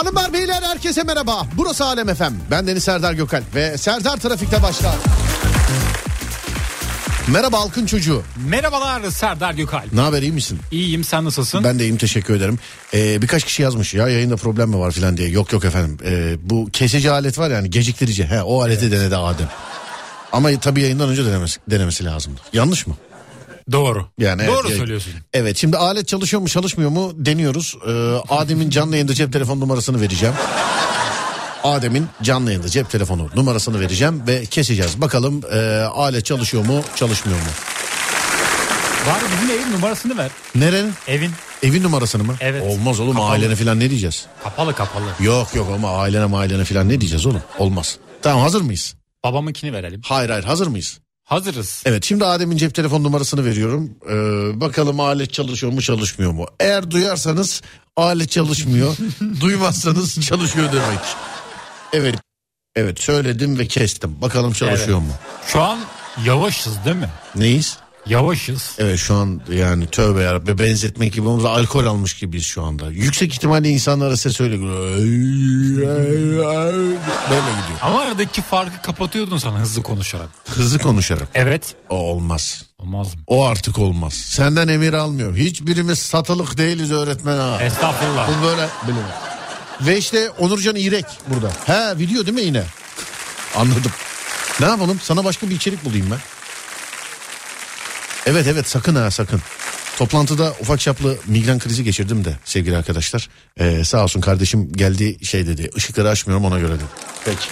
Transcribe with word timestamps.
Hanımlar 0.00 0.32
beyler 0.32 0.62
herkese 0.62 1.02
merhaba. 1.02 1.46
Burası 1.56 1.84
Alem 1.84 2.08
Efem. 2.08 2.34
Ben 2.50 2.66
Deniz 2.66 2.84
Serdar 2.84 3.12
Gökalp 3.12 3.54
ve 3.54 3.78
Serdar 3.78 4.16
Trafik'te 4.16 4.62
başlar. 4.62 4.94
Merhaba 7.28 7.58
halkın 7.60 7.86
çocuğu. 7.86 8.22
Merhabalar 8.48 9.10
Serdar 9.10 9.52
Gökalp. 9.52 9.92
Ne 9.92 10.00
haber 10.00 10.22
iyi 10.22 10.32
misin? 10.32 10.58
İyiyim 10.70 11.04
sen 11.04 11.24
nasılsın? 11.24 11.64
Ben 11.64 11.78
de 11.78 11.84
iyiyim 11.84 11.96
teşekkür 11.96 12.34
ederim. 12.34 12.58
Ee, 12.94 13.22
birkaç 13.22 13.44
kişi 13.44 13.62
yazmış 13.62 13.94
ya 13.94 14.08
yayında 14.08 14.36
problem 14.36 14.68
mi 14.68 14.78
var 14.78 14.90
filan 14.92 15.16
diye. 15.16 15.28
Yok 15.28 15.52
yok 15.52 15.64
efendim. 15.64 15.98
Ee, 16.04 16.36
bu 16.42 16.68
kesici 16.72 17.10
alet 17.10 17.38
var 17.38 17.50
yani 17.50 17.70
geciktirici. 17.70 18.24
He, 18.24 18.42
o 18.42 18.62
aleti 18.62 18.84
evet. 18.84 18.92
denedi 18.92 19.16
Adem. 19.16 19.48
Ama 20.32 20.60
tabii 20.60 20.80
yayından 20.80 21.08
önce 21.08 21.26
denemesi, 21.26 21.60
denemesi 21.70 22.04
lazımdı. 22.04 22.40
Yanlış 22.52 22.86
mı? 22.86 22.94
Doğru. 23.72 24.06
Yani 24.18 24.46
Doğru 24.46 24.66
evet, 24.68 24.78
söylüyorsun. 24.78 25.12
Evet 25.32 25.56
şimdi 25.56 25.76
alet 25.76 26.08
çalışıyor 26.08 26.42
mu 26.42 26.48
çalışmıyor 26.48 26.90
mu 26.90 27.12
deniyoruz. 27.14 27.76
Ee, 27.86 27.90
Adem'in 28.34 28.70
canlı 28.70 28.92
yayında 28.94 29.14
cep 29.14 29.32
telefon 29.32 29.60
numarasını 29.60 30.00
vereceğim. 30.00 30.34
Adem'in 31.64 32.06
canlı 32.22 32.50
yayında 32.50 32.68
cep 32.68 32.90
telefonu 32.90 33.28
numarasını 33.36 33.80
vereceğim 33.80 34.22
ve 34.26 34.44
keseceğiz. 34.46 35.00
Bakalım 35.00 35.40
e, 35.52 35.58
alet 35.80 36.24
çalışıyor 36.24 36.66
mu 36.66 36.82
çalışmıyor 36.96 37.38
mu? 37.38 37.44
Var 39.06 39.18
bizim 39.32 39.60
evin 39.60 39.72
numarasını 39.72 40.18
ver. 40.18 40.30
Nerenin? 40.54 40.92
Evin. 41.08 41.30
Evin 41.62 41.82
numarasını 41.82 42.24
mı? 42.24 42.34
Evet. 42.40 42.62
Olmaz 42.66 43.00
oğlum 43.00 43.12
Kapalı. 43.14 43.30
ailene 43.30 43.56
falan 43.56 43.80
ne 43.80 43.90
diyeceğiz? 43.90 44.26
Kapalı 44.44 44.74
kapalı. 44.74 45.04
Yok 45.20 45.54
yok 45.54 45.68
ama 45.74 45.96
ailene 45.98 46.36
ailene 46.36 46.64
falan 46.64 46.88
ne 46.88 47.00
diyeceğiz 47.00 47.26
oğlum? 47.26 47.42
Olmaz. 47.58 47.98
Tamam 48.22 48.42
hazır 48.42 48.60
mıyız? 48.60 48.94
Babamınkini 49.24 49.72
verelim. 49.72 50.00
Hayır 50.04 50.30
hayır 50.30 50.44
hazır 50.44 50.66
mıyız? 50.66 50.98
Hazırız. 51.30 51.82
Evet 51.86 52.04
şimdi 52.04 52.24
Adem'in 52.24 52.56
cep 52.56 52.74
telefon 52.74 53.04
numarasını 53.04 53.44
veriyorum. 53.44 53.90
Ee, 54.08 54.60
bakalım 54.60 55.00
alet 55.00 55.32
çalışıyor 55.32 55.72
mu 55.72 55.82
çalışmıyor 55.82 56.32
mu? 56.32 56.46
Eğer 56.60 56.90
duyarsanız 56.90 57.62
alet 57.96 58.30
çalışmıyor. 58.30 58.96
duymazsanız 59.40 60.20
çalışıyor 60.20 60.72
demek. 60.72 60.98
Evet. 61.92 62.14
Evet 62.76 63.00
söyledim 63.00 63.58
ve 63.58 63.66
kestim. 63.66 64.20
Bakalım 64.22 64.52
çalışıyor 64.52 64.98
Evet. 64.98 65.08
mu? 65.08 65.14
Şu 65.46 65.60
an 65.60 65.78
yavaşız 66.24 66.84
değil 66.84 66.96
mi? 66.96 67.10
Neyiz? 67.36 67.78
Yavaşız. 68.06 68.74
Evet 68.78 68.98
şu 68.98 69.14
an 69.14 69.40
yani 69.52 69.86
tövbe 69.86 70.22
yarabbim 70.22 70.58
benzetmek 70.58 71.12
gibi 71.12 71.28
olmaz 71.28 71.44
alkol 71.44 71.86
almış 71.86 72.14
gibiyiz 72.14 72.44
şu 72.46 72.62
anda. 72.62 72.90
Yüksek 72.90 73.32
ihtimalle 73.32 73.68
insanlara 73.68 74.16
ses 74.16 74.40
öyle. 74.40 74.60
Böyle 74.60 75.00
gidiyor. 77.60 77.78
Ama 77.82 78.00
aradaki 78.00 78.42
farkı 78.42 78.82
kapatıyordun 78.82 79.38
sana 79.38 79.58
hızlı 79.58 79.82
konuşarak. 79.82 80.28
Hızlı 80.48 80.78
konuşarak. 80.78 81.28
Evet. 81.34 81.74
O 81.88 81.96
olmaz. 81.96 82.64
Olmaz 82.78 83.14
mı? 83.14 83.20
O 83.26 83.44
artık 83.46 83.78
olmaz. 83.78 84.14
Senden 84.14 84.68
emir 84.68 84.92
almıyor. 84.92 85.36
Hiçbirimiz 85.36 85.98
satılık 85.98 86.58
değiliz 86.58 86.92
öğretmen 86.92 87.38
ha. 87.38 87.62
Estağfurullah. 87.62 88.28
Bu 88.28 88.46
böyle 88.46 88.68
bilemem. 88.84 89.10
Ve 89.80 89.98
işte 89.98 90.30
Onurcan 90.30 90.76
İrek 90.76 91.06
burada. 91.26 91.50
He 91.66 91.98
video 91.98 92.26
değil 92.26 92.34
mi 92.36 92.42
yine? 92.42 92.62
Anladım. 93.56 93.92
Ne 94.60 94.66
yapalım? 94.66 95.00
Sana 95.02 95.24
başka 95.24 95.50
bir 95.50 95.54
içerik 95.54 95.84
bulayım 95.84 96.06
ben. 96.10 96.18
Evet 98.26 98.46
evet 98.46 98.68
sakın 98.68 98.94
ha 98.94 99.10
sakın. 99.10 99.42
Toplantıda 99.98 100.52
ufak 100.60 100.80
çaplı 100.80 101.16
migren 101.26 101.58
krizi 101.58 101.84
geçirdim 101.84 102.24
de 102.24 102.38
sevgili 102.44 102.76
arkadaşlar. 102.76 103.28
Ee, 103.60 103.84
sağ 103.84 104.02
olsun 104.04 104.20
kardeşim 104.20 104.72
geldi 104.72 105.24
şey 105.24 105.46
dedi. 105.46 105.70
Işıkları 105.76 106.08
açmıyorum 106.08 106.44
ona 106.44 106.58
göre 106.58 106.72
dedi. 106.72 106.84
Peki. 107.24 107.48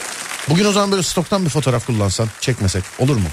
Bugün 0.49 0.65
o 0.65 0.73
zaman 0.73 0.91
böyle 0.91 1.03
stoktan 1.03 1.45
bir 1.45 1.51
fotoğraf 1.51 1.87
kullansan 1.87 2.29
çekmesek 2.41 2.85
olur 2.99 3.17
mu? 3.17 3.29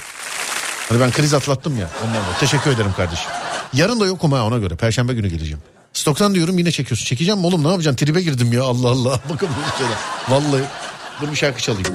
Hani 0.90 1.00
ben 1.00 1.12
kriz 1.12 1.34
atlattım 1.34 1.78
ya 1.80 1.90
ondan 2.04 2.16
da. 2.16 2.40
Teşekkür 2.40 2.72
ederim 2.72 2.94
kardeşim. 2.98 3.32
Yarın 3.74 4.00
da 4.00 4.06
yokum 4.06 4.32
ha 4.32 4.44
ona 4.46 4.58
göre. 4.58 4.76
Perşembe 4.76 5.14
günü 5.14 5.28
geleceğim. 5.28 5.60
Stoktan 5.94 6.36
diyorum 6.36 6.58
yine 6.58 6.72
çekiyorsun. 6.72 7.06
Çekeceğim 7.06 7.40
mi 7.40 7.46
oğlum 7.46 7.64
ne 7.64 7.68
yapacaksın? 7.68 8.06
Tribe 8.06 8.22
girdim 8.22 8.54
ya 8.54 8.64
Allah 8.64 8.90
Allah. 8.90 9.20
Bakın 9.30 9.50
bir 9.50 9.78
şeyler. 9.78 9.98
Vallahi. 10.30 10.64
Dur 11.22 11.32
bir 11.32 11.36
şarkı 11.36 11.62
çalayım. 11.62 11.88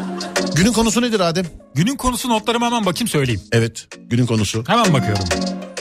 Günün 0.55 0.73
konusu 0.73 1.03
nedir 1.03 1.21
Adem? 1.21 1.47
Günün 1.75 1.97
konusu 1.97 2.29
notlarıma 2.29 2.67
hemen 2.67 2.87
bakayım 2.87 3.09
söyleyeyim. 3.09 3.41
Evet 3.53 3.87
günün 4.11 4.27
konusu. 4.27 4.65
Hemen 4.67 4.93
bakıyorum. 4.93 5.25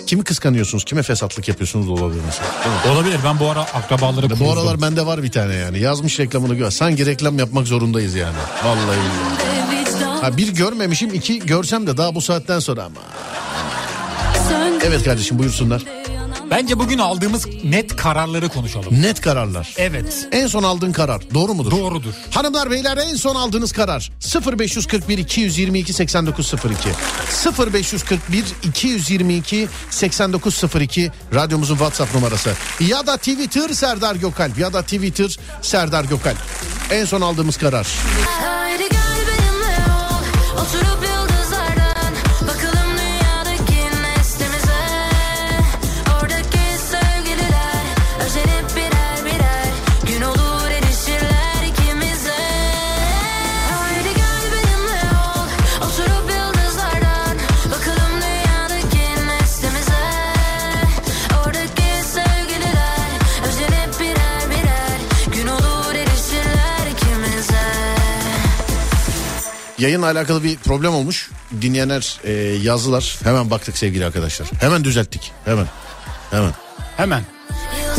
Kimi 0.08 0.24
kıskanıyorsunuz? 0.24 0.86
Kime 0.86 1.04
fesatlık 1.04 1.48
yapıyorsunuz 1.48 1.90
olabilir 1.90 2.22
mesela. 2.26 2.48
Değil 2.64 2.76
mi? 2.76 2.92
Olabilir 3.00 3.20
ben 3.26 3.40
bu 3.40 3.50
ara 3.50 3.62
akrabaları 3.62 4.30
Bu 4.30 4.34
kurdum. 4.34 4.50
aralar 4.50 4.82
bende 4.82 5.06
var 5.06 5.24
bir 5.24 5.32
tane 5.32 5.56
yani. 5.56 5.80
Yazmış 5.80 6.20
reklamını 6.20 6.56
gör. 6.56 6.72
Sanki 6.72 7.06
reklam 7.06 7.40
yapmak 7.40 7.68
zorundayız 7.68 8.16
yani. 8.16 8.36
Vallahi 8.66 8.98
billahi. 8.98 10.22
Ha, 10.22 10.38
bir 10.38 10.48
görmemişim 10.56 11.14
iki 11.14 11.40
görsem 11.40 11.88
de 11.88 11.98
daha 11.98 12.16
bu 12.16 12.22
saatten 12.22 12.60
sonra 12.60 12.84
ama. 12.84 13.02
Evet 14.84 15.04
kardeşim 15.04 15.40
buyursunlar. 15.40 15.84
Bence 16.52 16.80
bugün 16.80 16.98
aldığımız 16.98 17.48
net 17.64 17.96
kararları 17.96 18.50
konuşalım. 18.50 19.02
Net 19.02 19.22
kararlar. 19.22 19.74
Evet. 19.78 20.28
En 20.32 20.48
son 20.48 20.64
aldığın 20.64 20.92
karar 20.92 21.22
doğru 21.34 21.54
mudur? 21.54 21.72
Doğrudur. 21.72 22.14
Hanımlar 22.32 22.72
beyler 22.72 22.98
en 22.98 23.16
son 23.16 23.36
aldığınız 23.36 23.72
karar 23.72 24.12
0541 24.58 25.18
222 25.18 25.94
8902 25.94 26.90
0541 27.74 28.44
222 28.64 29.68
8902 29.90 31.12
radyomuzun 31.34 31.76
WhatsApp 31.76 32.16
numarası 32.16 32.52
ya 32.80 33.08
da 33.08 33.18
Twitter 33.18 33.70
Serdar 33.70 34.16
Gökalp 34.16 34.58
ya 34.60 34.74
da 34.74 34.82
Twitter 34.82 35.38
Serdar 35.62 36.04
Gökalp 36.04 36.38
en 36.92 37.06
son 37.06 37.22
aldığımız 37.22 37.58
karar 37.58 37.88
Haydi 38.42 38.84
gel 38.90 39.18
benimle 39.28 39.76
ol 39.92 40.62
Oturup 40.62 41.19
Yayınla 69.80 70.06
alakalı 70.06 70.44
bir 70.44 70.58
problem 70.58 70.94
olmuş. 70.94 71.30
Dinleyenler 71.62 72.20
e, 72.24 72.32
yazdılar. 72.64 73.18
Hemen 73.24 73.50
baktık 73.50 73.78
sevgili 73.78 74.06
arkadaşlar. 74.06 74.48
Hemen 74.62 74.84
düzelttik. 74.84 75.32
Hemen. 75.46 75.66
Hemen. 76.32 76.54
Hemen. 76.98 77.24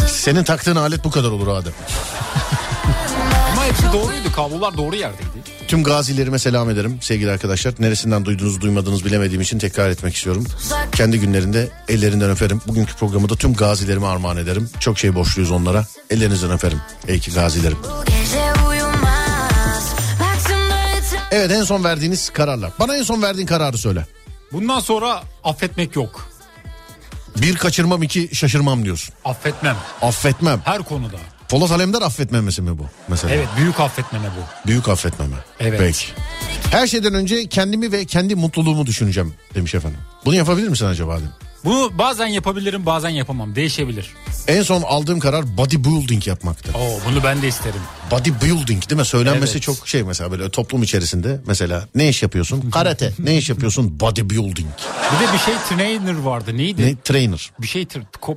Senin 0.08 0.44
taktığın 0.44 0.76
alet 0.76 1.04
bu 1.04 1.10
kadar 1.10 1.30
olur 1.30 1.48
Adem. 1.48 1.72
Ama 3.52 3.64
hepsi 3.64 3.82
doğruydu. 3.92 4.32
Kablolar 4.32 4.76
doğru 4.76 4.96
yerdeydi. 4.96 5.30
Tüm 5.68 5.84
gazilerime 5.84 6.38
selam 6.38 6.70
ederim 6.70 6.98
sevgili 7.00 7.30
arkadaşlar. 7.30 7.74
Neresinden 7.78 8.24
duydunuz 8.24 8.60
duymadınız 8.60 9.04
bilemediğim 9.04 9.40
için 9.40 9.58
tekrar 9.58 9.90
etmek 9.90 10.14
istiyorum. 10.14 10.46
Kendi 10.92 11.20
günlerinde 11.20 11.68
ellerinden 11.88 12.30
öperim. 12.30 12.60
Bugünkü 12.66 12.94
programı 12.94 13.28
da 13.28 13.36
tüm 13.36 13.54
gazilerime 13.54 14.06
armağan 14.06 14.36
ederim. 14.36 14.70
Çok 14.80 14.98
şey 14.98 15.14
borçluyuz 15.14 15.50
onlara. 15.50 15.86
Ellerinizden 16.10 16.50
öperim. 16.50 16.80
Ey 17.08 17.18
ki 17.18 17.32
gazilerim. 17.32 17.78
Bu 17.82 18.04
gece 18.04 18.39
Evet 21.30 21.50
en 21.52 21.62
son 21.64 21.84
verdiğiniz 21.84 22.30
kararlar. 22.30 22.72
Bana 22.78 22.96
en 22.96 23.02
son 23.02 23.22
verdiğin 23.22 23.46
kararı 23.46 23.78
söyle. 23.78 24.06
Bundan 24.52 24.80
sonra 24.80 25.22
affetmek 25.44 25.96
yok. 25.96 26.28
Bir 27.36 27.56
kaçırmam 27.56 28.02
iki 28.02 28.36
şaşırmam 28.36 28.84
diyorsun. 28.84 29.14
Affetmem. 29.24 29.76
Affetmem. 30.02 30.60
Her 30.64 30.82
konuda. 30.82 31.16
Polat 31.48 31.70
Alemdar 31.70 32.02
affetmemesi 32.02 32.62
mi 32.62 32.78
bu 32.78 32.86
mesela? 33.08 33.34
Evet 33.34 33.48
büyük 33.56 33.80
affetmeme 33.80 34.26
bu. 34.26 34.68
Büyük 34.68 34.88
affetmeme. 34.88 35.36
Evet. 35.60 35.80
Peki. 35.80 36.06
Her 36.70 36.86
şeyden 36.86 37.14
önce 37.14 37.46
kendimi 37.46 37.92
ve 37.92 38.04
kendi 38.04 38.34
mutluluğumu 38.34 38.86
düşüneceğim 38.86 39.34
demiş 39.54 39.74
efendim. 39.74 39.98
Bunu 40.24 40.34
yapabilir 40.34 40.68
misin 40.68 40.86
acaba 40.86 41.14
Adem? 41.14 41.32
Bunu 41.64 41.98
bazen 41.98 42.26
yapabilirim 42.26 42.86
bazen 42.86 43.08
yapamam. 43.10 43.54
Değişebilir. 43.54 44.10
En 44.48 44.62
son 44.62 44.82
aldığım 44.82 45.20
karar 45.20 45.56
bodybuilding 45.56 46.26
yapmaktı. 46.26 46.70
Oo, 46.74 46.98
bunu 47.10 47.24
ben 47.24 47.42
de 47.42 47.48
isterim. 47.48 47.80
Bodybuilding 48.10 48.90
değil 48.90 48.98
mi? 49.00 49.04
Söylenmesi 49.04 49.52
Evet. 49.52 49.62
çok 49.62 49.88
şey 49.88 50.02
mesela 50.02 50.30
böyle 50.32 50.50
toplum 50.50 50.82
içerisinde 50.82 51.40
mesela 51.46 51.88
ne 51.94 52.08
iş 52.08 52.22
yapıyorsun? 52.22 52.70
Karate. 52.70 53.12
ne 53.18 53.36
iş 53.36 53.48
yapıyorsun? 53.48 54.00
Bodybuilding. 54.00 54.68
Bir 55.12 55.28
de 55.28 55.32
bir 55.32 55.38
şey 55.38 55.54
trainer 55.68 56.18
vardı. 56.18 56.56
Neydi? 56.56 56.86
Ne? 56.86 56.96
Trainer. 57.04 57.50
Bir 57.60 57.66
şey 57.66 57.86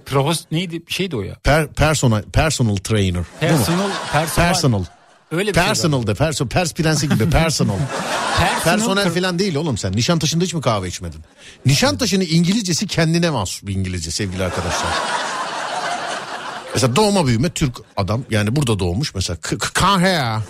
provos 0.06 0.44
neydi? 0.52 0.88
Bir 0.88 0.94
şeydi 0.94 1.16
o 1.16 1.22
ya. 1.22 1.36
Per, 1.44 1.68
personal, 1.68 2.22
personal 2.22 2.76
trainer. 2.76 3.24
Personal. 3.40 3.90
Personal. 4.12 4.48
Personal. 4.48 4.84
Öyle 5.33 5.50
bir 5.50 5.53
şey 5.56 5.63
Personal 5.63 6.07
de. 6.07 6.13
Perso, 6.13 6.47
pers 6.47 6.74
prensi 6.74 7.09
gibi 7.09 7.30
personal. 7.30 7.75
Personel 8.63 9.13
falan 9.13 9.39
değil 9.39 9.56
oğlum 9.56 9.77
sen. 9.77 9.91
Nişantaşı'nda 9.91 10.44
hiç 10.44 10.53
mi 10.53 10.62
kahve 10.62 10.88
içmedin? 10.88 11.21
Nişantaşı'nın 11.65 12.25
İngilizcesi 12.30 12.88
kendine 12.88 13.30
mahsus 13.30 13.63
bir 13.63 13.74
İngilizce 13.75 14.12
sevgili 14.12 14.44
arkadaşlar. 14.44 14.89
Mesela 16.74 16.95
doğma 16.95 17.27
büyüme 17.27 17.50
Türk 17.50 17.77
adam 17.97 18.24
yani 18.30 18.56
burada 18.56 18.80
doğmuş 18.80 19.15
mesela 19.15 19.38
K- 19.41 19.57
K- 19.57 19.69
Kahya. 19.74 20.41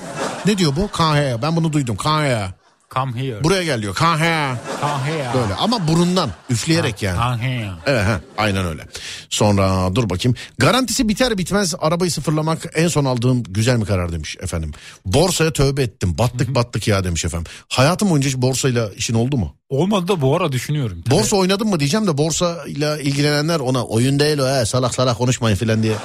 Ne 0.46 0.58
diyor 0.58 0.76
bu? 0.76 0.92
Kahya. 0.92 1.42
Ben 1.42 1.56
bunu 1.56 1.74
duydum. 1.74 1.96
Kahya. 1.96 2.52
Come 2.94 3.22
here. 3.22 3.44
Buraya 3.44 3.64
gel 3.64 3.82
diyor. 3.82 3.96
Come 3.96 4.18
here. 4.18 4.58
Come 4.82 5.04
here. 5.06 5.34
Böyle 5.34 5.56
ama 5.56 5.88
burundan 5.88 6.30
üfleyerek 6.50 7.04
yani. 7.04 7.18
Come 7.18 7.50
here. 7.50 7.72
Evet 7.86 8.06
he, 8.06 8.20
aynen 8.38 8.66
öyle. 8.66 8.88
Sonra 9.30 9.96
dur 9.96 10.10
bakayım. 10.10 10.36
Garantisi 10.58 11.10
biter 11.10 11.38
bitmez 11.38 11.76
arabayı 11.80 12.12
sıfırlamak 12.12 12.72
en 12.76 12.88
son 12.88 13.06
aldığım 13.06 13.44
güzel 13.44 13.82
bir 13.82 13.86
karar 13.86 14.12
demiş 14.12 14.38
efendim. 14.42 14.72
Borsaya 15.06 15.54
tövbe 15.54 15.84
ettim. 15.84 16.18
Battık 16.18 16.56
battık 16.56 16.88
ya 16.88 17.04
demiş 17.04 17.26
efendim. 17.26 17.52
Hayatım 17.70 18.10
boyunca 18.10 18.30
hiç 18.30 18.38
borsayla 18.38 18.90
işin 18.98 19.14
oldu 19.14 19.38
mu? 19.38 19.56
Olmadı 19.70 20.08
da 20.08 20.22
bu 20.22 20.36
ara 20.36 20.52
düşünüyorum. 20.52 21.04
Borsa 21.12 21.36
oynadın 21.36 21.68
mı 21.68 21.80
diyeceğim 21.80 22.08
de 22.08 22.18
borsayla 22.18 22.98
ilgilenenler 22.98 23.60
ona 23.60 23.86
oyun 23.86 24.20
değil 24.20 24.38
o 24.38 24.48
he, 24.60 24.66
salak 24.66 24.96
salak 24.96 25.18
konuşmayın 25.18 25.56
filan 25.56 25.84
diye. 25.84 25.96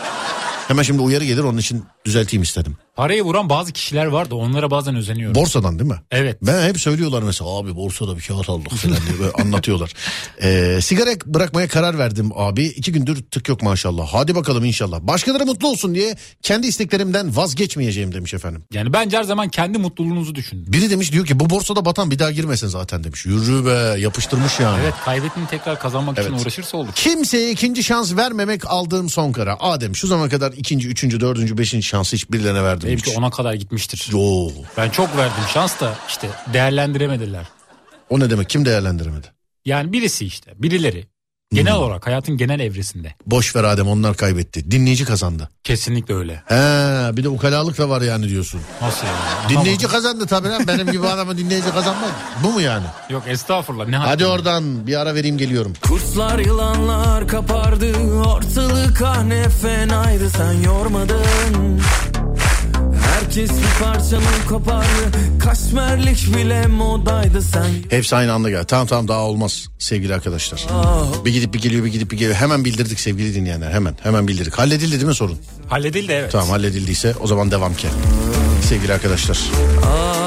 Hemen 0.69 0.83
şimdi 0.83 1.03
uyarı 1.03 1.25
gelir 1.25 1.43
onun 1.45 1.59
için 1.59 1.85
düzelteyim 2.05 2.43
istedim. 2.43 2.77
Parayı 2.97 3.23
vuran 3.23 3.49
bazı 3.49 3.73
kişiler 3.73 4.07
var 4.07 4.31
da 4.31 4.35
onlara 4.35 4.71
bazen 4.71 4.97
özeniyorum. 4.97 5.35
Borsadan 5.35 5.79
değil 5.79 5.91
mi? 5.91 5.97
evet. 6.11 6.39
Ben 6.43 6.69
hep 6.69 6.81
söylüyorlar 6.81 7.23
mesela 7.23 7.51
abi 7.51 7.77
borsada 7.77 8.17
bir 8.17 8.23
kağıt 8.23 8.49
aldık 8.51 8.73
falan 8.73 8.97
diye 9.09 9.19
böyle 9.19 9.33
anlatıyorlar. 9.33 9.93
Ee, 10.43 10.79
sigara 10.83 11.11
bırakmaya 11.27 11.69
karar 11.69 11.99
verdim 11.99 12.31
abi. 12.35 12.65
iki 12.67 12.93
gündür 12.93 13.23
tık 13.31 13.49
yok 13.49 13.63
maşallah. 13.63 14.07
Hadi 14.13 14.35
bakalım 14.35 14.65
inşallah. 14.65 15.01
Başkaları 15.01 15.47
mutlu 15.47 15.69
olsun 15.69 15.95
diye 15.95 16.17
kendi 16.43 16.67
isteklerimden 16.67 17.37
vazgeçmeyeceğim 17.37 18.15
demiş 18.15 18.35
efendim. 18.35 18.65
Yani 18.73 18.93
bence 18.93 19.17
her 19.17 19.23
zaman 19.23 19.49
kendi 19.49 19.79
mutluluğunuzu 19.79 20.35
düşünün. 20.35 20.73
Biri 20.73 20.91
demiş 20.91 21.13
diyor 21.13 21.27
ki 21.27 21.41
bu 21.41 21.51
borsada 21.51 21.85
batan 21.85 22.11
bir 22.11 22.19
daha 22.19 22.31
girmesin 22.31 22.67
zaten 22.69 23.05
demiş. 23.05 23.27
Yürü 23.27 23.67
be 23.67 24.01
yapıştırmış 24.01 24.61
yani. 24.61 24.81
Evet 24.83 24.95
kaybettiğini 25.05 25.49
tekrar 25.49 25.79
kazanmak 25.81 26.19
için 26.19 26.31
Evet. 26.31 26.43
uğraşırsa 26.43 26.77
olur. 26.77 26.89
Kimseye 26.95 27.51
ikinci 27.51 27.85
şans 27.85 28.17
vermemek 28.17 28.67
aldığım 28.67 29.09
son 29.09 29.33
karar. 29.33 29.57
Adem 29.61 29.97
şu 29.97 30.07
zamana 30.07 30.29
kadar 30.29 30.53
ikinci, 30.59 30.89
üçüncü, 30.89 31.21
dördüncü, 31.21 31.59
beşinci 31.59 31.87
şansı 31.87 32.17
hiç 32.17 32.31
birilerine 32.31 32.63
verdim. 32.65 32.89
Benimki 32.89 33.11
hiç. 33.11 33.19
ona 33.19 33.31
kadar 33.31 33.55
gitmiştir. 33.55 34.09
Yo. 34.13 34.49
Ben 34.77 34.91
çok 34.91 35.17
verdim 35.17 35.45
şans 35.55 35.81
da 35.81 35.95
işte 36.09 36.29
değerlendiremediler. 36.53 37.47
O 38.11 38.21
ne 38.21 38.31
demek 38.31 38.49
kim 38.51 38.65
değerlendiremedi? 38.65 39.27
Yani 39.65 39.93
birisi 39.93 40.27
işte 40.27 40.53
birileri. 40.57 41.07
Genel 41.55 41.75
olarak 41.75 42.07
hayatın 42.07 42.37
genel 42.37 42.61
evresinde. 42.61 43.15
Boş 43.27 43.57
ver 43.57 43.65
Adem 43.65 43.89
onlar 43.89 44.17
kaybetti. 44.17 44.71
Dinleyici 44.71 45.05
kazandı. 45.05 45.49
Kesinlikle 45.65 46.15
öyle. 46.15 46.43
He 46.47 47.17
bir 47.17 47.25
de 47.25 47.29
ukalalık 47.29 47.79
da 47.79 47.89
var 47.89 48.03
yani 48.03 48.29
diyorsun. 48.29 48.61
Nasıl 48.83 49.07
yani? 49.07 49.19
Dinleyici 49.49 49.87
Anlamadım. 49.87 49.91
kazandı 49.91 50.27
tabii 50.27 50.49
lan 50.49 50.67
benim 50.67 50.93
gibi 50.93 51.07
adamı 51.07 51.39
dinleyici 51.39 51.71
kazanmaz. 51.71 52.11
Bu 52.45 52.53
mu 52.53 52.61
yani? 52.61 52.87
Yok 53.11 53.23
estağfurullah. 53.27 53.89
Ne 53.89 53.97
Hadi 53.97 54.09
haddime. 54.09 54.29
oradan 54.29 54.87
bir 54.87 55.01
ara 55.01 55.15
vereyim 55.15 55.39
geliyorum. 55.39 55.73
Kurslar 55.89 56.39
yılanlar 56.39 57.29
kapardı 57.29 57.97
Ortalık 58.27 59.03
ah 59.03 59.23
ne 59.25 59.49
fenaydı 59.49 60.31
sen 60.31 60.53
yormadın 60.53 61.81
Herkes 63.29 63.51
bir 63.51 63.85
parçanı 63.85 64.49
kopardı 64.49 65.19
Kaşmerlik 65.39 66.37
bile 66.37 66.67
modaydı 66.67 67.43
sen 67.43 67.67
Hepsi 67.91 68.17
aynı 68.17 68.33
anda 68.33 68.51
geldi. 68.51 68.65
Tamam 68.67 68.87
tamam 68.87 69.09
daha 69.09 69.21
olmaz 69.21 69.69
sevgili 69.79 70.15
arkadaşlar. 70.15 70.67
Bir 71.25 71.33
gidip 71.33 71.55
bir 71.55 71.63
geliyor 71.63 71.85
bir 71.85 71.93
gidip 71.93 72.11
bir 72.11 72.17
geliyor. 72.17 72.37
Hemen 72.37 72.65
bildirdik 72.65 73.01
sevgili 73.01 73.35
dinleyenler 73.35 73.71
hemen 73.71 73.97
hemen 74.03 74.29
bildirdik. 74.29 74.55
Halledildi 74.55 74.93
değil 74.93 75.05
mi 75.05 75.15
sorun? 75.15 75.39
Halledildi 75.69 76.13
evet. 76.13 76.33
Tamam 76.33 76.49
halledildiyse 76.49 77.15
o 77.21 77.27
zaman 77.27 77.51
devam 77.51 77.75
ki. 77.75 77.89
Sevgili 78.69 78.93
arkadaşlar. 78.93 79.39
Ah 79.85 80.19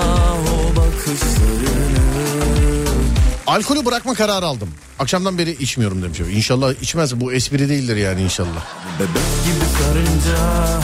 Alkolü 3.47 3.85
bırakma 3.85 4.13
kararı 4.13 4.45
aldım. 4.45 4.69
Akşamdan 4.99 5.37
beri 5.37 5.51
içmiyorum 5.51 6.03
demiş. 6.03 6.19
İnşallah 6.19 6.73
içmez. 6.81 7.19
Bu 7.21 7.33
espri 7.33 7.69
değildir 7.69 7.95
yani 7.95 8.21
inşallah. 8.21 8.65
Bebek 8.99 9.45
gibi 9.45 9.65
sarınca 9.77 10.81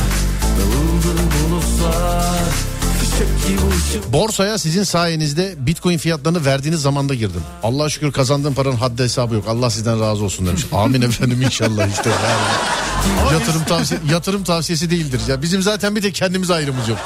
Borsaya 4.13 4.57
sizin 4.57 4.83
sayenizde 4.83 5.55
bitcoin 5.57 5.97
fiyatlarını 5.97 6.45
verdiğiniz 6.45 6.81
zamanda 6.81 7.13
girdim. 7.13 7.41
Allah'a 7.63 7.89
şükür 7.89 8.11
kazandığım 8.11 8.53
paranın 8.53 8.75
haddi 8.75 9.03
hesabı 9.03 9.35
yok. 9.35 9.45
Allah 9.47 9.69
sizden 9.69 10.01
razı 10.01 10.23
olsun 10.23 10.47
demiş. 10.47 10.65
Amin 10.73 11.01
efendim 11.01 11.41
inşallah 11.41 11.87
işte. 11.87 12.09
Yani. 12.09 13.33
Yatırım, 13.33 13.63
tavsiye, 13.63 13.99
yatırım 14.11 14.43
tavsiyesi 14.43 14.89
değildir. 14.89 15.21
Ya 15.27 15.41
bizim 15.41 15.61
zaten 15.61 15.95
bir 15.95 16.01
tek 16.01 16.15
kendimiz 16.15 16.51
ayrımız 16.51 16.87
yok. 16.89 16.97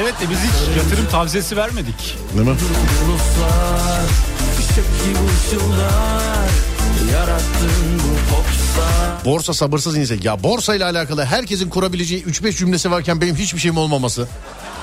Evet 0.00 0.14
de 0.20 0.30
biz 0.30 0.38
hiç 0.38 0.76
yatırım 0.76 1.10
tavsiyesi 1.10 1.56
vermedik. 1.56 2.16
Değil 2.36 2.48
mi? 2.48 2.56
Borsa 9.24 9.54
sabırsız 9.54 9.96
insan. 9.96 10.18
Ya 10.22 10.42
borsa 10.42 10.74
ile 10.74 10.84
alakalı 10.84 11.24
herkesin 11.24 11.70
kurabileceği 11.70 12.24
3-5 12.24 12.56
cümlesi 12.56 12.90
varken 12.90 13.20
benim 13.20 13.36
hiçbir 13.36 13.58
şeyim 13.58 13.76
olmaması. 13.76 14.28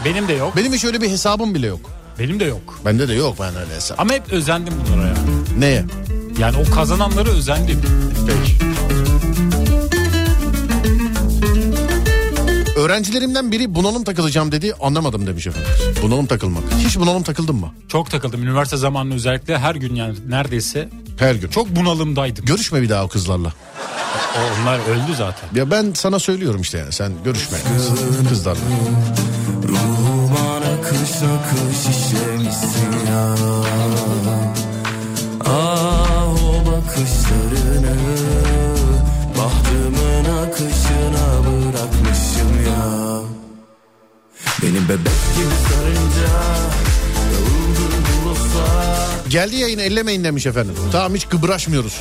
Benim 0.06 0.28
de 0.28 0.34
yok. 0.34 0.56
Benim 0.56 0.74
hiç 0.74 0.86
öyle 0.86 1.02
bir 1.02 1.10
hesabım 1.10 1.56
bile 1.56 1.68
yok. 1.68 1.80
Benim 2.19 2.40
de 2.40 2.46
yok. 2.46 2.80
Bende 2.86 3.08
de 3.08 3.13
yok 3.13 3.36
ben 3.40 3.56
öyle 3.56 3.75
hesap. 3.75 4.00
Ama 4.00 4.13
hep 4.13 4.34
özendim 4.34 4.74
bunlara 4.88 5.08
ya. 5.08 5.13
Neye? 5.60 5.86
Yani 6.40 6.58
o 6.58 6.75
kazananları 6.75 7.30
özendim. 7.30 7.81
Peki. 8.28 8.56
Öğrencilerimden 12.81 13.51
biri 13.51 13.75
bunalım 13.75 14.04
takılacağım 14.04 14.51
dedi 14.51 14.74
anlamadım 14.81 15.28
demiş 15.28 15.48
efendim. 15.48 15.69
Bunalım 16.01 16.25
takılmak. 16.25 16.63
Hiç 16.80 17.00
bunalım 17.00 17.24
takıldın 17.24 17.56
mı? 17.56 17.74
Çok 17.88 18.12
takıldım. 18.12 18.44
Üniversite 18.44 18.78
zamanında 18.78 19.16
özellikle 19.16 19.57
her 19.57 19.75
gün 19.75 19.95
yani 19.95 20.16
neredeyse 20.30 20.89
Her 21.19 21.36
gün. 21.36 21.48
çok 21.48 21.75
bunalımdaydım. 21.75 22.45
Görüşme 22.45 22.81
bir 22.81 22.89
daha 22.89 23.04
o 23.04 23.07
kızlarla. 23.07 23.54
O, 24.38 24.62
onlar 24.62 24.80
öldü 24.80 25.16
zaten. 25.18 25.50
Ya 25.56 25.72
ben 25.72 25.92
sana 25.95 26.19
söylüyorum 26.19 26.62
işte 26.62 26.78
yani 26.78 26.92
sen 26.92 27.12
görüşme 27.24 27.57
kız- 27.78 28.30
kızlarla. 28.30 28.62
Ruhuma 29.68 30.56
akış 30.56 31.12
akış 31.12 31.95
işlemişsin 31.98 32.92
ya 33.12 33.36
Ah 35.45 36.28
o 36.33 36.66
bakışlarını 36.72 38.11
Beni 44.63 44.90
bebek 44.90 44.98
gibi 45.36 45.56
sarınca 45.69 46.31
Geldi 49.30 49.56
yayın 49.56 49.80
ellemeyin 49.80 50.24
demiş 50.24 50.46
efendim. 50.46 50.75
Tamam 50.92 51.16
hiç 51.16 51.25
gıbraşmıyoruz. 51.25 51.94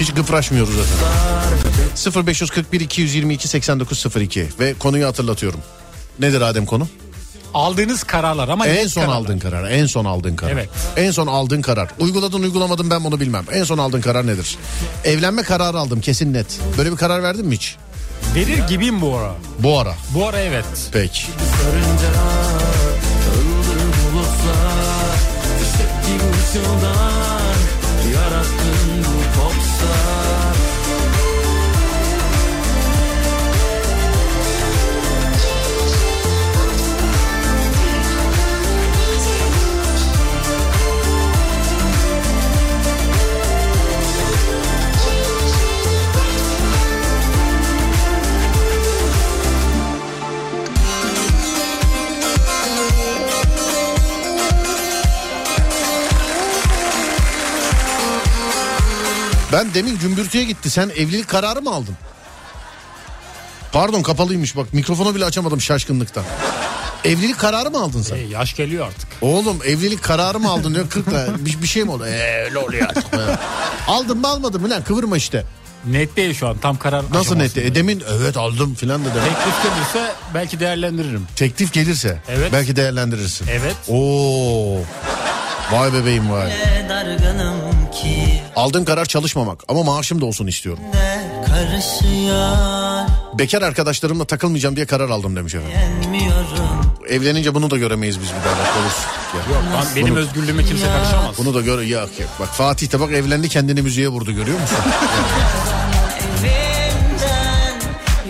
Hiç 0.00 0.12
gıpraşmıyoruz 0.14 0.74
efendim. 0.78 2.26
0541 2.26 2.80
222 2.80 3.48
8902 3.48 4.48
ve 4.60 4.74
konuyu 4.74 5.06
hatırlatıyorum. 5.06 5.60
Nedir 6.20 6.40
Adem 6.40 6.66
konu? 6.66 6.88
Aldığınız 7.54 8.04
kararlar 8.04 8.48
ama 8.48 8.66
En 8.66 8.86
son 8.86 9.00
kararlar. 9.00 9.20
aldığın 9.20 9.38
karar. 9.38 9.70
En 9.70 9.86
son 9.86 10.04
aldığın 10.04 10.36
karar. 10.36 10.52
Evet. 10.52 10.68
En 10.96 11.10
son 11.10 11.26
aldığın 11.26 11.62
karar. 11.62 11.88
Uyguladın 12.00 12.42
uygulamadın 12.42 12.90
ben 12.90 13.04
bunu 13.04 13.20
bilmem. 13.20 13.44
En 13.52 13.64
son 13.64 13.78
aldığın 13.78 14.00
karar 14.00 14.26
nedir? 14.26 14.56
Evlenme 15.04 15.42
kararı 15.42 15.78
aldım 15.78 16.00
kesin 16.00 16.34
net. 16.34 16.46
Böyle 16.78 16.92
bir 16.92 16.96
karar 16.96 17.22
verdin 17.22 17.46
mi 17.46 17.54
hiç? 17.54 17.76
Verir 18.34 18.58
gibiyim 18.68 19.00
bu 19.00 19.16
ara. 19.16 19.34
Bu 19.58 19.78
ara. 19.78 19.94
Bu 20.14 20.26
ara 20.28 20.38
evet. 20.40 20.64
Peki. 20.92 21.22
Sarınca 21.68 22.14
Dağıldı 22.14 23.84
bulutlar 23.98 25.18
Fişek 25.58 26.06
gibi 26.06 26.28
ışıldar 26.38 27.58
Yarattın 28.14 29.04
bu 29.04 29.40
popstar 29.40 30.27
Ben 59.52 59.74
demin 59.74 59.98
gümbürtüye 59.98 60.44
gitti. 60.44 60.70
Sen 60.70 60.88
evlilik 60.88 61.28
kararı 61.28 61.62
mı 61.62 61.70
aldın? 61.74 61.96
Pardon 63.72 64.02
kapalıymış 64.02 64.56
bak 64.56 64.74
mikrofonu 64.74 65.14
bile 65.14 65.24
açamadım 65.24 65.60
şaşkınlıktan. 65.60 66.24
Evlilik 67.04 67.38
kararı 67.38 67.70
mı 67.70 67.82
aldın 67.82 68.02
sen? 68.02 68.16
E, 68.16 68.20
yaş 68.20 68.56
geliyor 68.56 68.86
artık. 68.86 69.08
Oğlum 69.20 69.58
evlilik 69.66 70.02
kararı 70.02 70.38
mı 70.40 70.50
aldın 70.50 70.74
diyor 70.74 70.88
40 70.90 71.06
bir, 71.46 71.62
bir 71.62 71.66
şey 71.66 71.84
mi 71.84 71.90
oldu? 71.90 72.06
Eee 72.06 72.44
öyle 72.44 72.58
oluyor 72.58 72.88
artık. 72.88 73.04
Aldın 73.88 74.18
mı 74.18 74.28
almadın 74.28 74.62
mı 74.62 74.70
lan 74.70 74.84
kıvırma 74.84 75.16
işte. 75.16 75.44
Net 75.86 76.16
değil 76.16 76.34
şu 76.34 76.48
an 76.48 76.58
tam 76.58 76.78
karar 76.78 76.98
Nasıl 76.98 77.10
aşamasında. 77.10 77.42
netti? 77.42 77.60
E 77.60 77.74
demin 77.74 78.02
evet 78.18 78.36
aldım 78.36 78.74
filan 78.74 79.04
da 79.04 79.08
demek. 79.14 79.30
Teklif 79.36 79.62
gelirse 79.62 80.12
belki 80.34 80.60
değerlendiririm. 80.60 81.26
Teklif 81.36 81.72
gelirse 81.72 82.18
Evet. 82.28 82.52
belki 82.52 82.76
değerlendirirsin. 82.76 83.46
Evet. 83.50 83.76
Oo. 83.88 84.78
Vay 85.72 85.92
bebeğim 85.92 86.30
vay. 86.30 86.52
Aldığın 88.56 88.84
karar 88.84 89.04
çalışmamak 89.04 89.60
ama 89.68 89.82
maaşım 89.82 90.20
da 90.20 90.26
olsun 90.26 90.46
istiyorum. 90.46 90.82
Bekar 93.38 93.62
arkadaşlarımla 93.62 94.24
takılmayacağım 94.24 94.76
diye 94.76 94.86
karar 94.86 95.10
aldım 95.10 95.36
demiş 95.36 95.54
efendim. 95.54 95.78
Evlenince 97.08 97.54
bunu 97.54 97.70
da 97.70 97.76
göremeyiz 97.78 98.20
biz 98.20 98.28
bir 98.28 98.34
daha 98.34 98.58
bak 98.58 98.76
olursun. 98.82 99.04
Ya. 99.34 99.54
Yok 99.54 99.62
ben, 99.74 99.96
benim 99.96 100.14
Bunu- 100.14 100.18
özgürlüğüme 100.22 100.64
kimse 100.64 100.86
karışamaz. 100.86 101.38
Bunu 101.38 101.54
da 101.54 101.60
gör 101.60 101.82
yok 101.82 102.10
yok. 102.20 102.28
Bak 102.40 102.48
Fatih 102.48 102.92
de 102.92 103.00
bak 103.00 103.12
evlendi 103.12 103.48
kendini 103.48 103.82
müziğe 103.82 104.08
vurdu 104.08 104.32
görüyor 104.32 104.60
musun? 104.60 104.76
Evimden 106.44 107.74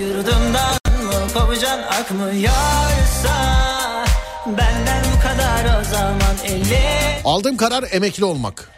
yurdumdan 0.00 0.72
mı 1.04 1.32
kopacaksın 1.34 1.82
akmıyorsa 1.82 3.57
Aldığım 7.24 7.56
karar 7.56 7.84
emekli 7.90 8.24
olmak. 8.24 8.70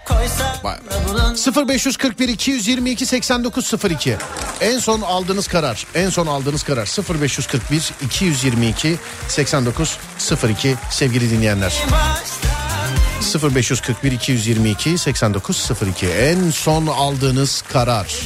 Vay 0.63 0.77
da 0.77 1.09
bulun 1.09 1.69
0541 1.69 2.29
222 2.29 3.07
8902. 3.07 4.17
En 4.61 4.79
son 4.79 5.01
aldığınız 5.01 5.49
karar. 5.49 5.87
En 5.95 6.11
son 6.11 6.27
aldığınız 6.27 6.63
karar 6.63 6.87
0541 7.21 7.93
222 8.03 8.97
8902 9.29 10.77
sevgili 10.91 11.31
dinleyenler. 11.31 11.73
baştan 11.93 13.55
0541 13.55 14.13
222 14.13 14.99
8902 14.99 16.07
en 16.07 16.51
son 16.51 16.87
aldığınız 16.87 17.63
karar. 17.73 18.21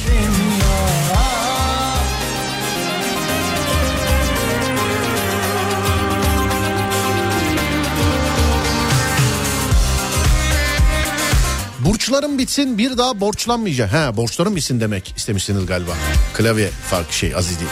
Burçlarım 12.05 12.37
bitsin 12.37 12.77
bir 12.77 12.97
daha 12.97 13.19
borçlanmayacağım. 13.19 13.91
Ha 13.91 14.17
borçlarım 14.17 14.55
bitsin 14.55 14.79
demek 14.79 15.13
istemişsiniz 15.17 15.65
galiba. 15.65 15.91
Klavye 16.33 16.69
fark 16.69 17.11
şey 17.11 17.35
Aziz 17.35 17.59
değil. 17.59 17.71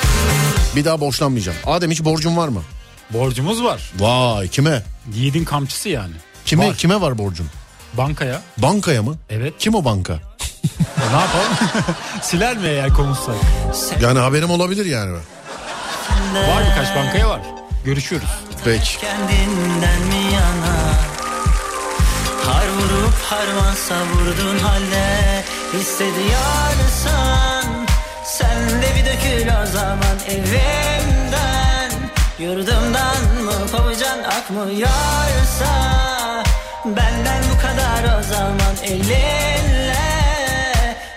Bir 0.75 0.85
daha 0.85 0.99
borçlanmayacağım. 0.99 1.57
Adem 1.65 1.91
hiç 1.91 2.03
borcun 2.03 2.37
var 2.37 2.47
mı? 2.47 2.61
Borcumuz 3.09 3.63
var. 3.63 3.91
Vay 3.99 4.47
kime? 4.47 4.83
Yiğidin 5.13 5.45
kamçısı 5.45 5.89
yani. 5.89 6.13
Kime 6.45 6.67
Var. 6.67 6.75
kime 6.75 7.01
var 7.01 7.17
borcun? 7.17 7.47
Bankaya. 7.93 8.41
Bankaya 8.57 9.03
mı? 9.03 9.15
Evet. 9.29 9.53
Kim 9.59 9.75
o 9.75 9.85
banka? 9.85 10.13
E, 10.13 11.15
ne 11.15 11.19
yapalım? 11.21 11.75
Siler 12.21 12.57
mi 12.57 12.67
eğer 12.67 12.93
konuşsak? 12.93 13.35
Yani 14.01 14.19
haberim 14.19 14.49
olabilir 14.51 14.85
yani. 14.85 15.13
Var 16.33 16.63
birkaç 16.69 16.95
bankaya 16.95 17.29
var. 17.29 17.41
Görüşüyoruz. 17.85 18.29
Peki. 18.65 18.97
kendinden 18.97 20.01
mi 20.01 20.33
yana 20.33 21.12
Har 22.45 22.67
vurup 22.67 23.13
harman 23.29 23.75
savurdun 23.87 24.59
halde 24.59 25.43
Hissediyorsan 25.73 27.65
Sen 28.25 28.81
de 28.81 28.95
bir 28.95 29.05
dökül 29.05 29.47
o 29.47 29.65
zaman 29.65 30.17
evimden. 30.27 31.91
Yurdumdan 32.39 33.23
mı 33.43 33.67
kovacan 33.71 34.19
akmıyorsa 34.23 35.73
Benden 36.85 37.43
bu 37.51 37.61
kadar 37.61 38.19
o 38.19 38.23
zaman 38.23 38.75
elinle. 38.83 39.97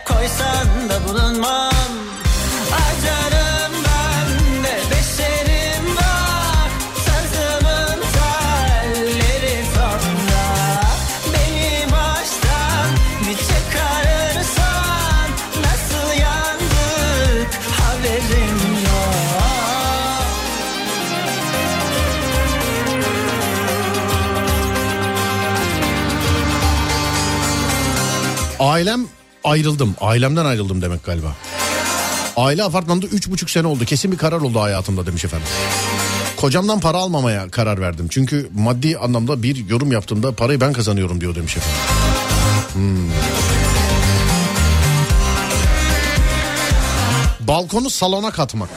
Koysan 0.05 0.89
da 0.89 1.09
bulunmam 1.09 1.76
Ailem 28.61 29.07
ayrıldım. 29.45 29.97
Ailemden 30.01 30.45
ayrıldım 30.45 30.83
demek 30.83 31.05
galiba. 31.05 31.35
Aile 32.37 32.65
apartmanında 32.65 33.07
üç 33.07 33.29
buçuk 33.31 33.51
sene 33.51 33.67
oldu. 33.67 33.85
Kesin 33.85 34.13
bir 34.13 34.19
karar 34.19 34.41
oldu 34.41 34.61
hayatımda 34.61 35.07
demiş 35.07 35.25
efendim. 35.25 35.47
Kocamdan 36.37 36.81
para 36.81 36.97
almamaya 36.97 37.51
karar 37.51 37.81
verdim. 37.81 38.09
Çünkü 38.11 38.51
maddi 38.55 38.99
anlamda 38.99 39.43
bir 39.43 39.69
yorum 39.69 39.93
yaptığımda 39.93 40.33
parayı 40.33 40.61
ben 40.61 40.73
kazanıyorum 40.73 41.21
diyor 41.21 41.35
demiş 41.35 41.57
efendim. 41.57 41.81
Hmm. 42.73 43.11
Balkonu 47.41 47.91
salona 47.91 48.31
katmak. 48.31 48.69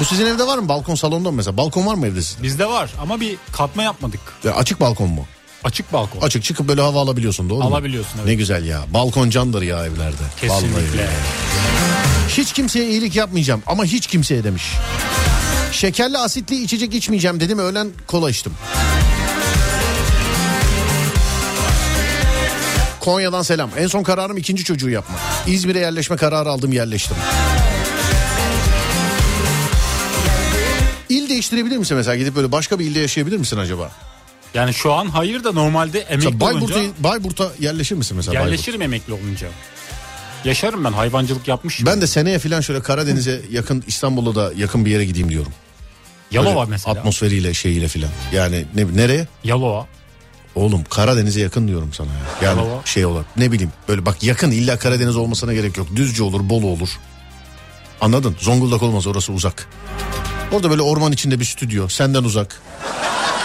Bu 0.00 0.04
sizin 0.04 0.26
evde 0.26 0.46
var 0.46 0.58
mı? 0.58 0.68
Balkon 0.68 0.94
salonda 0.94 1.30
mı 1.30 1.36
mesela? 1.36 1.56
Balkon 1.56 1.86
var 1.86 1.94
mı 1.94 2.06
evde 2.06 2.22
sizde? 2.22 2.42
Bizde 2.42 2.66
var 2.66 2.90
ama 3.02 3.20
bir 3.20 3.36
katma 3.52 3.82
yapmadık. 3.82 4.20
Ya 4.44 4.54
açık 4.54 4.80
balkon 4.80 5.08
mu? 5.10 5.26
Açık 5.64 5.92
balkon. 5.92 6.20
Açık 6.20 6.44
çıkıp 6.44 6.68
böyle 6.68 6.80
hava 6.80 7.00
alabiliyorsun 7.00 7.50
doğru 7.50 7.58
mu? 7.58 7.64
Alabiliyorsun, 7.64 8.12
evet. 8.16 8.26
Ne 8.26 8.34
güzel 8.34 8.66
ya. 8.66 8.80
Balkon 8.94 9.30
candır 9.30 9.62
ya 9.62 9.86
evlerde. 9.86 10.22
Kesinlikle. 10.40 10.98
Vallahi. 10.98 11.10
Hiç 12.28 12.52
kimseye 12.52 12.90
iyilik 12.90 13.16
yapmayacağım 13.16 13.62
ama 13.66 13.84
hiç 13.84 14.06
kimseye 14.06 14.44
demiş. 14.44 14.64
Şekerli 15.72 16.18
asitli 16.18 16.62
içecek 16.62 16.94
içmeyeceğim 16.94 17.40
dedim 17.40 17.58
öğlen 17.58 17.88
kola 18.06 18.30
içtim. 18.30 18.52
Konya'dan 23.00 23.42
selam. 23.42 23.70
En 23.78 23.86
son 23.86 24.02
kararım 24.02 24.36
ikinci 24.36 24.64
çocuğu 24.64 24.90
yapmak. 24.90 25.20
İzmir'e 25.46 25.78
yerleşme 25.78 26.16
kararı 26.16 26.48
aldım 26.50 26.72
yerleştim. 26.72 27.16
İl 31.08 31.28
değiştirebilir 31.28 31.76
misin 31.76 31.96
mesela 31.96 32.16
gidip 32.16 32.36
böyle 32.36 32.52
başka 32.52 32.78
bir 32.78 32.84
ilde 32.84 33.00
yaşayabilir 33.00 33.36
misin 33.36 33.56
acaba? 33.56 33.90
Yani 34.54 34.74
şu 34.74 34.92
an 34.92 35.06
hayır 35.06 35.44
da 35.44 35.52
normalde 35.52 36.00
emekli 36.00 36.16
Mesela 36.16 36.40
Bayburt'a, 36.40 36.74
olunca 36.74 36.92
Bayburt'a 36.98 37.50
yerleşir 37.60 37.94
misin 37.94 38.16
mesela? 38.16 38.34
Bayburt? 38.34 38.50
yerleşirim 38.50 38.82
emekli 38.82 39.12
olunca. 39.12 39.48
Yaşarım 40.44 40.84
ben 40.84 40.92
hayvancılık 40.92 41.48
yapmışım. 41.48 41.86
Ben 41.86 42.00
de 42.00 42.06
seneye 42.06 42.38
falan 42.38 42.60
şöyle 42.60 42.82
Karadeniz'e 42.82 43.42
yakın 43.50 43.84
İstanbul'a 43.86 44.34
da 44.34 44.52
yakın 44.56 44.84
bir 44.84 44.90
yere 44.90 45.04
gideyim 45.04 45.28
diyorum. 45.28 45.52
Yalova 46.30 46.60
Böyle 46.60 46.70
mesela. 46.70 46.98
Atmosferiyle 46.98 47.54
şeyiyle 47.54 47.88
filan. 47.88 48.10
Yani 48.32 48.64
ne, 48.74 48.96
nereye? 48.96 49.26
Yalova. 49.44 49.86
Oğlum 50.54 50.84
Karadeniz'e 50.90 51.40
yakın 51.40 51.68
diyorum 51.68 51.92
sana 51.92 52.08
ya. 52.08 52.48
Yani 52.48 52.60
Yalova. 52.60 52.80
şey 52.84 53.06
olur 53.06 53.24
ne 53.36 53.52
bileyim 53.52 53.72
böyle 53.88 54.06
bak 54.06 54.22
yakın 54.22 54.50
illa 54.50 54.78
Karadeniz 54.78 55.16
olmasına 55.16 55.54
gerek 55.54 55.76
yok. 55.76 55.88
Düzce 55.96 56.22
olur 56.22 56.48
Bolu 56.48 56.66
olur. 56.66 56.88
Anladın? 58.00 58.36
Zonguldak 58.40 58.82
olmaz 58.82 59.06
orası 59.06 59.32
uzak. 59.32 59.68
Orada 60.52 60.70
böyle 60.70 60.82
orman 60.82 61.12
içinde 61.12 61.40
bir 61.40 61.44
stüdyo 61.44 61.88
senden 61.88 62.24
uzak. 62.24 62.62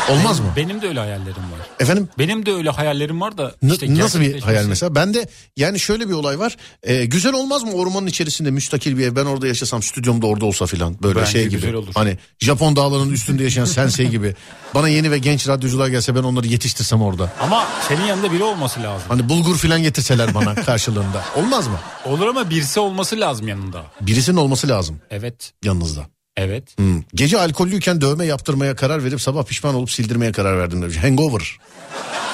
Olmaz 0.09 0.39
mı? 0.39 0.45
Benim 0.55 0.81
de 0.81 0.87
öyle 0.87 0.99
hayallerim 0.99 1.35
var. 1.51 1.59
Efendim 1.79 2.09
Benim 2.17 2.45
de 2.45 2.51
öyle 2.53 2.69
hayallerim 2.69 3.21
var 3.21 3.37
da. 3.37 3.55
N- 3.61 3.73
işte 3.73 3.95
nasıl 3.95 4.19
bir 4.21 4.41
hayal 4.41 4.65
mesela? 4.65 4.95
Ben 4.95 5.13
de 5.13 5.27
yani 5.57 5.79
şöyle 5.79 6.09
bir 6.09 6.13
olay 6.13 6.39
var. 6.39 6.57
Ee, 6.83 7.05
güzel 7.05 7.33
olmaz 7.33 7.63
mı 7.63 7.71
ormanın 7.73 8.07
içerisinde 8.07 8.51
müstakil 8.51 8.97
bir 8.97 9.07
ev? 9.07 9.15
Ben 9.15 9.25
orada 9.25 9.47
yaşasam 9.47 9.83
stüdyomda 9.83 10.27
orada 10.27 10.45
olsa 10.45 10.65
filan. 10.65 10.95
Böyle 11.03 11.19
Bence 11.19 11.31
şey 11.31 11.47
gibi. 11.47 11.75
olur. 11.77 11.91
Hani 11.93 12.17
Japon 12.39 12.75
dağlarının 12.75 13.11
üstünde 13.13 13.43
yaşayan 13.43 13.65
sensei 13.65 14.09
gibi. 14.09 14.35
Bana 14.75 14.89
yeni 14.89 15.11
ve 15.11 15.17
genç 15.17 15.47
radyocular 15.47 15.87
gelse 15.87 16.15
ben 16.15 16.23
onları 16.23 16.47
yetiştirsem 16.47 17.01
orada. 17.01 17.33
Ama 17.41 17.65
senin 17.87 18.05
yanında 18.05 18.31
biri 18.31 18.43
olması 18.43 18.83
lazım. 18.83 19.05
Hani 19.07 19.29
bulgur 19.29 19.57
filan 19.57 19.83
getirseler 19.83 20.33
bana 20.33 20.55
karşılığında. 20.65 21.23
Olmaz 21.35 21.67
mı? 21.67 21.79
Olur 22.05 22.27
ama 22.27 22.49
birisi 22.49 22.79
olması 22.79 23.19
lazım 23.19 23.47
yanında. 23.47 23.83
Birisinin 24.01 24.37
olması 24.37 24.67
lazım 24.67 24.99
Evet. 25.11 25.53
yanınızda. 25.63 26.05
Evet. 26.37 26.77
Hmm. 26.77 27.01
Gece 27.13 27.39
alkollüyken 27.39 28.01
dövme 28.01 28.25
yaptırmaya 28.25 28.75
karar 28.75 29.03
verip 29.03 29.21
sabah 29.21 29.43
pişman 29.45 29.75
olup 29.75 29.91
sildirmeye 29.91 30.31
karar 30.31 30.57
verdim 30.59 30.81
demiş. 30.81 30.97
Hangover. 30.97 31.57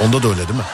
Onda 0.02 0.24
da 0.24 0.28
öyle 0.28 0.38
değil 0.48 0.60
mi? 0.60 0.66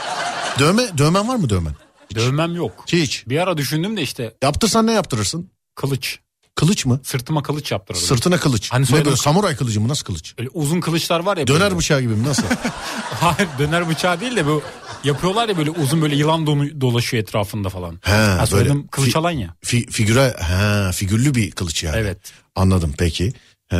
Dövme, 0.59 0.83
dövmen 0.97 1.27
var 1.27 1.35
mı 1.35 1.49
dövmen? 1.49 1.73
Dövmem 2.15 2.55
yok. 2.55 2.85
Hiç. 2.87 3.23
Bir 3.27 3.37
ara 3.37 3.57
düşündüm 3.57 3.97
de 3.97 4.01
işte 4.01 4.33
Yaptırsan 4.43 4.87
ne 4.87 4.91
yaptırırsın? 4.93 5.49
kılıç. 5.75 6.19
Kılıç 6.55 6.85
mı? 6.85 6.99
Sırtıma 7.03 7.43
kılıç 7.43 7.71
yaptırırım. 7.71 8.03
Sırtına 8.05 8.37
kılıç. 8.39 8.71
Hani 8.71 8.85
ne 8.91 9.05
böyle 9.05 9.15
samuray 9.15 9.55
kılıcı 9.55 9.81
mı? 9.81 9.87
Nasıl 9.87 10.05
kılıç? 10.05 10.33
Böyle 10.37 10.49
uzun 10.53 10.81
kılıçlar 10.81 11.19
var 11.19 11.37
ya. 11.37 11.47
Döner 11.47 11.61
böyle. 11.61 11.77
bıçağı 11.77 12.01
gibi 12.01 12.13
mi? 12.13 12.23
Nasıl? 12.27 12.43
Hayır 13.19 13.49
döner 13.59 13.89
bıçağı 13.89 14.19
değil 14.21 14.35
de 14.35 14.45
bu 14.45 14.61
yapıyorlar 15.03 15.49
ya 15.49 15.57
böyle 15.57 15.69
uzun 15.71 16.01
böyle 16.01 16.15
yılan 16.15 16.47
donu- 16.47 16.81
dolaşıyor 16.81 17.23
etrafında 17.23 17.69
falan. 17.69 17.99
He, 18.03 18.11
Ha, 18.11 18.45
böyle 18.51 18.73
kılıç 18.91 19.15
fi- 19.15 19.17
alan 19.17 19.31
ya. 19.31 19.55
Fi, 19.63 19.85
figüre, 19.87 20.35
ha, 20.41 20.91
figürlü 20.93 21.35
bir 21.35 21.51
kılıç 21.51 21.83
yani. 21.83 21.97
Evet. 21.97 22.17
Anladım 22.57 22.93
peki. 22.97 23.33
He, 23.67 23.77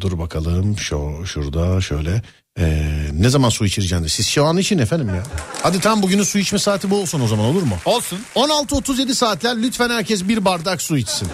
dur 0.00 0.18
bakalım 0.18 0.78
şu 0.78 1.22
şurada 1.26 1.80
şöyle. 1.80 2.22
Ee, 2.58 2.88
ne 3.12 3.28
zaman 3.28 3.48
su 3.48 3.64
içireceğim 3.66 4.04
de. 4.04 4.08
Siz 4.08 4.26
şu 4.26 4.44
an 4.44 4.56
için 4.56 4.78
efendim 4.78 5.08
ya. 5.08 5.22
Hadi 5.62 5.80
tam 5.80 6.02
bugünün 6.02 6.22
su 6.22 6.38
içme 6.38 6.58
saati 6.58 6.90
bu 6.90 7.00
olsun 7.00 7.20
o 7.20 7.28
zaman 7.28 7.44
olur 7.46 7.62
mu? 7.62 7.76
Olsun. 7.84 8.18
16.37 8.34 9.14
saatler 9.14 9.62
lütfen 9.62 9.90
herkes 9.90 10.28
bir 10.28 10.44
bardak 10.44 10.82
su 10.82 10.96
içsin. 10.96 11.28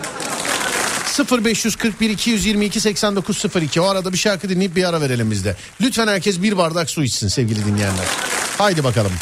0541 1.44 2.10
222 2.10 2.80
8902 2.80 3.80
o 3.80 3.84
arada 3.84 4.12
bir 4.12 4.18
şarkı 4.18 4.48
dinleyip 4.48 4.76
bir 4.76 4.84
ara 4.84 5.00
verelim 5.00 5.30
biz 5.30 5.44
de. 5.44 5.56
Lütfen 5.80 6.06
herkes 6.06 6.42
bir 6.42 6.56
bardak 6.56 6.90
su 6.90 7.02
içsin 7.02 7.28
sevgili 7.28 7.66
dinleyenler. 7.66 8.06
Haydi 8.58 8.84
bakalım. 8.84 9.12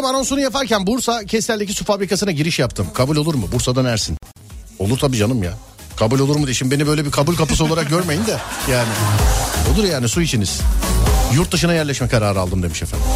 İçelim 0.00 0.14
anonsunu 0.14 0.40
yaparken 0.40 0.86
Bursa 0.86 1.24
Kestel'deki 1.24 1.72
su 1.72 1.84
fabrikasına 1.84 2.30
giriş 2.30 2.58
yaptım. 2.58 2.86
Kabul 2.94 3.16
olur 3.16 3.34
mu? 3.34 3.48
Bursa'dan 3.52 3.84
Ersin. 3.84 4.16
Olur 4.78 4.98
tabii 4.98 5.16
canım 5.16 5.42
ya. 5.42 5.52
Kabul 5.96 6.20
olur 6.20 6.36
mu 6.36 6.46
diye 6.46 6.54
şimdi 6.54 6.74
beni 6.74 6.86
böyle 6.86 7.04
bir 7.04 7.10
kabul 7.10 7.36
kapısı 7.36 7.64
olarak 7.64 7.90
görmeyin 7.90 8.26
de 8.26 8.36
yani. 8.70 8.88
Olur 9.74 9.84
yani 9.84 10.08
su 10.08 10.22
içiniz. 10.22 10.60
Yurt 11.34 11.52
dışına 11.52 11.74
yerleşme 11.74 12.08
kararı 12.08 12.40
aldım 12.40 12.62
demiş 12.62 12.82
efendim. 12.82 13.06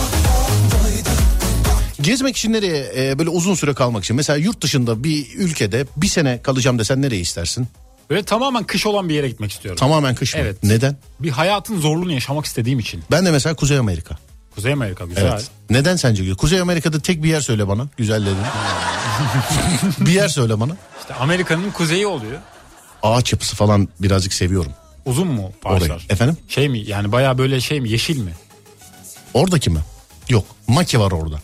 Gezmek 2.00 2.36
için 2.36 2.52
nereye 2.52 2.92
e, 2.96 3.18
böyle 3.18 3.30
uzun 3.30 3.54
süre 3.54 3.74
kalmak 3.74 4.04
için 4.04 4.16
mesela 4.16 4.36
yurt 4.36 4.60
dışında 4.60 5.04
bir 5.04 5.26
ülkede 5.36 5.86
bir 5.96 6.08
sene 6.08 6.42
kalacağım 6.42 6.78
desen 6.78 7.02
nereye 7.02 7.20
istersin? 7.20 7.68
Böyle 8.10 8.22
tamamen 8.22 8.64
kış 8.64 8.86
olan 8.86 9.08
bir 9.08 9.14
yere 9.14 9.28
gitmek 9.28 9.52
istiyorum. 9.52 9.78
Tamamen 9.78 10.14
kış 10.14 10.34
mı? 10.34 10.40
Evet. 10.44 10.56
Neden? 10.62 10.96
Bir 11.20 11.30
hayatın 11.30 11.80
zorluğunu 11.80 12.12
yaşamak 12.12 12.44
istediğim 12.44 12.78
için. 12.78 13.02
Ben 13.10 13.26
de 13.26 13.30
mesela 13.30 13.56
Kuzey 13.56 13.78
Amerika. 13.78 14.18
Kuzey 14.54 14.72
Amerika 14.72 15.04
güzel. 15.04 15.22
Evet. 15.32 15.50
Neden 15.70 15.96
sence? 15.96 16.34
Kuzey 16.34 16.60
Amerika'da 16.60 17.00
tek 17.00 17.22
bir 17.22 17.28
yer 17.28 17.40
söyle 17.40 17.68
bana. 17.68 17.86
Güzel 17.96 18.22
dedin. 18.26 18.36
bir 20.06 20.12
yer 20.12 20.28
söyle 20.28 20.60
bana. 20.60 20.72
İşte 21.00 21.14
Amerika'nın 21.14 21.70
kuzeyi 21.70 22.06
oluyor. 22.06 22.38
Ağaç 23.02 23.32
yapısı 23.32 23.56
falan 23.56 23.88
birazcık 24.00 24.32
seviyorum. 24.32 24.72
Uzun 25.04 25.26
mu 25.28 25.52
Orayı. 25.64 25.80
parçalar? 25.80 26.06
Efendim? 26.10 26.36
Şey 26.48 26.68
mi 26.68 26.78
yani 26.78 27.12
baya 27.12 27.38
böyle 27.38 27.60
şey 27.60 27.80
mi 27.80 27.90
yeşil 27.90 28.18
mi? 28.18 28.32
Oradaki 29.34 29.70
mi? 29.70 29.80
Yok. 30.28 30.44
Maki 30.68 31.00
var 31.00 31.12
orada. 31.12 31.36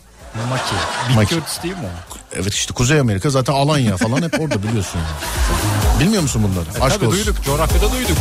Maki. 0.49 0.73
Maki. 1.15 1.21
Bitki 1.21 1.35
örtüsü 1.35 1.63
değil 1.63 1.73
mi 1.73 1.79
o? 1.85 2.17
Evet 2.35 2.53
işte 2.53 2.73
Kuzey 2.73 2.99
Amerika 2.99 3.29
zaten 3.29 3.53
Alanya 3.53 3.97
falan 3.97 4.21
hep 4.21 4.39
orada 4.39 4.63
biliyorsun 4.63 4.99
yani. 4.99 5.99
Bilmiyor 5.99 6.21
musun 6.21 6.43
bunları? 6.43 6.83
Aşk 6.85 6.95
Tabii 6.95 7.05
olsun. 7.07 7.25
duyduk 7.25 7.43
coğrafyada 7.43 7.91
duyduk. 7.91 8.17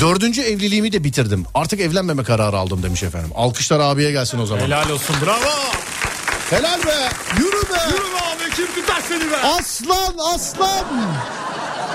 Dördüncü 0.00 0.42
evliliğimi 0.42 0.92
de 0.92 1.04
bitirdim. 1.04 1.44
Artık 1.54 1.80
evlenmeme 1.80 2.22
kararı 2.22 2.56
aldım 2.56 2.82
demiş 2.82 3.02
efendim. 3.02 3.30
Alkışlar 3.34 3.80
abiye 3.80 4.10
gelsin 4.12 4.38
o 4.38 4.46
zaman. 4.46 4.62
Helal, 4.64 4.84
Helal 4.84 4.94
olsun 4.94 5.16
bravo. 5.26 5.40
be. 6.52 7.08
Yürü 7.38 7.52
be. 7.52 7.78
Yürü 7.90 8.12
be 8.14 8.20
abi 8.20 8.54
kim 8.56 8.66
tutar 8.66 9.00
seni 9.08 9.30
be? 9.30 9.36
Aslan 9.36 10.14
aslan. 10.34 10.84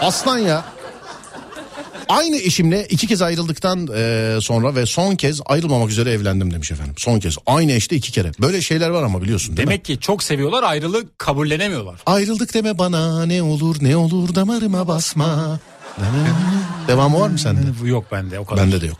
Aslan 0.01 0.37
ya. 0.37 0.65
Aynı 2.09 2.37
eşimle 2.37 2.85
iki 2.89 3.07
kez 3.07 3.21
ayrıldıktan 3.21 3.87
e, 3.95 4.37
sonra 4.41 4.75
ve 4.75 4.85
son 4.85 5.15
kez 5.15 5.41
ayrılmamak 5.45 5.89
üzere 5.89 6.11
evlendim 6.11 6.53
demiş 6.53 6.71
efendim. 6.71 6.93
Son 6.97 7.19
kez. 7.19 7.37
Aynı 7.45 7.71
eşte 7.71 7.95
iki 7.95 8.11
kere. 8.11 8.31
Böyle 8.41 8.61
şeyler 8.61 8.89
var 8.89 9.03
ama 9.03 9.21
biliyorsun 9.21 9.57
değil 9.57 9.67
mi? 9.67 9.71
Demek 9.71 9.85
ki 9.85 9.99
çok 9.99 10.23
seviyorlar 10.23 10.63
ayrılığı 10.63 11.03
kabullenemiyorlar. 11.17 11.99
Ayrıldık 12.05 12.53
deme 12.53 12.77
bana 12.77 13.25
ne 13.25 13.41
olur 13.43 13.75
ne 13.81 13.95
olur 13.97 14.35
damarıma 14.35 14.87
basma. 14.87 15.59
Devamı 16.88 17.19
var 17.19 17.30
mı 17.30 17.39
sende? 17.39 17.62
Yok 17.88 18.06
bende 18.12 18.39
o 18.39 18.45
kadar. 18.45 18.63
Bende 18.63 18.82
de 18.82 18.86
yok. 18.86 18.98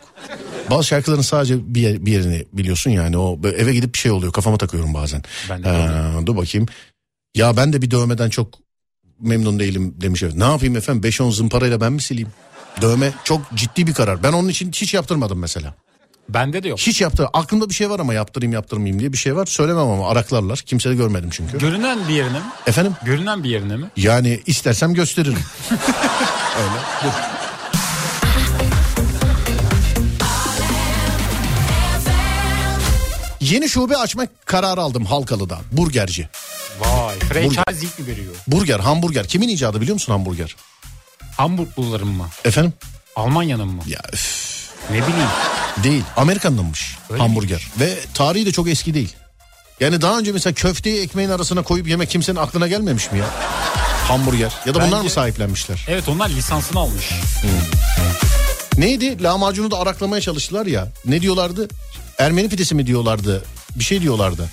Bazı 0.70 0.84
şarkıların 0.84 1.22
sadece 1.22 1.74
bir, 1.74 1.80
yer- 1.80 2.06
bir 2.06 2.12
yerini 2.12 2.44
biliyorsun 2.52 2.90
yani 2.90 3.18
o 3.18 3.40
eve 3.56 3.74
gidip 3.74 3.94
bir 3.94 3.98
şey 3.98 4.10
oluyor 4.12 4.32
kafama 4.32 4.58
takıyorum 4.58 4.94
bazen. 4.94 5.22
Ben 5.50 5.64
de 5.64 5.68
Ee, 5.68 6.26
dur 6.26 6.36
bakayım. 6.36 6.66
Ya 7.34 7.56
ben 7.56 7.72
de 7.72 7.82
bir 7.82 7.90
dövmeden 7.90 8.30
çok 8.30 8.54
memnun 9.20 9.58
değilim 9.58 9.94
demiş. 10.00 10.22
Ne 10.34 10.44
yapayım 10.44 10.76
efendim 10.76 11.10
5-10 11.10 11.32
zımparayla 11.32 11.80
ben 11.80 11.92
mi 11.92 12.02
sileyim? 12.02 12.28
Dövme 12.82 13.12
çok 13.24 13.40
ciddi 13.54 13.86
bir 13.86 13.94
karar. 13.94 14.22
Ben 14.22 14.32
onun 14.32 14.48
için 14.48 14.72
hiç 14.72 14.94
yaptırmadım 14.94 15.38
mesela. 15.38 15.74
Bende 16.28 16.62
de 16.62 16.68
yok. 16.68 16.78
Hiç 16.78 17.00
yaptı. 17.00 17.26
Aklımda 17.32 17.68
bir 17.68 17.74
şey 17.74 17.90
var 17.90 18.00
ama 18.00 18.14
yaptırayım 18.14 18.52
yaptırmayayım 18.52 19.00
diye 19.00 19.12
bir 19.12 19.18
şey 19.18 19.36
var. 19.36 19.46
Söylemem 19.46 19.88
ama 19.88 20.08
araklarlar. 20.08 20.58
Kimse 20.58 20.90
de 20.90 20.94
görmedim 20.94 21.30
çünkü. 21.32 21.58
Görünen 21.58 22.08
bir 22.08 22.14
yerine 22.14 22.38
mi? 22.38 22.44
Efendim? 22.66 22.92
Görünen 23.04 23.44
bir 23.44 23.48
yerine 23.50 23.76
mi? 23.76 23.86
Yani 23.96 24.40
istersem 24.46 24.94
gösteririm. 24.94 25.38
Öyle. 26.58 26.80
Dur. 27.04 27.10
Yeni 33.50 33.68
şube 33.68 33.96
açmak 33.96 34.46
kararı 34.46 34.80
aldım 34.80 35.04
Halkalı'da. 35.04 35.58
Burgerci. 35.72 36.28
Vay. 36.80 37.18
Franchise 37.18 37.86
mi 38.02 38.06
veriyor? 38.06 38.34
Burger, 38.46 38.80
hamburger. 38.80 39.28
Kimin 39.28 39.48
icadı 39.48 39.80
biliyor 39.80 39.94
musun 39.94 40.12
hamburger? 40.12 40.56
Hamburgluların 41.36 42.08
mı? 42.08 42.28
Efendim? 42.44 42.72
Almanya'nın 43.16 43.68
mı? 43.68 43.82
Ya 43.86 44.00
üf, 44.12 44.70
Ne 44.90 44.96
bileyim. 44.96 45.28
değil. 45.84 46.04
Amerikan'danmış 46.16 46.96
Öyle 47.10 47.22
hamburger. 47.22 47.68
Ve 47.80 47.94
tarihi 48.14 48.46
de 48.46 48.52
çok 48.52 48.68
eski 48.68 48.94
değil. 48.94 49.14
Yani 49.80 50.00
daha 50.00 50.18
önce 50.18 50.32
mesela 50.32 50.54
köfteyi 50.54 51.00
ekmeğin 51.00 51.30
arasına 51.30 51.62
koyup 51.62 51.88
yemek 51.88 52.10
kimsenin 52.10 52.36
aklına 52.38 52.68
gelmemiş 52.68 53.12
mi 53.12 53.18
ya? 53.18 53.26
Hamburger. 54.08 54.52
Ya 54.66 54.74
da 54.74 54.78
bunlar 54.78 54.92
Bence- 54.92 55.02
mı 55.04 55.10
sahiplenmişler? 55.10 55.84
Evet 55.88 56.08
onlar 56.08 56.28
lisansını 56.28 56.78
almış. 56.80 57.10
Neydi? 58.78 59.22
Lahmacunu 59.22 59.70
da 59.70 59.78
araklamaya 59.78 60.20
çalıştılar 60.20 60.66
ya. 60.66 60.88
Ne 61.04 61.22
diyorlardı? 61.22 61.68
Ermeni 62.18 62.48
pidesi 62.48 62.74
mi 62.74 62.86
diyorlardı? 62.86 63.44
Bir 63.74 63.84
şey 63.84 64.02
diyorlardı. 64.02 64.50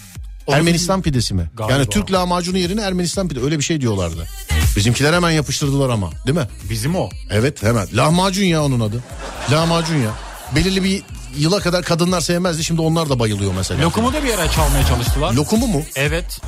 Onu 0.48 0.56
Ermenistan 0.56 1.02
pidesi 1.02 1.34
mi? 1.34 1.50
Galiba. 1.56 1.74
Yani 1.74 1.90
Türk 1.90 2.12
lahmacunu 2.12 2.58
yerine 2.58 2.82
Ermenistan 2.82 3.28
pide 3.28 3.42
öyle 3.42 3.60
bir 3.60 3.64
şey 3.64 3.82
diyorlardı. 3.82 4.28
Bizimkiler 4.76 5.14
hemen 5.14 5.32
yapıştırdılar 5.32 5.90
ama 5.90 6.10
değil 6.28 6.38
mi? 6.38 6.48
Bizim 6.70 6.96
o. 6.96 7.10
Evet 7.30 7.64
hemen. 7.64 7.88
Lahmacun 7.94 8.44
ya 8.44 8.64
onun 8.64 8.80
adı. 8.80 9.04
Lahmacun 9.52 9.96
ya. 9.96 10.12
Belirli 10.56 10.84
bir 10.84 11.02
yıla 11.38 11.60
kadar 11.60 11.84
kadınlar 11.84 12.22
sevmezdi 12.22 12.64
şimdi 12.64 12.82
onlar 12.82 13.10
da 13.10 13.20
bayılıyor 13.20 13.54
mesela. 13.58 13.82
Lokumu 13.82 14.14
da 14.14 14.24
bir 14.24 14.34
ara 14.34 14.52
çalmaya 14.52 14.86
çalıştılar. 14.86 15.34
Lokumu 15.34 15.68
mu? 15.68 15.84
evet. 15.96 16.40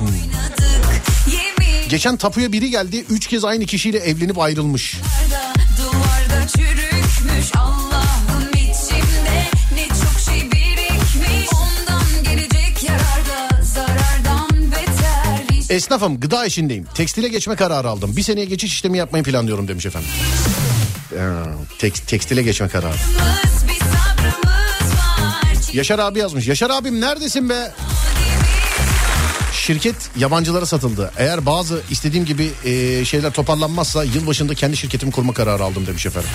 Yemin 1.26 1.88
Geçen 1.88 2.16
tapuya 2.16 2.52
biri 2.52 2.70
geldi. 2.70 3.04
Üç 3.10 3.26
kez 3.26 3.44
aynı 3.44 3.66
kişiyle 3.66 3.98
evlenip 3.98 4.38
ayrılmış. 4.38 4.96
duvarda 5.78 6.46
çürükmüş 6.48 7.46
Esnafım 15.70 16.20
gıda 16.20 16.46
işindeyim. 16.46 16.86
Tekstile 16.94 17.28
geçme 17.28 17.56
kararı 17.56 17.88
aldım. 17.88 18.16
Bir 18.16 18.22
seneye 18.22 18.46
geçiş 18.46 18.72
işlemi 18.72 18.98
yapmayı 18.98 19.24
planlıyorum 19.24 19.68
demiş 19.68 19.86
efendim. 19.86 20.08
Tek- 21.78 22.06
tekstile 22.08 22.42
geçme 22.42 22.68
kararı. 22.68 22.94
Yaşar 25.72 25.98
abi 25.98 26.18
yazmış. 26.18 26.46
Yaşar 26.46 26.70
abim 26.70 27.00
neredesin 27.00 27.48
be? 27.48 27.72
Şirket 29.52 29.94
yabancılara 30.18 30.66
satıldı. 30.66 31.10
Eğer 31.16 31.46
bazı 31.46 31.80
istediğim 31.90 32.24
gibi 32.24 32.50
e, 32.64 33.04
şeyler 33.04 33.32
toparlanmazsa 33.32 34.04
yılbaşında 34.04 34.54
kendi 34.54 34.76
şirketimi 34.76 35.12
kurma 35.12 35.32
kararı 35.34 35.64
aldım 35.64 35.86
demiş 35.86 36.06
efendim. 36.06 36.30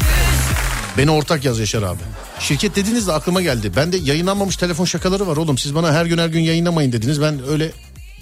Beni 0.97 1.11
ortak 1.11 1.45
yaz 1.45 1.59
Yaşar 1.59 1.83
abi. 1.83 1.99
Şirket 2.39 2.75
dediğinizde 2.75 3.13
aklıma 3.13 3.41
geldi. 3.41 3.71
Ben 3.75 3.91
de 3.91 3.97
yayınlanmamış 3.97 4.55
telefon 4.57 4.85
şakaları 4.85 5.27
var 5.27 5.37
oğlum. 5.37 5.57
Siz 5.57 5.75
bana 5.75 5.93
her 5.93 6.05
gün 6.05 6.17
her 6.17 6.27
gün 6.27 6.39
yayınlamayın 6.39 6.91
dediniz. 6.91 7.21
Ben 7.21 7.39
öyle 7.49 7.71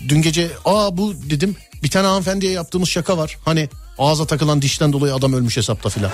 dün 0.07 0.21
gece 0.21 0.49
aa 0.65 0.97
bu 0.97 1.13
dedim. 1.29 1.55
Bir 1.83 1.89
tane 1.89 2.07
hanımefendiye 2.07 2.51
yaptığımız 2.51 2.89
şaka 2.89 3.17
var. 3.17 3.38
Hani 3.45 3.69
ağza 3.97 4.25
takılan 4.25 4.62
dişten 4.62 4.93
dolayı 4.93 5.13
adam 5.15 5.33
ölmüş 5.33 5.57
hesapta 5.57 5.89
filan. 5.89 6.12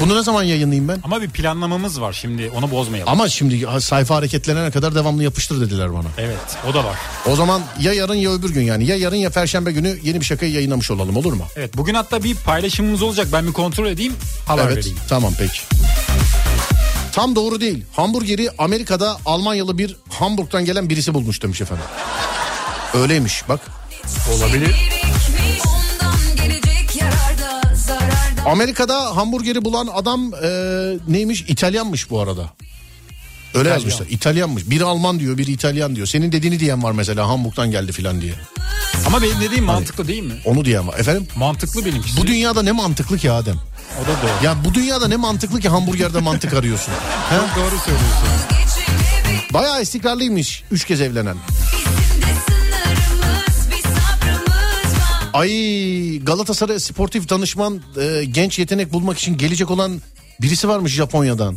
Bunu 0.00 0.18
ne 0.18 0.22
zaman 0.22 0.42
yayınlayayım 0.42 0.88
ben? 0.88 1.00
Ama 1.04 1.22
bir 1.22 1.28
planlamamız 1.30 2.00
var 2.00 2.12
şimdi 2.12 2.50
onu 2.50 2.70
bozmayalım. 2.70 3.12
Ama 3.12 3.28
şimdi 3.28 3.66
sayfa 3.80 4.14
hareketlenene 4.14 4.70
kadar 4.70 4.94
devamlı 4.94 5.22
yapıştır 5.22 5.60
dediler 5.60 5.94
bana. 5.94 6.08
Evet 6.18 6.38
o 6.70 6.74
da 6.74 6.84
var. 6.84 6.96
O 7.26 7.36
zaman 7.36 7.62
ya 7.80 7.92
yarın 7.92 8.14
ya 8.14 8.32
öbür 8.32 8.50
gün 8.50 8.62
yani 8.62 8.86
ya 8.86 8.96
yarın 8.96 9.16
ya 9.16 9.30
perşembe 9.30 9.72
günü 9.72 9.98
yeni 10.02 10.20
bir 10.20 10.24
şakayı 10.24 10.52
yayınlamış 10.52 10.90
olalım 10.90 11.16
olur 11.16 11.32
mu? 11.32 11.44
Evet 11.56 11.76
bugün 11.76 11.94
hatta 11.94 12.24
bir 12.24 12.34
paylaşımımız 12.34 13.02
olacak. 13.02 13.28
Ben 13.32 13.46
bir 13.46 13.52
kontrol 13.52 13.86
edeyim 13.86 14.12
haber 14.46 14.64
evet 14.66 14.76
vereyim. 14.76 14.98
tamam 15.08 15.32
peki. 15.38 15.60
Tam 17.12 17.36
doğru 17.36 17.60
değil. 17.60 17.84
Hamburgeri 17.92 18.50
Amerika'da 18.58 19.16
Almanyalı 19.26 19.78
bir 19.78 19.96
Hamburg'dan 20.10 20.64
gelen 20.64 20.90
birisi 20.90 21.14
bulmuş 21.14 21.42
demiş 21.42 21.60
efendim. 21.60 21.84
Öyleymiş 22.94 23.48
bak. 23.48 23.60
Olabilir. 24.34 24.76
Amerika'da 28.46 29.16
hamburgeri 29.16 29.64
bulan 29.64 29.88
adam 29.94 30.34
e, 30.44 30.48
neymiş? 31.08 31.44
İtalyanmış 31.48 32.10
bu 32.10 32.20
arada. 32.20 32.40
Öyle 33.54 33.68
İtalyan. 33.68 33.72
yazmışlar. 33.72 34.06
İtalyanmış. 34.10 34.70
Biri 34.70 34.84
Alman 34.84 35.20
diyor, 35.20 35.38
biri 35.38 35.52
İtalyan 35.52 35.96
diyor. 35.96 36.06
Senin 36.06 36.32
dediğini 36.32 36.60
diyen 36.60 36.82
var 36.82 36.92
mesela 36.92 37.28
Hamburg'dan 37.28 37.70
geldi 37.70 37.92
filan 37.92 38.20
diye. 38.20 38.34
Ama 39.06 39.22
benim 39.22 39.40
dediğim 39.40 39.64
mantıklı 39.64 40.08
değil 40.08 40.22
mi? 40.22 40.32
Onu 40.44 40.64
diyen 40.64 40.88
var. 40.88 40.98
Efendim? 40.98 41.26
Mantıklı 41.36 41.84
benimkisi. 41.84 42.16
Bu 42.20 42.26
dünyada 42.26 42.62
ne 42.62 42.72
mantıklı 42.72 43.18
ki 43.18 43.30
Adem? 43.30 43.56
O 44.02 44.02
da 44.02 44.06
doğru. 44.22 44.44
Ya 44.44 44.56
bu 44.64 44.74
dünyada 44.74 45.08
ne 45.08 45.16
mantıklı 45.16 45.60
ki 45.60 45.68
hamburgerde 45.68 46.20
mantık 46.20 46.54
arıyorsun? 46.54 46.92
He? 47.30 47.36
Doğru 47.36 47.78
söylüyorsun. 47.78 48.28
Bayağı 49.52 49.82
istikrarlıymış 49.82 50.62
üç 50.70 50.84
kez 50.84 51.00
evlenen. 51.00 51.36
Ay 55.32 56.18
Galatasaray 56.22 56.80
sportif 56.80 57.28
danışman 57.28 57.80
e, 58.00 58.24
genç 58.24 58.58
yetenek 58.58 58.92
bulmak 58.92 59.18
için 59.18 59.36
gelecek 59.38 59.70
olan 59.70 60.00
birisi 60.40 60.68
varmış 60.68 60.92
Japonya'dan. 60.92 61.56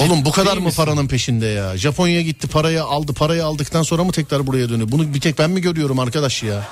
Oğlum 0.00 0.24
bu 0.24 0.32
kadar 0.32 0.56
mı 0.56 0.64
misin? 0.64 0.76
paranın 0.76 1.08
peşinde 1.08 1.46
ya? 1.46 1.76
Japonya'ya 1.76 2.22
gitti 2.22 2.48
parayı 2.48 2.84
aldı 2.84 3.12
parayı 3.14 3.44
aldıktan 3.44 3.82
sonra 3.82 4.04
mı 4.04 4.12
tekrar 4.12 4.46
buraya 4.46 4.68
dönüyor? 4.68 4.92
Bunu 4.92 5.14
bir 5.14 5.20
tek 5.20 5.38
ben 5.38 5.50
mi 5.50 5.60
görüyorum 5.60 5.98
arkadaş 5.98 6.42
ya? 6.42 6.68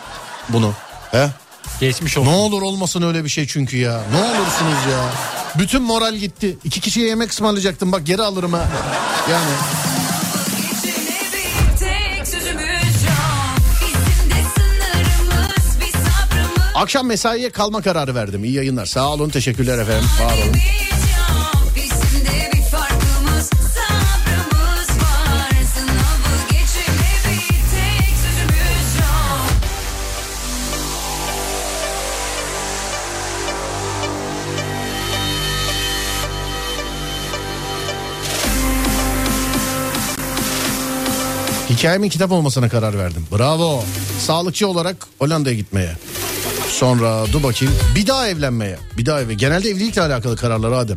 Bunu. 0.49 0.73
He? 1.11 1.31
Geçmiş 1.81 2.19
olsun. 2.19 2.33
Ne 2.33 2.35
olur 2.37 2.63
olmasın 2.63 3.03
öyle 3.03 3.25
bir 3.25 3.29
şey 3.29 3.47
çünkü 3.47 3.77
ya. 3.77 4.03
Ne 4.13 4.19
olursunuz 4.19 4.93
ya. 4.93 5.11
Bütün 5.59 5.83
moral 5.83 6.15
gitti. 6.15 6.59
İki 6.65 6.81
kişiye 6.81 7.09
yemek 7.09 7.31
ısmarlayacaktım 7.31 7.93
bak 7.93 8.07
geri 8.07 8.23
alırım 8.23 8.53
ha. 8.53 8.69
Yani. 9.31 9.51
Akşam 16.79 17.07
mesaiye 17.07 17.51
kalma 17.51 17.83
kararı 17.83 18.15
verdim. 18.15 18.45
İyi 18.45 18.53
yayınlar. 18.53 18.87
Sağ 18.87 19.13
olun 19.13 19.29
teşekkürler 19.29 19.79
efendim. 19.79 20.09
Var 20.21 20.33
olun. 20.33 20.55
Hikayemin 41.71 42.09
kitap 42.09 42.33
olmasına 42.33 42.69
karar 42.69 42.99
verdim. 42.99 43.27
Bravo. 43.33 43.85
Sağlıkçı 44.21 44.69
olarak 44.69 45.07
Hollanda'ya 45.19 45.57
gitmeye. 45.57 45.97
Sonra 46.79 47.25
dur 47.33 47.43
bakayım 47.43 47.75
bir 47.95 48.07
daha 48.07 48.29
evlenmeye. 48.29 48.79
Bir 48.99 49.07
daha 49.07 49.21
eve. 49.21 49.35
Genelde 49.35 49.69
evlilikle 49.69 50.03
alakalı 50.03 50.37
kararlar 50.37 50.73
Adem. 50.73 50.97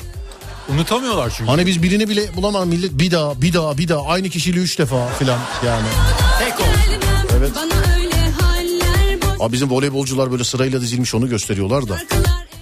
Unutamıyorlar 0.69 1.33
çünkü. 1.37 1.51
Hani 1.51 1.65
biz 1.65 1.83
birini 1.83 2.09
bile 2.09 2.35
bulamadan 2.35 2.67
millet 2.67 2.91
bir 2.91 3.11
daha 3.11 3.41
bir 3.41 3.53
daha 3.53 3.77
bir 3.77 3.87
daha 3.87 4.05
aynı 4.07 4.29
kişiliği 4.29 4.63
üç 4.63 4.79
defa 4.79 5.07
filan 5.07 5.39
yani. 5.65 5.87
Tek 6.39 6.59
o. 6.59 6.63
Evet. 7.37 7.51
Bana 7.55 7.95
öyle 7.95 8.31
haller 8.41 9.21
boş 9.21 9.41
Abi 9.41 9.53
bizim 9.53 9.71
voleybolcular 9.71 10.31
böyle 10.31 10.43
sırayla 10.43 10.81
dizilmiş 10.81 11.15
onu 11.15 11.29
gösteriyorlar 11.29 11.87
da. 11.89 11.97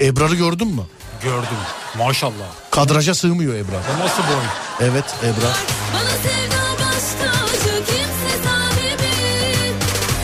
Ebrar'ı 0.02 0.36
gördün 0.36 0.68
mü? 0.68 0.82
Gördüm. 1.24 1.58
Maşallah. 1.98 2.50
Kadraja 2.72 3.16
sığmıyor 3.16 3.54
Ebrar. 3.54 3.82
O 3.98 4.06
nasıl 4.06 4.24
boy? 4.24 4.44
Evet 4.80 5.06
Ebrar. 5.24 5.58
Bana 5.94 6.10
sevda 6.24 6.86
baş 6.86 7.04
tacı 7.22 7.76
kimse 7.86 8.44
sahibi 8.44 9.14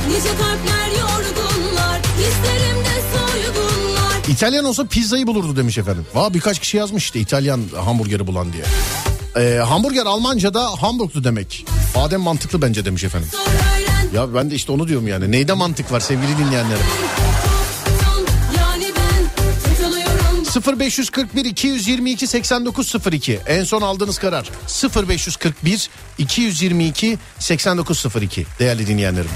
Nice 0.09 0.29
kalpler 0.29 0.74
İtalyan 4.29 4.65
olsa 4.65 4.85
pizzayı 4.85 5.27
bulurdu 5.27 5.55
demiş 5.55 5.77
efendim. 5.77 6.05
Valla 6.13 6.33
birkaç 6.33 6.59
kişi 6.59 6.77
yazmış 6.77 7.03
işte 7.03 7.19
İtalyan 7.19 7.61
hamburgeri 7.85 8.27
bulan 8.27 8.53
diye. 8.53 8.63
Ee, 9.37 9.59
hamburger 9.59 10.05
Almanca'da 10.05 10.63
Hamburglu 10.81 11.23
demek. 11.23 11.65
Adem 11.95 12.21
mantıklı 12.21 12.61
bence 12.61 12.85
demiş 12.85 13.03
efendim. 13.03 13.29
Ya 14.13 14.33
ben 14.33 14.51
de 14.51 14.55
işte 14.55 14.71
onu 14.71 14.87
diyorum 14.87 15.07
yani. 15.07 15.31
Neyde 15.31 15.53
mantık 15.53 15.91
var 15.91 15.99
sevgili 15.99 16.37
dinleyenlerim? 16.37 16.85
son 18.03 18.25
yani 18.59 18.85
ben 18.95 19.45
tutuluyorum 19.75 20.79
0541 20.79 21.45
222 21.45 22.27
8902 22.27 23.39
en 23.47 23.63
son 23.63 23.81
aldığınız 23.81 24.17
karar 24.17 24.49
0541 25.07 25.89
222 26.17 27.17
8902 27.39 28.45
değerli 28.59 28.87
dinleyenlerim. 28.87 29.29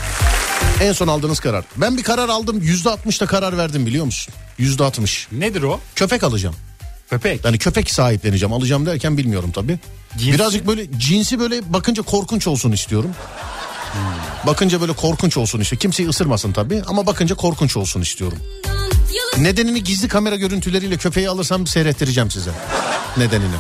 En 0.82 0.94
son 0.94 1.08
aldığınız 1.08 1.40
karar. 1.40 1.66
Ben 1.78 1.98
bir 1.98 2.04
karar 2.04 2.30
aldım 2.30 2.60
%60'da 2.60 3.26
karar 3.26 3.58
verdim 3.58 3.86
biliyor 3.86 4.06
musun? 4.06 4.34
%60. 4.60 5.28
Nedir 5.32 5.62
o? 5.62 5.80
Köpek 5.96 6.24
alacağım. 6.24 6.56
Köpek. 7.10 7.46
Yani 7.46 7.58
köpek 7.58 7.92
sahipleneceğim. 7.92 8.54
Alacağım 8.54 8.86
derken 8.86 9.18
bilmiyorum 9.18 9.52
tabii. 9.52 9.80
Cinsi? 10.18 10.34
Birazcık 10.34 10.68
böyle 10.68 11.00
cinsi 11.00 11.40
böyle 11.40 11.74
bakınca 11.74 12.04
korkunç 12.04 12.48
olsun 12.48 12.72
istiyorum. 12.72 13.12
Bakınca 14.48 14.82
böyle 14.82 14.94
korkunç 14.94 15.38
olsun 15.38 15.60
işte. 15.60 15.76
Kimseyi 15.76 16.10
ısırmasın 16.10 16.52
tabii 16.52 16.82
ama 16.88 17.06
bakınca 17.08 17.36
korkunç 17.36 17.78
olsun 17.78 18.02
istiyorum. 18.02 18.38
Nedenini 19.38 19.84
gizli 19.84 20.08
kamera 20.08 20.36
görüntüleriyle 20.36 20.98
köpeği 20.98 21.30
alırsam 21.30 21.68
seyrettireceğim 21.68 22.32
size. 22.32 22.52
Nedenini. 23.18 23.56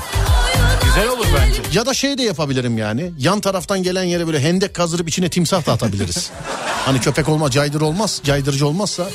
Bence. 1.37 1.61
Ya 1.73 1.85
da 1.85 1.93
şey 1.93 2.17
de 2.17 2.23
yapabilirim 2.23 2.77
yani. 2.77 3.11
Yan 3.17 3.39
taraftan 3.41 3.83
gelen 3.83 4.03
yere 4.03 4.27
böyle 4.27 4.39
hendek 4.41 4.73
kazdırıp 4.73 5.09
içine 5.09 5.29
timsah 5.29 5.65
da 5.65 5.71
atabiliriz. 5.73 6.29
hani 6.85 6.99
köpek 7.01 7.29
olma 7.29 7.51
caydır 7.51 7.81
olmaz, 7.81 8.21
caydırıcı 8.23 8.67
olmazsa. 8.67 9.09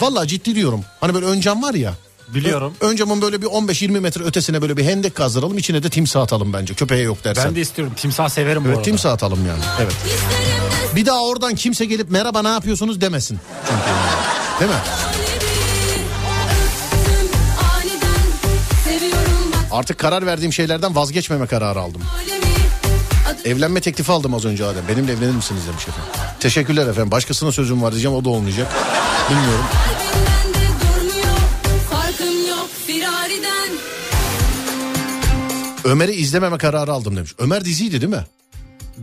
Vallahi 0.00 0.28
ciddi 0.28 0.54
diyorum. 0.54 0.84
Hani 1.00 1.14
böyle 1.14 1.26
ön 1.26 1.40
cam 1.40 1.62
var 1.62 1.74
ya. 1.74 1.94
Biliyorum. 2.28 2.74
Ö- 2.80 2.86
ön 2.86 2.96
camın 2.96 3.22
böyle 3.22 3.42
bir 3.42 3.46
15-20 3.46 4.00
metre 4.00 4.24
ötesine 4.24 4.62
böyle 4.62 4.76
bir 4.76 4.84
hendek 4.84 5.14
kazdıralım. 5.14 5.58
içine 5.58 5.82
de 5.82 5.90
timsah 5.90 6.22
atalım 6.22 6.52
bence. 6.52 6.74
Köpeğe 6.74 7.02
yok 7.02 7.24
dersen. 7.24 7.44
Ben 7.48 7.56
de 7.56 7.60
istiyorum. 7.60 7.94
Timsah 7.96 8.28
severim 8.28 8.64
bu 8.64 8.68
Evet 8.68 8.76
arada. 8.78 8.84
timsah 8.90 9.12
atalım 9.12 9.46
yani. 9.46 9.62
Evet. 9.82 9.94
Bir 10.96 11.06
daha 11.06 11.22
oradan 11.24 11.54
kimse 11.54 11.84
gelip 11.84 12.10
merhaba 12.10 12.42
ne 12.42 12.48
yapıyorsunuz 12.48 13.00
demesin. 13.00 13.38
Çünkü. 13.68 13.80
Değil 14.60 14.70
mi? 14.70 14.76
Artık 19.70 19.98
karar 19.98 20.26
verdiğim 20.26 20.52
şeylerden 20.52 20.96
vazgeçmeme 20.96 21.46
kararı 21.46 21.80
aldım. 21.80 22.02
Evlenme 23.44 23.80
teklifi 23.80 24.12
aldım 24.12 24.34
az 24.34 24.44
önce 24.44 24.64
Adem. 24.64 24.88
Benimle 24.88 25.12
evlenir 25.12 25.34
misiniz 25.34 25.62
demiş 25.68 25.88
efendim. 25.88 26.12
Teşekkürler 26.40 26.86
efendim. 26.86 27.10
Başkasına 27.10 27.52
sözüm 27.52 27.82
var 27.82 27.92
diyeceğim 27.92 28.16
o 28.16 28.24
da 28.24 28.28
olmayacak. 28.28 28.72
Bilmiyorum. 29.30 29.64
Ömer'i 35.84 36.12
izlememe 36.12 36.58
kararı 36.58 36.92
aldım 36.92 37.16
demiş. 37.16 37.34
Ömer 37.38 37.64
diziydi 37.64 38.00
değil 38.00 38.12
mi? 38.12 38.24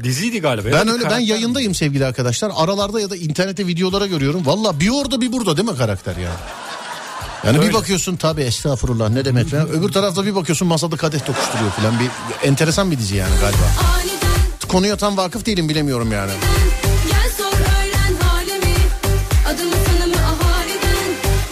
Diziydi 0.03 0.41
galiba. 0.41 0.67
Ben 0.71 0.87
öyle 0.87 0.91
ben 0.91 1.09
karakter 1.09 1.19
yayındayım 1.19 1.75
sevgili 1.75 2.05
arkadaşlar. 2.05 2.51
Aralarda 2.55 2.99
ya 2.99 3.09
da 3.09 3.15
internette 3.15 3.67
videolara 3.67 4.07
görüyorum. 4.07 4.45
Valla 4.45 4.79
bir 4.79 4.89
orada 4.89 5.21
bir 5.21 5.31
burada 5.31 5.57
değil 5.57 5.69
mi 5.69 5.77
karakter 5.77 6.15
ya? 6.17 6.31
Yani 7.45 7.57
bir 7.57 7.61
Öyle. 7.61 7.73
bakıyorsun 7.73 8.15
tabii 8.15 8.41
estağfurullah 8.41 9.09
ne 9.09 9.25
demek 9.25 9.49
falan. 9.49 9.69
Öbür 9.69 9.91
tarafta 9.91 10.25
bir 10.25 10.35
bakıyorsun 10.35 10.67
masada 10.67 10.97
kadeh 10.97 11.19
tokuşturuyor 11.19 11.71
falan. 11.71 11.93
Bir 11.99 12.09
enteresan 12.47 12.91
bir 12.91 12.97
dizi 12.97 13.15
yani 13.15 13.35
galiba. 13.41 13.57
aniden 13.95 14.67
Konuya 14.67 14.97
tam 14.97 15.17
vakıf 15.17 15.45
değilim 15.45 15.69
bilemiyorum 15.69 16.11
yani. 16.11 16.31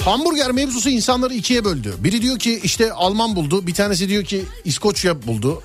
Hamburger 0.06 0.52
mevzusu 0.52 0.90
insanları 0.90 1.34
ikiye 1.34 1.66
böldü. 1.66 1.94
Biri 2.00 2.22
diyor 2.22 2.40
ki 2.40 2.60
işte 2.64 2.94
Alman 2.94 3.36
buldu. 3.36 3.68
Bir 3.68 3.74
tanesi 3.74 4.10
diyor 4.10 4.24
ki 4.24 4.46
İskoçya 4.66 5.28
buldu. 5.28 5.62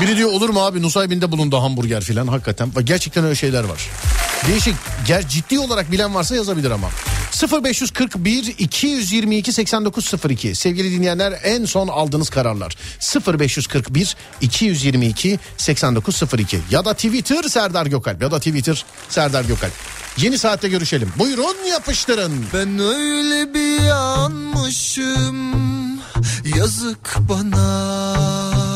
Biri 0.00 0.16
diyor 0.16 0.30
olur 0.32 0.48
mu 0.48 0.60
abi 0.60 0.82
Nusaybin'de 0.82 1.32
bulundu 1.32 1.56
hamburger 1.56 2.02
filan 2.02 2.26
hakikaten. 2.26 2.72
Ve 2.76 2.82
Gerçekten 2.82 3.24
öyle 3.24 3.34
şeyler 3.34 3.64
var. 3.64 3.90
Değişik. 4.48 4.74
Ger 5.06 5.28
ciddi 5.28 5.58
olarak 5.58 5.92
bilen 5.92 6.14
varsa 6.14 6.36
yazabilir 6.36 6.70
ama. 6.70 6.88
0541 7.64 8.54
222 8.58 9.52
8902 9.52 10.54
sevgili 10.54 10.90
dinleyenler 10.90 11.40
en 11.44 11.64
son 11.64 11.88
aldığınız 11.88 12.30
kararlar. 12.30 12.76
0541 13.38 14.16
222 14.40 15.38
8902 15.56 16.60
ya 16.70 16.84
da 16.84 16.94
Twitter 16.94 17.42
Serdar 17.42 17.86
Gökalp. 17.86 18.22
Ya 18.22 18.30
da 18.30 18.38
Twitter 18.38 18.84
Serdar 19.08 19.44
Gökalp. 19.44 19.72
Yeni 20.16 20.38
saatte 20.38 20.68
görüşelim. 20.68 21.12
Buyurun 21.18 21.56
yapıştırın. 21.70 22.46
Ben 22.54 22.78
öyle 22.78 23.54
bir 23.54 23.80
yanmışım. 23.82 25.54
Yazık 26.56 27.16
bana 27.28 28.73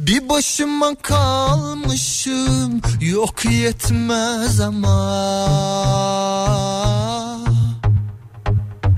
Bir 0.00 0.28
başıma 0.28 0.94
kalmışım 0.94 2.80
Yok 3.00 3.44
yetmez 3.44 4.60
ama. 4.60 5.46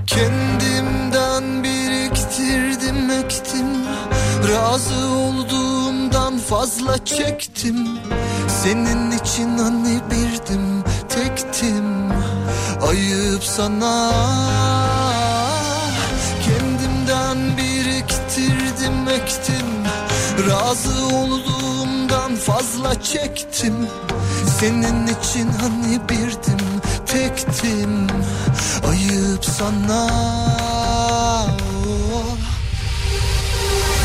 Kendimden 0.07 1.63
biriktirdim 1.63 3.09
ektim. 3.09 3.67
Razı 4.49 5.07
olduğumdan 5.07 6.37
fazla 6.37 7.05
çektim. 7.05 7.87
Senin 8.63 9.11
için 9.11 9.57
hani 9.57 9.99
birdim 10.11 10.83
tektim. 11.09 12.11
Ayıp 12.89 13.43
sana. 13.43 14.11
Kendimden 16.45 17.57
biriktirdim 17.57 19.07
ektim 19.07 19.58
Razı 20.47 21.05
olduğumdan 21.15 22.35
fazla 22.35 23.01
çektim. 23.03 23.75
Senin 24.59 25.07
için 25.07 25.49
hani 25.61 26.09
birdim 26.09 26.67
tektim. 27.05 28.07
Ayıp 28.89 29.45
sana. 29.45 30.09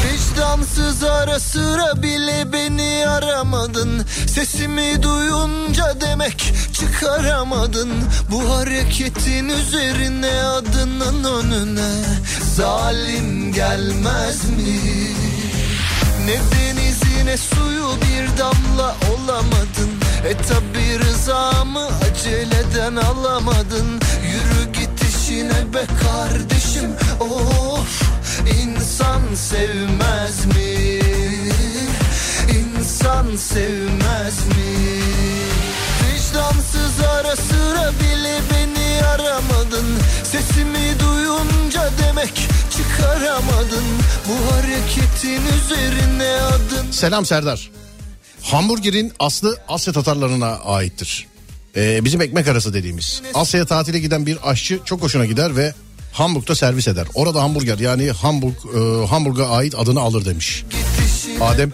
Vicdansız 0.05 1.05
ara 1.05 1.41
sıra 1.41 2.03
bile 2.03 2.53
beni 2.53 3.09
aramadın. 3.09 4.07
Sesimi 4.27 5.03
duyunca 5.03 6.01
demek 6.01 6.55
çıkaramadın. 6.73 7.91
Bu 8.31 8.55
hareketin 8.55 9.49
üzerine 9.49 10.43
adının 10.45 11.25
önüne 11.25 12.05
Zalim 12.57 13.53
gelmez 13.53 14.45
mi? 14.45 15.04
Ne 16.27 16.33
denizi 16.33 17.27
ne 17.27 17.37
suyu 17.37 17.97
bir 18.03 18.39
damla 18.39 18.97
olamadın 19.15 19.91
E 20.29 20.37
tabi 20.37 20.99
rızamı 20.99 21.89
aceleden 22.11 22.97
alamadın 22.97 24.01
Yürü 24.25 24.73
git 24.73 25.03
işine 25.03 25.75
be 25.75 25.85
kardeşim 26.03 26.91
Of 27.21 28.03
insan 28.63 29.21
sevmez 29.35 30.47
mi? 30.47 31.01
İnsan 32.59 33.37
sevmez 33.37 34.47
mi? 34.47 35.01
Vicdansız 36.07 37.01
ara 37.19 37.37
sıra 37.37 37.93
bile 38.01 38.41
beni 38.51 39.07
aramadın 39.07 39.87
Sesimi 40.25 41.01
duyunca 41.01 41.91
demek 41.99 42.49
çıkaramadın 42.77 43.85
Bu 44.29 44.53
hareketin 44.53 45.43
üzerine 45.59 46.29
adın 46.29 46.91
Selam 46.91 47.27
Serdar. 47.27 47.71
Hamburgerin 48.43 49.13
aslı 49.19 49.59
Asya 49.69 49.93
Tatarlarına 49.93 50.47
aittir. 50.47 51.27
Ee, 51.77 52.05
bizim 52.05 52.21
ekmek 52.21 52.49
arası 52.49 52.75
dediğimiz. 52.75 53.23
Asya'ya 53.35 53.67
tatile 53.67 53.99
giden 53.99 54.27
bir 54.27 54.51
aşçı 54.51 54.81
çok 54.85 55.03
hoşuna 55.03 55.27
gider 55.27 55.57
ve 55.57 55.75
Hamburg'da 56.13 56.55
servis 56.55 56.89
eder. 56.89 57.07
Orada 57.15 57.43
hamburger 57.43 57.79
yani 57.79 58.11
Hamburg 58.11 58.55
e, 58.77 59.07
Hamburg'a 59.07 59.49
ait 59.49 59.75
adını 59.79 60.01
alır 60.01 60.25
demiş. 60.25 60.65
Adem 61.41 61.73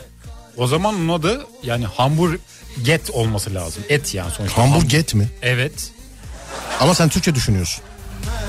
O 0.56 0.66
zaman 0.66 0.94
onun 0.94 1.08
adı 1.08 1.46
yani 1.62 1.86
hamburget 1.86 3.10
olması 3.12 3.54
lazım. 3.54 3.82
Et 3.88 4.14
yani 4.14 4.32
sonuçta. 4.36 4.62
hamburget 4.62 5.14
mi? 5.14 5.28
Evet. 5.42 5.90
Ama 6.80 6.94
sen 6.94 7.08
Türkçe 7.08 7.34
düşünüyorsun. 7.34 7.84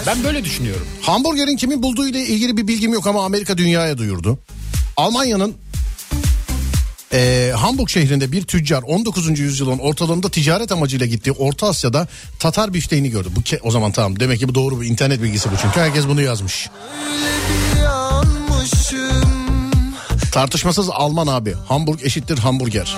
Ben 0.08 0.24
böyle 0.24 0.44
düşünüyorum. 0.44 0.88
Hamburgerin 1.02 1.58
kimin 1.58 1.84
bulduğu 1.84 2.08
ile 2.08 2.20
ilgili 2.26 2.58
bir 2.58 2.68
bilgim 2.68 2.94
yok 2.94 3.08
ama 3.08 3.26
Amerika 3.26 3.58
dünyaya 3.58 3.98
duyurdu. 3.98 4.40
Almanya'nın 4.98 5.56
eee, 7.14 7.52
Hamburg 7.58 7.90
şehrinde 7.90 8.32
bir 8.32 8.44
tüccar 8.44 8.84
19. 8.84 9.40
yüzyılın 9.40 9.80
ortalarında 9.80 10.30
ticaret 10.30 10.72
amacıyla 10.72 11.06
gittiği 11.06 11.32
Orta 11.32 11.68
Asya'da 11.68 12.08
Tatar 12.40 12.74
bifteğini 12.74 13.10
gördü. 13.10 13.30
Bu 13.36 13.40
ke- 13.40 13.60
o 13.64 13.72
zaman 13.72 13.92
tamam 13.92 14.20
demek 14.20 14.40
ki 14.40 14.50
bu 14.50 14.56
doğru 14.56 14.82
bir 14.82 14.88
internet 14.88 15.22
bilgisi 15.22 15.52
bu 15.52 15.56
çünkü 15.62 15.80
herkes 15.80 16.08
bunu 16.08 16.22
yazmış. 16.22 16.70
Tartışmasız 20.32 20.90
Alman 20.90 21.28
abi. 21.28 21.54
Hamburg 21.68 22.00
eşittir 22.04 22.38
hamburger. 22.38 22.96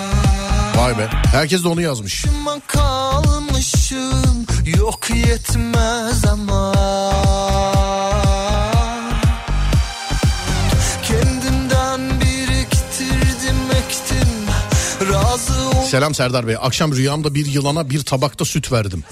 Vay 0.75 0.97
be. 0.97 1.07
Herkes 1.11 1.63
de 1.63 1.67
onu 1.67 1.81
yazmış. 1.81 2.25
Başıma 2.25 2.59
yok 4.77 5.09
yetmez 5.09 6.25
ama 6.25 6.73
Kendimden 11.07 12.21
biriktirdim 12.21 13.57
ektim 13.77 14.29
razı 15.13 15.69
ol 15.69 15.83
Selam 15.85 16.15
Serdar 16.15 16.47
Bey. 16.47 16.55
Akşam 16.61 16.95
rüyamda 16.95 17.35
bir 17.35 17.45
yılana 17.45 17.89
bir 17.89 18.03
tabakta 18.03 18.45
süt 18.45 18.71
verdim. 18.71 19.03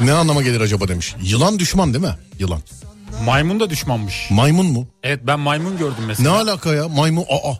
Ne 0.00 0.12
anlama 0.12 0.42
gelir 0.42 0.60
acaba 0.60 0.88
demiş. 0.88 1.14
Yılan 1.22 1.58
düşman 1.58 1.94
değil 1.94 2.04
mi? 2.04 2.14
Yılan. 2.38 2.60
Maymun 3.24 3.60
da 3.60 3.70
düşmanmış. 3.70 4.26
Maymun 4.30 4.66
mu? 4.66 4.86
Evet 5.02 5.20
ben 5.22 5.40
maymun 5.40 5.78
gördüm 5.78 5.94
Ne 6.00 6.06
mesela. 6.06 6.34
alaka 6.40 6.74
ya? 6.74 6.88
Maymun 6.88 7.22
aa. 7.22 7.52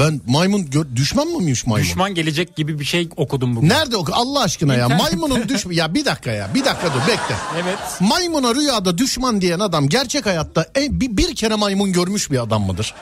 Ben 0.00 0.20
maymun 0.26 0.70
gör, 0.70 0.86
düşman 0.96 1.28
mıymış 1.28 1.66
maymun? 1.66 1.88
Düşman 1.88 2.14
gelecek 2.14 2.56
gibi 2.56 2.78
bir 2.78 2.84
şey 2.84 3.08
okudum 3.16 3.56
bugün. 3.56 3.68
Nerede 3.68 3.96
oku 3.96 4.12
Allah 4.14 4.42
aşkına 4.42 4.74
ya? 4.74 4.88
Maymunun 4.88 5.48
düşman 5.48 5.72
ya 5.80 5.94
bir 5.94 6.04
dakika 6.04 6.30
ya. 6.30 6.50
Bir 6.54 6.64
dakika 6.64 6.94
dur 6.94 7.00
bekle. 7.00 7.34
Evet. 7.54 7.78
Maymuna 8.00 8.54
rüyada 8.54 8.98
düşman 8.98 9.40
diyen 9.40 9.60
adam 9.60 9.88
gerçek 9.88 10.26
hayatta 10.26 10.66
e, 10.76 11.00
bir, 11.00 11.16
bir 11.16 11.34
kere 11.34 11.54
maymun 11.54 11.92
görmüş 11.92 12.30
bir 12.30 12.42
adam 12.42 12.62
mıdır? 12.62 12.94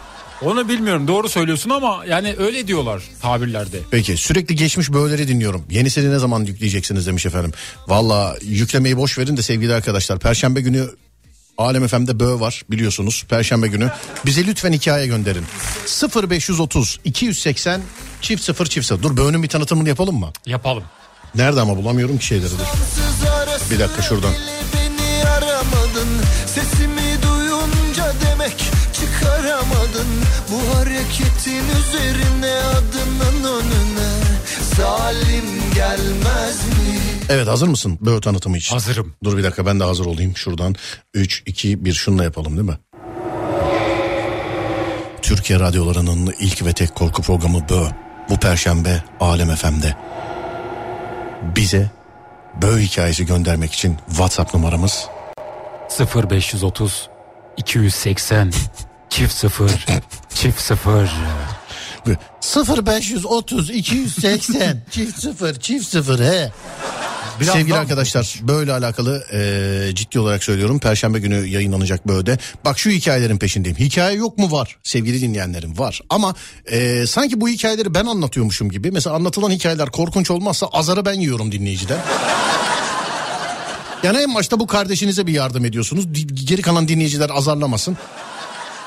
Onu 0.42 0.68
bilmiyorum 0.68 1.08
doğru 1.08 1.28
söylüyorsun 1.28 1.70
ama 1.70 2.04
yani 2.08 2.34
öyle 2.38 2.66
diyorlar 2.66 3.02
tabirlerde. 3.22 3.78
Peki 3.90 4.16
sürekli 4.16 4.56
geçmiş 4.56 4.92
böyleleri 4.92 5.28
dinliyorum. 5.28 5.64
Yenisini 5.70 6.10
ne 6.10 6.18
zaman 6.18 6.44
yükleyeceksiniz 6.44 7.06
demiş 7.06 7.26
efendim. 7.26 7.52
Valla 7.88 8.36
yüklemeyi 8.42 8.96
boş 8.96 9.18
verin 9.18 9.36
de 9.36 9.42
sevgili 9.42 9.74
arkadaşlar. 9.74 10.18
Perşembe 10.18 10.60
günü 10.60 10.88
Alem 11.58 11.86
FM'de 11.88 12.20
böğ 12.20 12.40
var 12.40 12.62
biliyorsunuz. 12.70 13.24
Perşembe 13.28 13.66
günü. 13.68 13.90
Bize 14.26 14.46
lütfen 14.46 14.72
hikaye 14.72 15.06
gönderin. 15.06 15.44
0530 16.30 17.00
280 17.04 17.80
çift 18.20 18.42
0 18.42 18.66
çift 18.66 18.86
0. 18.86 19.02
Dur 19.02 19.16
böğünün 19.16 19.42
bir 19.42 19.48
tanıtımını 19.48 19.88
yapalım 19.88 20.18
mı? 20.18 20.32
Yapalım. 20.46 20.84
Nerede 21.34 21.60
ama 21.60 21.76
bulamıyorum 21.76 22.18
ki 22.18 22.26
şeyleri 22.26 22.50
dur. 22.50 22.64
Bir 23.70 23.78
dakika 23.78 24.02
şuradan. 24.02 24.30
bile 24.32 24.40
beni 24.74 25.28
aramadın 25.28 26.08
Sesimi 26.46 27.22
duyunca 27.22 28.12
demek 28.26 28.54
çıkaramadın 28.92 30.08
Bu 30.50 30.76
hareketin 30.78 31.64
üzerine 31.80 32.52
adının 32.54 33.44
önüne 33.52 34.10
Zalim 34.76 35.44
gelmez 35.74 36.64
mi? 36.64 37.00
Evet 37.28 37.48
hazır 37.48 37.68
mısın 37.68 37.98
böğ 38.00 38.20
tanıtımı 38.20 38.56
için? 38.56 38.74
Hazırım. 38.74 39.14
Dur 39.24 39.36
bir 39.38 39.44
dakika 39.44 39.66
ben 39.66 39.80
de 39.80 39.84
hazır 39.84 40.06
olayım 40.06 40.36
şuradan. 40.36 40.74
3, 41.14 41.42
2, 41.46 41.84
1 41.84 41.92
şununla 41.92 42.24
yapalım 42.24 42.56
değil 42.56 42.68
mi? 42.68 42.78
Türkiye 45.22 45.60
radyolarının 45.60 46.34
ilk 46.40 46.64
ve 46.64 46.72
tek 46.72 46.94
korku 46.94 47.22
programı 47.22 47.68
Bö. 47.68 47.86
Bu 48.30 48.36
perşembe 48.36 49.02
Alem 49.20 49.54
FM'de. 49.54 49.96
Bize 51.56 51.90
Bö 52.62 52.78
hikayesi 52.78 53.26
göndermek 53.26 53.72
için 53.72 53.96
WhatsApp 54.08 54.54
numaramız 54.54 55.06
0530 56.14 57.08
280 57.56 58.52
çift 59.10 59.34
0 59.34 59.86
çift 60.34 60.60
0. 60.60 61.10
0530 62.86 63.70
280 63.70 64.80
çift 64.90 65.20
0 65.20 65.54
çift 65.54 65.88
0 65.88 66.18
he. 66.18 66.52
Biraz 67.40 67.54
Sevgili 67.54 67.74
arkadaşlar 67.74 68.34
böyle 68.42 68.72
alakalı 68.72 69.24
e, 69.32 69.94
ciddi 69.94 70.18
olarak 70.20 70.44
söylüyorum. 70.44 70.78
Perşembe 70.78 71.18
günü 71.18 71.46
yayınlanacak 71.46 72.08
böyle. 72.08 72.38
Bak 72.64 72.78
şu 72.78 72.90
hikayelerin 72.90 73.38
peşindeyim. 73.38 73.78
Hikaye 73.78 74.16
yok 74.16 74.38
mu 74.38 74.52
var 74.52 74.76
sevgili 74.82 75.20
dinleyenlerim 75.20 75.78
var. 75.78 76.00
Ama 76.10 76.34
e, 76.66 77.06
sanki 77.06 77.40
bu 77.40 77.48
hikayeleri 77.48 77.94
ben 77.94 78.06
anlatıyormuşum 78.06 78.70
gibi. 78.70 78.90
Mesela 78.90 79.16
anlatılan 79.16 79.50
hikayeler 79.50 79.90
korkunç 79.90 80.30
olmazsa 80.30 80.66
azarı 80.66 81.04
ben 81.04 81.20
yiyorum 81.20 81.52
dinleyiciden. 81.52 81.98
Yani 84.02 84.18
en 84.18 84.34
başta 84.34 84.60
bu 84.60 84.66
kardeşinize 84.66 85.26
bir 85.26 85.32
yardım 85.32 85.64
ediyorsunuz. 85.64 86.14
Di- 86.14 86.44
Geri 86.46 86.62
kalan 86.62 86.88
dinleyiciler 86.88 87.30
azarlamasın. 87.30 87.96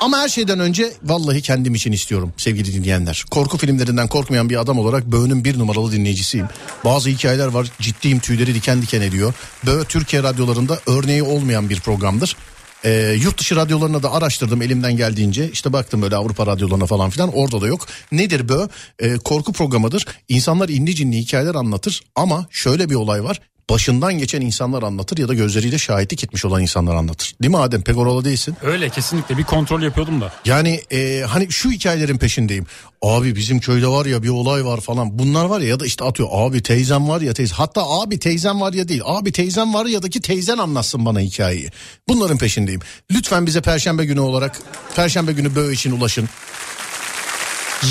Ama 0.02 0.18
her 0.18 0.28
şeyden 0.28 0.60
önce 0.60 0.92
vallahi 1.02 1.42
kendim 1.42 1.74
için 1.74 1.92
istiyorum 1.92 2.32
sevgili 2.36 2.72
dinleyenler. 2.72 3.24
Korku 3.30 3.58
filmlerinden 3.58 4.08
korkmayan 4.08 4.50
bir 4.50 4.60
adam 4.60 4.78
olarak 4.78 5.06
Böğ'ün 5.06 5.44
bir 5.44 5.58
numaralı 5.58 5.92
dinleyicisiyim. 5.92 6.46
Bazı 6.84 7.08
hikayeler 7.08 7.46
var 7.46 7.66
ciddiyim 7.80 8.18
tüyleri 8.18 8.54
diken 8.54 8.82
diken 8.82 9.00
ediyor. 9.00 9.34
Böğ 9.66 9.84
Türkiye 9.84 10.22
radyolarında 10.22 10.78
örneği 10.86 11.22
olmayan 11.22 11.70
bir 11.70 11.80
programdır. 11.80 12.36
Ee, 12.84 13.16
yurt 13.22 13.38
dışı 13.38 13.56
radyolarına 13.56 14.02
da 14.02 14.12
araştırdım 14.12 14.62
elimden 14.62 14.96
geldiğince. 14.96 15.50
İşte 15.50 15.72
baktım 15.72 16.02
böyle 16.02 16.16
Avrupa 16.16 16.46
radyolarına 16.46 16.86
falan 16.86 17.10
filan 17.10 17.30
orada 17.34 17.60
da 17.60 17.66
yok. 17.66 17.86
Nedir 18.12 18.48
Bö? 18.48 18.66
Ee, 18.98 19.16
korku 19.16 19.52
programıdır. 19.52 20.06
İnsanlar 20.28 20.68
inli 20.68 20.94
cinli 20.94 21.18
hikayeler 21.18 21.54
anlatır 21.54 22.00
ama 22.14 22.46
şöyle 22.50 22.90
bir 22.90 22.94
olay 22.94 23.24
var. 23.24 23.40
Başından 23.70 24.18
geçen 24.18 24.40
insanlar 24.40 24.82
anlatır 24.82 25.18
ya 25.18 25.28
da 25.28 25.34
gözleriyle 25.34 25.78
şahitlik 25.78 26.24
etmiş 26.24 26.44
olan 26.44 26.62
insanlar 26.62 26.94
anlatır. 26.94 27.34
Değil 27.42 27.50
mi 27.50 27.58
Adem? 27.58 27.82
Pek 27.82 27.98
oralı 27.98 28.24
değilsin. 28.24 28.56
Öyle 28.62 28.88
kesinlikle 28.90 29.38
bir 29.38 29.44
kontrol 29.44 29.82
yapıyordum 29.82 30.20
da. 30.20 30.32
Yani 30.44 30.80
e, 30.90 31.24
hani 31.28 31.52
şu 31.52 31.70
hikayelerin 31.70 32.18
peşindeyim. 32.18 32.66
Abi 33.02 33.36
bizim 33.36 33.60
köyde 33.60 33.86
var 33.86 34.06
ya 34.06 34.22
bir 34.22 34.28
olay 34.28 34.64
var 34.64 34.80
falan. 34.80 35.18
Bunlar 35.18 35.44
var 35.44 35.60
ya 35.60 35.68
ya 35.68 35.80
da 35.80 35.86
işte 35.86 36.04
atıyor 36.04 36.28
abi 36.32 36.62
teyzem 36.62 37.08
var 37.08 37.20
ya 37.20 37.34
teyze. 37.34 37.54
Hatta 37.54 37.82
abi 37.86 38.18
teyzem 38.18 38.60
var 38.60 38.72
ya 38.72 38.88
değil. 38.88 39.02
Abi 39.04 39.32
teyzem 39.32 39.74
var 39.74 39.86
ya 39.86 40.02
da 40.02 40.10
ki 40.10 40.20
teyzen 40.20 40.58
anlatsın 40.58 41.06
bana 41.06 41.20
hikayeyi. 41.20 41.70
Bunların 42.08 42.38
peşindeyim. 42.38 42.80
Lütfen 43.10 43.46
bize 43.46 43.60
perşembe 43.60 44.04
günü 44.04 44.20
olarak 44.20 44.58
perşembe 44.96 45.32
günü 45.32 45.54
böyle 45.54 45.72
için 45.72 45.92
ulaşın. 45.92 46.28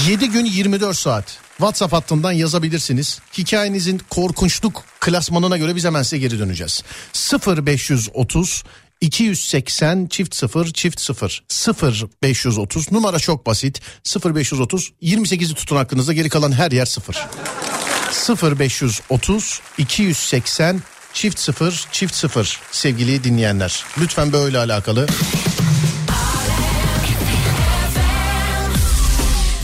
7 0.08 0.30
gün 0.30 0.46
24 0.46 0.98
saat 0.98 1.38
WhatsApp 1.62 1.94
hattından 1.94 2.32
yazabilirsiniz. 2.32 3.20
Hikayenizin 3.38 4.02
korkunçluk 4.10 4.84
klasmanına 5.00 5.58
göre 5.58 5.76
biz 5.76 5.86
hemen 5.86 6.04
size 6.04 6.18
geri 6.18 6.40
döneceğiz. 6.40 6.84
0530 7.58 8.64
280 9.02 10.08
çift 10.08 10.36
0 10.36 10.74
çift 10.74 11.02
0 11.02 11.44
0 11.48 12.06
530 12.24 12.92
numara 12.92 13.20
çok 13.20 13.46
basit 13.46 13.82
0 14.04 14.36
530 14.36 14.92
28'i 15.02 15.54
tutun 15.54 15.76
aklınızda 15.76 16.14
geri 16.14 16.30
kalan 16.30 16.52
her 16.52 16.72
yer 16.72 16.86
0 16.86 17.28
0 18.12 18.60
530 18.60 19.62
280 19.78 20.82
çift 21.14 21.40
0 21.40 21.88
çift 21.92 22.16
0 22.16 22.60
sevgili 22.72 23.24
dinleyenler 23.24 23.84
lütfen 24.00 24.34
böyle 24.34 24.58
alakalı 24.58 25.08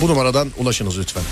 bu 0.01 0.07
numaradan 0.07 0.51
ulaşınız 0.57 0.99
lütfen. 0.99 1.23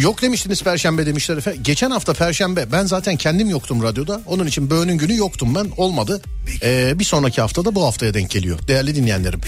Yok 0.00 0.22
demiştiniz 0.22 0.62
perşembe 0.62 1.06
demişler 1.06 1.36
efendim. 1.36 1.62
Geçen 1.64 1.90
hafta 1.90 2.12
perşembe 2.12 2.72
ben 2.72 2.84
zaten 2.84 3.16
kendim 3.16 3.50
yoktum 3.50 3.82
radyoda. 3.82 4.20
Onun 4.26 4.46
için 4.46 4.70
böğünün 4.70 4.98
günü 4.98 5.16
yoktum 5.16 5.54
ben 5.54 5.66
olmadı. 5.76 6.22
Ee, 6.62 6.98
bir 6.98 7.04
sonraki 7.04 7.40
haftada 7.40 7.74
bu 7.74 7.84
haftaya 7.84 8.14
denk 8.14 8.30
geliyor. 8.30 8.58
Değerli 8.68 8.94
dinleyenlerim 8.94 9.40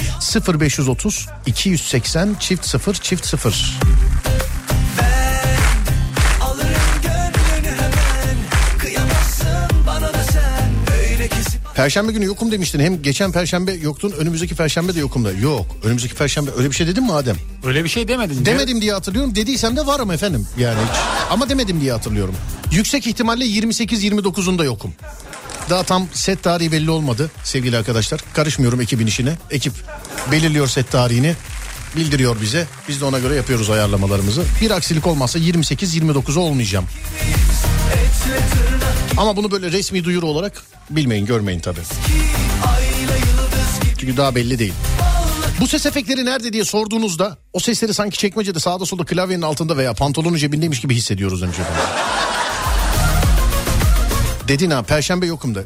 0530 0.61 1.29
280 1.47 2.37
çift 2.41 2.67
0 2.67 2.95
çift 2.95 3.27
0. 3.27 3.79
Perşembe 11.75 12.12
günü 12.12 12.25
yokum 12.25 12.53
demiştin. 12.53 12.81
Hem 12.81 13.03
geçen 13.03 13.33
perşembe 13.33 13.73
yoktun 13.73 14.11
önümüzdeki 14.11 14.55
perşembe 14.55 14.95
de 14.95 15.01
yokum 15.01 15.25
da. 15.25 15.33
Yok 15.33 15.66
önümüzdeki 15.85 16.14
perşembe 16.14 16.51
öyle 16.57 16.70
bir 16.70 16.75
şey 16.75 16.87
dedim 16.87 17.05
mi 17.05 17.12
Adem? 17.12 17.37
Öyle 17.64 17.85
bir 17.85 17.89
şey 17.89 18.09
demedin. 18.09 18.45
Demedim 18.45 18.81
diye 18.81 18.93
hatırlıyorum. 18.93 19.35
Dediysem 19.35 19.77
de 19.77 19.87
varım 19.87 20.11
efendim. 20.11 20.47
Yani 20.59 20.79
hiç. 20.91 20.99
Ama 21.31 21.49
demedim 21.49 21.81
diye 21.81 21.93
hatırlıyorum. 21.93 22.35
Yüksek 22.73 23.07
ihtimalle 23.07 23.45
28-29'unda 23.45 24.64
yokum. 24.64 24.93
Daha 25.70 25.83
tam 25.83 26.09
set 26.12 26.43
tarihi 26.43 26.73
belli 26.73 26.91
olmadı 26.91 27.31
sevgili 27.45 27.77
arkadaşlar. 27.77 28.20
Karışmıyorum 28.35 28.81
ekibin 28.81 29.07
işine. 29.07 29.39
Ekip 29.51 29.73
belirliyor 30.33 30.66
set 30.68 30.91
tarihini. 30.91 31.35
Bildiriyor 31.97 32.40
bize. 32.40 32.66
Biz 32.88 33.01
de 33.01 33.05
ona 33.05 33.18
göre 33.18 33.34
yapıyoruz 33.34 33.70
ayarlamalarımızı. 33.70 34.45
Bir 34.61 34.70
aksilik 34.70 35.07
olmazsa 35.07 35.38
28-29'a 35.38 36.40
olmayacağım. 36.40 36.84
Ama 39.16 39.36
bunu 39.36 39.51
böyle 39.51 39.72
resmi 39.72 40.05
duyuru 40.05 40.26
olarak 40.26 40.62
bilmeyin 40.90 41.26
görmeyin 41.26 41.61
tabii. 41.61 41.80
Çünkü 43.99 44.16
daha 44.16 44.34
belli 44.34 44.59
değil. 44.59 44.72
Bu 45.61 45.66
ses 45.68 45.86
efektleri 45.86 46.24
nerede 46.24 46.53
diye 46.53 46.64
sorduğunuzda 46.64 47.38
o 47.53 47.61
sesleri 47.61 47.95
sanki 47.95 48.18
çekmecede 48.18 48.61
sağda 48.61 48.86
solda 48.86 49.05
klavyenin 49.05 49.43
altında 49.43 49.76
veya 49.76 49.95
pantolonun 49.95 50.36
cebindeymiş 50.36 50.80
gibi 50.80 50.95
hissediyoruz 50.95 51.43
önce. 51.43 51.62
Dedin 54.49 54.70
ha 54.70 54.82
perşembe 54.82 55.26
yokum 55.26 55.55
da. 55.55 55.64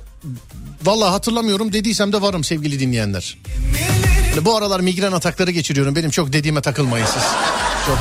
Vallahi 0.85 1.11
hatırlamıyorum 1.11 1.73
dediysem 1.73 2.13
de 2.13 2.23
varım 2.23 2.45
sevgili 2.45 2.81
dinleyenler. 2.81 3.39
Bu 4.45 4.57
aralar 4.57 4.81
migren 4.81 5.13
atakları 5.13 5.51
geçiriyorum. 5.51 5.97
Benim 5.97 6.11
çok 6.11 6.33
dediğime 6.33 6.61
takılmayın 6.61 7.07
siz. 7.07 7.23
Çok. 7.87 7.99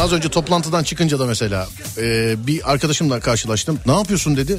Az 0.00 0.12
önce 0.12 0.28
toplantıdan 0.28 0.84
çıkınca 0.84 1.18
da 1.18 1.26
mesela 1.26 1.68
e, 1.98 2.34
bir 2.46 2.72
arkadaşımla 2.72 3.20
karşılaştım. 3.20 3.78
Ne 3.86 3.92
yapıyorsun 3.92 4.36
dedi. 4.36 4.58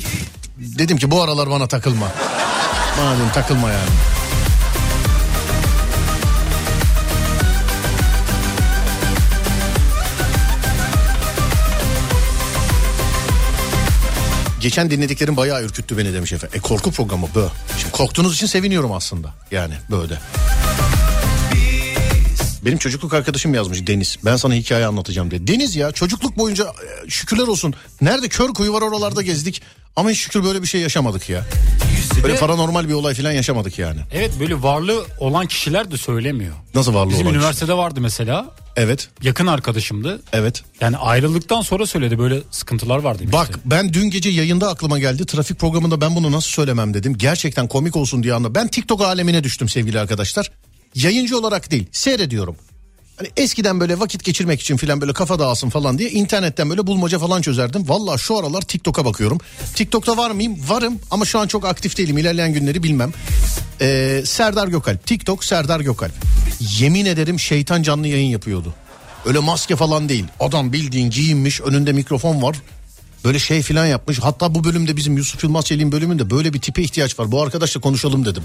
Dedim 0.57 0.97
ki 0.97 1.11
bu 1.11 1.21
aralar 1.21 1.49
bana 1.49 1.67
takılma. 1.67 2.07
Dedim 2.97 3.31
takılma 3.33 3.69
yani. 3.69 3.89
Geçen 14.61 14.91
dinlediklerim 14.91 15.37
bayağı 15.37 15.63
ürküttü 15.63 15.97
beni 15.97 16.13
demiş 16.13 16.33
efendim. 16.33 16.57
E 16.57 16.61
korku 16.61 16.91
programı 16.91 17.27
bu. 17.35 17.49
Şimdi 17.79 17.91
korktuğunuz 17.91 18.35
için 18.35 18.47
seviniyorum 18.47 18.91
aslında. 18.91 19.33
Yani 19.51 19.73
böyle. 19.91 20.19
Benim 22.65 22.77
çocukluk 22.77 23.13
arkadaşım 23.13 23.53
yazmış 23.53 23.87
Deniz. 23.87 24.17
Ben 24.25 24.35
sana 24.35 24.53
hikaye 24.53 24.85
anlatacağım 24.85 25.31
diye. 25.31 25.47
Deniz 25.47 25.75
ya 25.75 25.91
çocukluk 25.91 26.37
boyunca 26.37 26.63
e, 26.65 27.09
şükürler 27.09 27.47
olsun. 27.47 27.73
Nerede 28.01 28.29
kör 28.29 28.49
kuyu 28.49 28.73
var 28.73 28.81
oralarda 28.81 29.21
gezdik. 29.21 29.61
Ama 29.95 30.13
şükür 30.13 30.43
böyle 30.43 30.61
bir 30.61 30.67
şey 30.67 30.81
yaşamadık 30.81 31.29
ya. 31.29 31.45
Böyle 32.23 32.35
paranormal 32.35 32.87
bir 32.89 32.93
olay 32.93 33.13
falan 33.13 33.31
yaşamadık 33.31 33.79
yani. 33.79 33.99
Evet 34.13 34.31
böyle 34.39 34.63
varlığı 34.63 35.05
olan 35.19 35.47
kişiler 35.47 35.91
de 35.91 35.97
söylemiyor. 35.97 36.55
Nasıl 36.75 36.93
varlığı 36.93 37.11
Bizim 37.11 37.27
olan 37.27 37.35
üniversitede 37.35 37.73
vardı 37.73 38.01
mesela. 38.01 38.45
Evet, 38.75 39.09
Yakın 39.21 39.47
arkadaşımdı. 39.47 40.21
evet. 40.33 40.63
Yani 40.81 40.97
ayrıldıktan 40.97 41.61
sonra 41.61 41.85
söyledi 41.85 42.19
böyle 42.19 42.39
sıkıntılar 42.51 42.97
var 42.97 43.19
demişti. 43.19 43.37
Bak 43.37 43.59
ben 43.65 43.93
dün 43.93 44.09
gece 44.09 44.29
yayında 44.29 44.69
aklıma 44.69 44.99
geldi. 44.99 45.25
Trafik 45.25 45.59
programında 45.59 46.01
ben 46.01 46.15
bunu 46.15 46.31
nasıl 46.31 46.49
söylemem 46.49 46.93
dedim. 46.93 47.17
Gerçekten 47.17 47.67
komik 47.67 47.95
olsun 47.95 48.23
diye 48.23 48.33
anla. 48.33 48.55
Ben 48.55 48.67
TikTok 48.67 49.01
alemine 49.01 49.43
düştüm 49.43 49.69
sevgili 49.69 49.99
arkadaşlar. 49.99 50.51
Yayıncı 50.95 51.37
olarak 51.37 51.71
değil 51.71 51.85
seyrediyorum. 51.91 52.55
Hani 53.19 53.29
eskiden 53.37 53.79
böyle 53.79 53.99
vakit 53.99 54.23
geçirmek 54.23 54.61
için 54.61 54.77
filan 54.77 55.01
böyle 55.01 55.13
kafa 55.13 55.39
dağılsın 55.39 55.69
falan 55.69 55.97
diye 55.97 56.09
internetten 56.09 56.69
böyle 56.69 56.87
bulmaca 56.87 57.19
falan 57.19 57.41
çözerdim. 57.41 57.89
Valla 57.89 58.17
şu 58.17 58.37
aralar 58.37 58.61
TikTok'a 58.61 59.05
bakıyorum. 59.05 59.37
TikTok'ta 59.75 60.17
var 60.17 60.31
mıyım? 60.31 60.57
Varım 60.67 60.99
ama 61.11 61.25
şu 61.25 61.39
an 61.39 61.47
çok 61.47 61.65
aktif 61.65 61.97
değilim. 61.97 62.17
İlerleyen 62.17 62.53
günleri 62.53 62.83
bilmem. 62.83 63.11
Ee, 63.81 64.21
Serdar 64.25 64.67
Gökalp. 64.67 65.05
TikTok 65.05 65.43
Serdar 65.43 65.79
Gökalp. 65.79 66.11
Yemin 66.79 67.05
ederim 67.05 67.39
şeytan 67.39 67.83
canlı 67.83 68.07
yayın 68.07 68.29
yapıyordu. 68.29 68.73
Öyle 69.25 69.39
maske 69.39 69.75
falan 69.75 70.09
değil. 70.09 70.25
Adam 70.39 70.73
bildiğin 70.73 71.09
giyinmiş 71.09 71.61
önünde 71.61 71.91
mikrofon 71.93 72.41
var. 72.41 72.55
Böyle 73.25 73.39
şey 73.39 73.61
filan 73.61 73.85
yapmış. 73.85 74.19
Hatta 74.19 74.55
bu 74.55 74.63
bölümde 74.63 74.97
bizim 74.97 75.17
Yusuf 75.17 75.43
Yılmaz 75.43 75.65
Çelik'in 75.65 75.91
bölümünde 75.91 76.29
böyle 76.29 76.53
bir 76.53 76.61
tipe 76.61 76.81
ihtiyaç 76.81 77.19
var. 77.19 77.31
Bu 77.31 77.41
arkadaşla 77.41 77.81
konuşalım 77.81 78.25
dedim. 78.25 78.43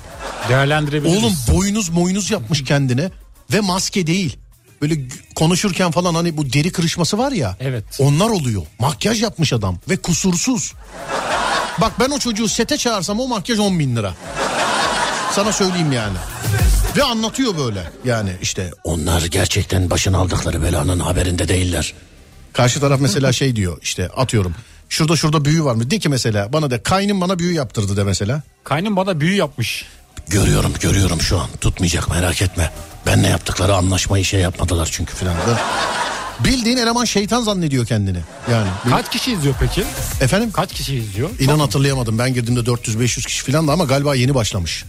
Değerlendirebiliriz. 0.48 1.24
Oğlum 1.24 1.32
boynuz 1.52 1.88
moynuz 1.88 2.30
yapmış 2.30 2.64
kendine 2.64 3.10
ve 3.52 3.60
maske 3.60 4.06
değil. 4.06 4.36
Böyle 4.84 5.00
konuşurken 5.34 5.90
falan 5.90 6.14
hani 6.14 6.36
bu 6.36 6.52
deri 6.52 6.72
kırışması 6.72 7.18
var 7.18 7.32
ya. 7.32 7.56
Evet. 7.60 7.84
Onlar 7.98 8.28
oluyor. 8.28 8.62
Makyaj 8.78 9.22
yapmış 9.22 9.52
adam 9.52 9.78
ve 9.88 9.96
kusursuz. 9.96 10.72
Bak 11.80 11.92
ben 12.00 12.10
o 12.10 12.18
çocuğu 12.18 12.48
sete 12.48 12.76
çağırsam 12.76 13.20
o 13.20 13.28
makyaj 13.28 13.58
10 13.58 13.78
bin 13.78 13.96
lira. 13.96 14.14
Sana 15.32 15.52
söyleyeyim 15.52 15.92
yani. 15.92 16.16
Ve 16.96 17.02
anlatıyor 17.02 17.58
böyle. 17.58 17.90
Yani 18.04 18.30
işte 18.42 18.70
onlar 18.84 19.22
gerçekten 19.22 19.90
başına 19.90 20.18
aldıkları 20.18 20.62
belanın 20.62 21.00
haberinde 21.00 21.48
değiller. 21.48 21.94
Karşı 22.52 22.80
taraf 22.80 23.00
mesela 23.00 23.32
şey 23.32 23.56
diyor 23.56 23.78
işte 23.82 24.08
atıyorum. 24.08 24.54
Şurada 24.88 25.16
şurada 25.16 25.44
büyü 25.44 25.64
var 25.64 25.74
mı? 25.74 25.90
De 25.90 25.98
ki 25.98 26.08
mesela 26.08 26.52
bana 26.52 26.70
de 26.70 26.82
kaynım 26.82 27.20
bana 27.20 27.38
büyü 27.38 27.54
yaptırdı 27.54 27.96
de 27.96 28.04
mesela. 28.04 28.42
Kaynım 28.64 28.96
bana 28.96 29.20
büyü 29.20 29.34
yapmış. 29.36 29.84
Görüyorum 30.28 30.72
görüyorum 30.80 31.20
şu 31.20 31.40
an 31.40 31.48
tutmayacak 31.60 32.10
merak 32.10 32.42
etme. 32.42 32.72
Ben 33.06 33.22
ne 33.22 33.28
yaptıkları 33.28 33.74
anlaşmayı 33.74 34.24
şey 34.24 34.40
yapmadılar 34.40 34.88
çünkü 34.92 35.14
filan. 35.16 35.34
da. 35.36 35.60
Bildiğin 36.44 36.76
eleman 36.76 37.04
şeytan 37.04 37.42
zannediyor 37.42 37.86
kendini. 37.86 38.18
Yani 38.50 38.68
Kaç 38.90 39.10
kişi 39.10 39.32
izliyor 39.32 39.54
peki? 39.60 39.84
efendim 40.20 40.52
Kaç 40.52 40.72
kişi 40.72 40.96
izliyor? 40.96 41.30
inan 41.40 41.58
hatırlayamadım. 41.58 42.18
Ben 42.18 42.34
girdiğimde 42.34 42.70
400-500 42.70 43.26
kişi 43.26 43.44
filan 43.44 43.68
da 43.68 43.72
ama 43.72 43.84
galiba 43.84 44.14
yeni 44.14 44.34
başlamış. 44.34 44.84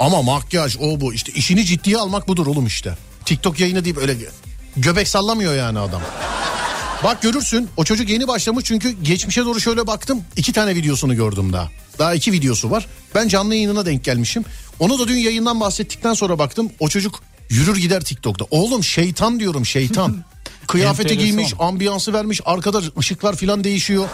Ama 0.00 0.22
makyaj 0.22 0.76
o 0.80 1.00
bu 1.00 1.14
işte 1.14 1.32
işini 1.32 1.64
ciddiye 1.64 1.98
almak 1.98 2.28
budur 2.28 2.46
oğlum 2.46 2.66
işte. 2.66 2.96
TikTok 3.24 3.60
yayını 3.60 3.84
deyip 3.84 3.98
öyle 3.98 4.16
göbek 4.76 5.08
sallamıyor 5.08 5.54
yani 5.54 5.78
adam. 5.78 6.02
Bak 7.06 7.22
görürsün 7.22 7.68
o 7.76 7.84
çocuk 7.84 8.08
yeni 8.08 8.28
başlamış 8.28 8.64
çünkü 8.64 8.90
geçmişe 8.90 9.44
doğru 9.44 9.60
şöyle 9.60 9.86
baktım. 9.86 10.24
iki 10.36 10.52
tane 10.52 10.74
videosunu 10.74 11.16
gördüm 11.16 11.52
daha. 11.52 11.68
Daha 11.98 12.14
iki 12.14 12.32
videosu 12.32 12.70
var. 12.70 12.86
Ben 13.14 13.28
canlı 13.28 13.54
yayınına 13.54 13.86
denk 13.86 14.04
gelmişim. 14.04 14.44
Onu 14.78 14.98
da 14.98 15.08
dün 15.08 15.16
yayından 15.16 15.60
bahsettikten 15.60 16.14
sonra 16.14 16.38
baktım. 16.38 16.70
O 16.80 16.88
çocuk 16.88 17.22
yürür 17.50 17.76
gider 17.76 18.04
TikTok'ta. 18.04 18.44
Oğlum 18.50 18.84
şeytan 18.84 19.40
diyorum 19.40 19.66
şeytan. 19.66 20.24
Kıyafeti 20.66 21.12
Enteresan. 21.12 21.36
giymiş, 21.36 21.54
ambiyansı 21.58 22.12
vermiş, 22.12 22.40
arkada 22.44 22.80
ışıklar 22.98 23.36
filan 23.36 23.64
değişiyor. 23.64 24.08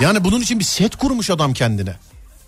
Yani 0.00 0.24
bunun 0.24 0.40
için 0.40 0.58
bir 0.58 0.64
set 0.64 0.96
kurmuş 0.96 1.30
adam 1.30 1.52
kendine. 1.52 1.96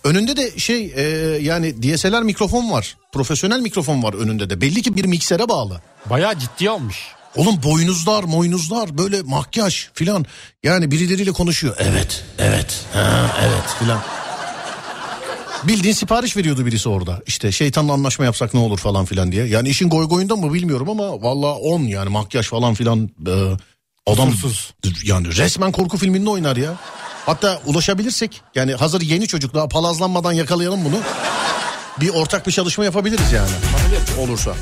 Önünde 0.04 0.36
de 0.36 0.58
şey 0.58 0.92
e, 0.96 1.02
yani 1.42 1.82
DSLR 1.82 2.22
mikrofon 2.22 2.70
var. 2.70 2.96
Profesyonel 3.12 3.60
mikrofon 3.60 4.02
var 4.02 4.14
önünde 4.14 4.50
de. 4.50 4.60
Belli 4.60 4.82
ki 4.82 4.96
bir 4.96 5.04
miksere 5.04 5.48
bağlı. 5.48 5.80
Bayağı 6.10 6.38
ciddiye 6.38 6.70
almış. 6.70 6.96
Oğlum 7.36 7.62
boynuzlar, 7.62 8.24
moynuzlar, 8.24 8.98
böyle 8.98 9.22
makyaj 9.22 9.88
filan. 9.94 10.26
Yani 10.62 10.90
birileriyle 10.90 11.32
konuşuyor. 11.32 11.76
Evet, 11.78 12.24
evet, 12.38 12.84
ha, 12.94 13.36
evet 13.42 13.76
filan. 13.78 14.00
Bildiğin 15.64 15.94
sipariş 15.94 16.36
veriyordu 16.36 16.66
birisi 16.66 16.88
orada. 16.88 17.20
İşte 17.26 17.52
şeytanla 17.52 17.92
anlaşma 17.92 18.24
yapsak 18.24 18.54
ne 18.54 18.60
olur 18.60 18.78
falan 18.78 19.04
filan 19.04 19.32
diye. 19.32 19.46
Yani 19.46 19.68
işin 19.68 19.90
goy 19.90 20.08
goyunda 20.08 20.36
mı 20.36 20.54
bilmiyorum 20.54 20.88
ama 20.90 21.22
valla 21.22 21.54
10 21.54 21.80
yani 21.80 22.08
makyaj 22.08 22.46
falan 22.46 22.74
filan. 22.74 23.10
e, 23.26 23.30
adam 24.06 24.30
Kusursuz. 24.30 24.74
yani 25.04 25.36
resmen 25.36 25.72
korku 25.72 25.96
filminde 25.98 26.30
oynar 26.30 26.56
ya. 26.56 26.74
Hatta 27.26 27.60
ulaşabilirsek 27.66 28.42
yani 28.54 28.74
hazır 28.74 29.00
yeni 29.00 29.26
çocuk 29.28 29.54
daha 29.54 29.68
palazlanmadan 29.68 30.32
yakalayalım 30.32 30.84
bunu. 30.84 30.96
Bir 32.00 32.08
ortak 32.08 32.46
bir 32.46 32.52
çalışma 32.52 32.84
yapabiliriz 32.84 33.32
yani. 33.32 33.50
Olursa. 34.20 34.54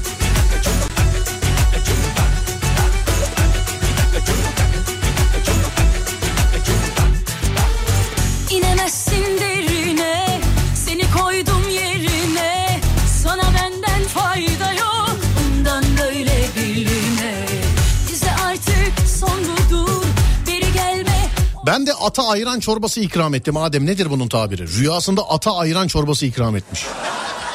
Ben 21.69 21.87
de 21.87 21.95
ata 21.95 22.29
ayran 22.29 22.61
çorbası 22.61 23.01
ikram 23.01 23.35
ettim 23.35 23.57
Adem 23.57 23.87
nedir 23.87 24.11
bunun 24.11 24.29
tabiri? 24.29 24.69
Rüyasında 24.79 25.31
ata 25.31 25.57
ayran 25.57 25.89
çorbası 25.89 26.27
ikram 26.27 26.57
etmiş. 26.57 26.87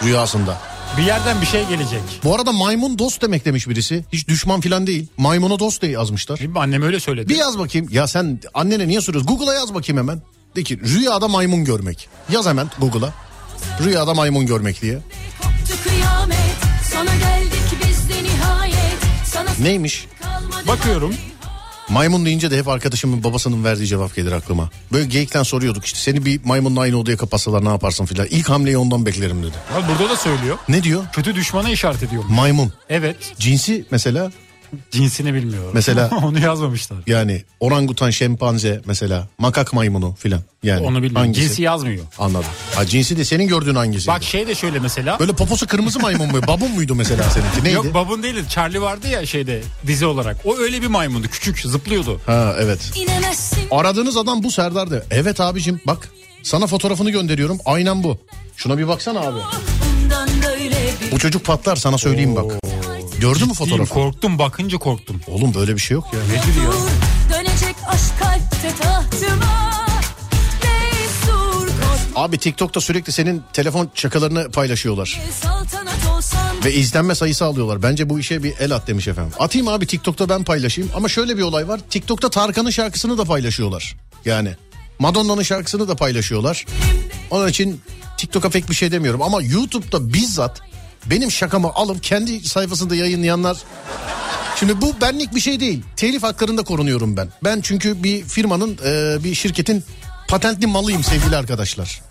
Rüyasında. 0.03 0.57
Bir 0.97 1.03
yerden 1.03 1.41
bir 1.41 1.45
şey 1.45 1.68
gelecek. 1.68 2.01
Bu 2.24 2.36
arada 2.36 2.51
maymun 2.51 2.99
dost 2.99 3.22
demek 3.22 3.45
demiş 3.45 3.70
birisi. 3.70 4.05
Hiç 4.14 4.28
düşman 4.28 4.61
falan 4.61 4.88
değil. 4.88 5.07
Maymuna 5.18 5.59
dost 5.59 5.82
diye 5.82 5.91
yazmışlar. 5.91 6.39
Mi? 6.39 6.59
Annem 6.59 6.82
öyle 6.82 6.99
söyledi. 6.99 7.30
Bir 7.30 7.36
yaz 7.36 7.59
bakayım. 7.59 7.88
Ya 7.91 8.07
sen 8.07 8.39
annene 8.53 8.88
niye 8.88 9.01
soruyorsun? 9.01 9.36
Google'a 9.36 9.53
yaz 9.53 9.74
bakayım 9.74 9.97
hemen. 9.97 10.22
De 10.55 10.64
ki 10.64 10.80
rüyada 10.80 11.28
maymun 11.28 11.66
görmek. 11.66 12.09
Yaz 12.32 12.45
hemen 12.45 12.68
Google'a. 12.80 13.14
Rüyada 13.84 14.14
maymun 14.14 14.45
görmek 14.45 14.82
diye. 14.82 14.99
Neymiş? 19.59 20.07
kalmadı 20.22 20.68
Bakıyorum. 20.68 21.16
Maymun 21.93 22.25
deyince 22.25 22.51
de 22.51 22.57
hep 22.57 22.67
arkadaşımın 22.67 23.23
babasının 23.23 23.63
verdiği 23.63 23.87
cevap 23.87 24.15
gelir 24.15 24.31
aklıma. 24.31 24.69
Böyle 24.91 25.05
geyikten 25.05 25.43
soruyorduk 25.43 25.85
işte 25.85 25.99
seni 25.99 26.25
bir 26.25 26.39
maymunla 26.45 26.79
aynı 26.81 26.97
odaya 26.97 27.17
kapatsalar 27.17 27.65
ne 27.65 27.69
yaparsın 27.69 28.05
filan. 28.05 28.27
İlk 28.29 28.49
hamleyi 28.49 28.77
ondan 28.77 29.05
beklerim 29.05 29.43
dedi. 29.43 29.55
Bak 29.75 29.83
burada 29.89 30.09
da 30.09 30.15
söylüyor. 30.15 30.57
Ne 30.69 30.83
diyor? 30.83 31.03
Kötü 31.13 31.35
düşmana 31.35 31.69
işaret 31.69 32.03
ediyor. 32.03 32.23
Maymun. 32.29 32.73
Evet. 32.89 33.33
Cinsi 33.39 33.85
mesela 33.91 34.31
Cinsini 34.91 35.34
bilmiyorum. 35.34 35.71
Mesela- 35.74 36.09
Onu 36.24 36.39
yazmamışlar. 36.39 36.97
yani 37.07 37.43
orangutan, 37.59 38.09
şempanze 38.09 38.82
mesela 38.86 39.28
makak 39.38 39.74
maymunu 39.74 40.15
filan. 40.15 40.41
Yani 40.63 40.80
Onu 40.82 40.95
bilmiyorum. 40.95 41.15
hangisi? 41.15 41.41
Cinsi 41.47 41.61
yazmıyor. 41.61 42.05
Anladım. 42.19 42.49
Ha, 42.76 42.86
cinsi 42.86 43.17
de 43.17 43.26
senin 43.26 43.47
gördüğün 43.47 43.76
hangisi? 43.76 44.07
Bak 44.07 44.24
şey 44.24 44.47
de 44.47 44.55
şöyle 44.55 44.80
mesela. 44.80 45.19
Böyle 45.19 45.34
poposu 45.34 45.67
kırmızı 45.67 45.99
maymun 45.99 46.32
mu? 46.32 46.38
Babun 46.47 46.71
muydu 46.71 46.95
mesela 46.95 47.24
seninki? 47.30 47.63
Neydi? 47.63 47.76
Yok 47.76 47.93
babun 47.93 48.24
değildi. 48.24 48.43
Charlie 48.49 48.82
vardı 48.82 49.07
ya 49.07 49.26
şeyde 49.26 49.61
dizi 49.88 50.05
olarak. 50.05 50.38
O 50.45 50.57
öyle 50.57 50.82
bir 50.82 50.88
maymundu. 50.88 51.28
Küçük 51.28 51.59
zıplıyordu. 51.59 52.21
Ha 52.26 52.55
evet. 52.59 52.91
İnemezsin 52.95 53.59
Aradığınız 53.71 54.17
adam 54.17 54.43
bu 54.43 54.51
Serdar 54.51 54.91
de. 54.91 55.03
Evet 55.11 55.39
abicim 55.41 55.82
bak 55.88 56.09
sana 56.43 56.67
fotoğrafını 56.67 57.09
gönderiyorum. 57.09 57.59
Aynen 57.65 58.03
bu. 58.03 58.17
Şuna 58.57 58.78
bir 58.78 58.88
baksana 58.88 59.19
abi. 59.19 59.39
Bu 61.11 61.19
çocuk 61.19 61.45
patlar 61.45 61.76
sana 61.76 61.97
söyleyeyim 61.97 62.36
bak. 62.36 62.51
Gördün 63.24 63.47
mü 63.47 63.53
fotoğrafı? 63.53 63.93
korktum 63.93 64.39
bakınca 64.39 64.78
korktum. 64.78 65.21
Oğlum 65.28 65.53
böyle 65.53 65.76
bir 65.76 65.80
şey 65.80 65.95
yok 65.95 66.05
ya. 66.13 66.19
dur 66.19 67.34
Dönecek 67.34 67.76
aşk 67.88 68.19
kalpte 68.19 68.84
tahtıma 68.84 69.74
Abi 72.15 72.38
TikTok'ta 72.38 72.82
sürekli 72.82 73.11
senin 73.11 73.43
telefon 73.53 73.89
şakalarını 73.93 74.51
paylaşıyorlar. 74.51 75.21
Ve 76.65 76.74
izlenme 76.74 77.15
sayısı 77.15 77.45
alıyorlar. 77.45 77.84
Bence 77.84 78.09
bu 78.09 78.19
işe 78.19 78.43
bir 78.43 78.53
el 78.59 78.76
at 78.76 78.88
demiş 78.88 79.07
efendim. 79.07 79.34
Atayım 79.39 79.67
abi 79.67 79.88
TikTok'ta 79.88 80.30
ben 80.30 80.43
paylaşayım. 80.43 80.91
Ama 80.95 81.09
şöyle 81.09 81.38
bir 81.38 81.41
olay 81.41 81.67
var. 81.67 81.80
TikTok'ta 81.89 82.30
Tarkan'ın 82.30 82.69
şarkısını 82.69 83.17
da 83.17 83.26
paylaşıyorlar. 83.26 83.95
Yani 84.26 84.55
Madonna'nın 84.99 85.43
şarkısını 85.43 85.88
da 85.88 85.95
paylaşıyorlar. 85.95 86.65
Onun 87.32 87.47
için 87.47 87.82
TikTok'a 88.17 88.49
pek 88.49 88.69
bir 88.69 88.76
şey 88.76 88.91
demiyorum. 88.91 89.21
Ama 89.21 89.41
YouTube'da 89.41 90.13
bizzat 90.13 90.72
benim 91.06 91.32
şakamı 91.32 91.74
alıp 91.74 92.04
kendi 92.04 92.49
sayfasında 92.49 92.95
yayınlayanlar... 92.95 93.58
Şimdi 94.60 94.82
bu 94.82 95.01
benlik 95.01 95.36
bir 95.36 95.39
şey 95.39 95.60
değil. 95.60 95.84
Telif 95.95 96.24
haklarında 96.24 96.64
korunuyorum 96.64 97.18
ben. 97.18 97.30
Ben 97.43 97.62
çünkü 97.62 98.04
bir 98.04 98.24
firmanın, 98.24 98.78
e, 98.86 99.24
bir 99.24 99.36
şirketin 99.36 99.84
patentli 100.28 100.68
malıyım 100.68 101.04
sevgili 101.04 101.38
arkadaşlar. 101.38 102.01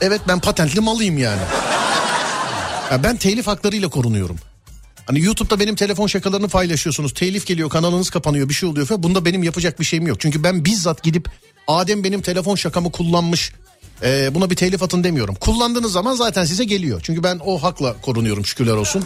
Evet 0.00 0.20
ben 0.28 0.40
patentli 0.40 0.80
malıyım 0.80 1.18
yani. 1.18 1.40
Ya 2.90 3.02
ben 3.02 3.16
telif 3.16 3.46
haklarıyla 3.46 3.88
korunuyorum. 3.88 4.36
Hani 5.06 5.20
YouTube'da 5.20 5.60
benim 5.60 5.74
telefon 5.74 6.06
şakalarını 6.06 6.48
paylaşıyorsunuz. 6.48 7.14
Telif 7.14 7.46
geliyor, 7.46 7.70
kanalınız 7.70 8.10
kapanıyor, 8.10 8.48
bir 8.48 8.54
şey 8.54 8.68
oluyor 8.68 8.86
falan. 8.86 9.02
Bunda 9.02 9.24
benim 9.24 9.42
yapacak 9.42 9.80
bir 9.80 9.84
şeyim 9.84 10.06
yok. 10.06 10.20
Çünkü 10.20 10.44
ben 10.44 10.64
bizzat 10.64 11.02
gidip 11.02 11.28
Adem 11.66 12.04
benim 12.04 12.20
telefon 12.20 12.56
şakamı 12.56 12.92
kullanmış. 12.92 13.52
E, 14.02 14.34
buna 14.34 14.50
bir 14.50 14.56
telif 14.56 14.82
atın 14.82 15.04
demiyorum. 15.04 15.34
Kullandığınız 15.34 15.92
zaman 15.92 16.14
zaten 16.14 16.44
size 16.44 16.64
geliyor. 16.64 17.00
Çünkü 17.04 17.22
ben 17.22 17.40
o 17.44 17.62
hakla 17.62 17.94
korunuyorum 18.02 18.46
şükürler 18.46 18.72
olsun. 18.72 19.04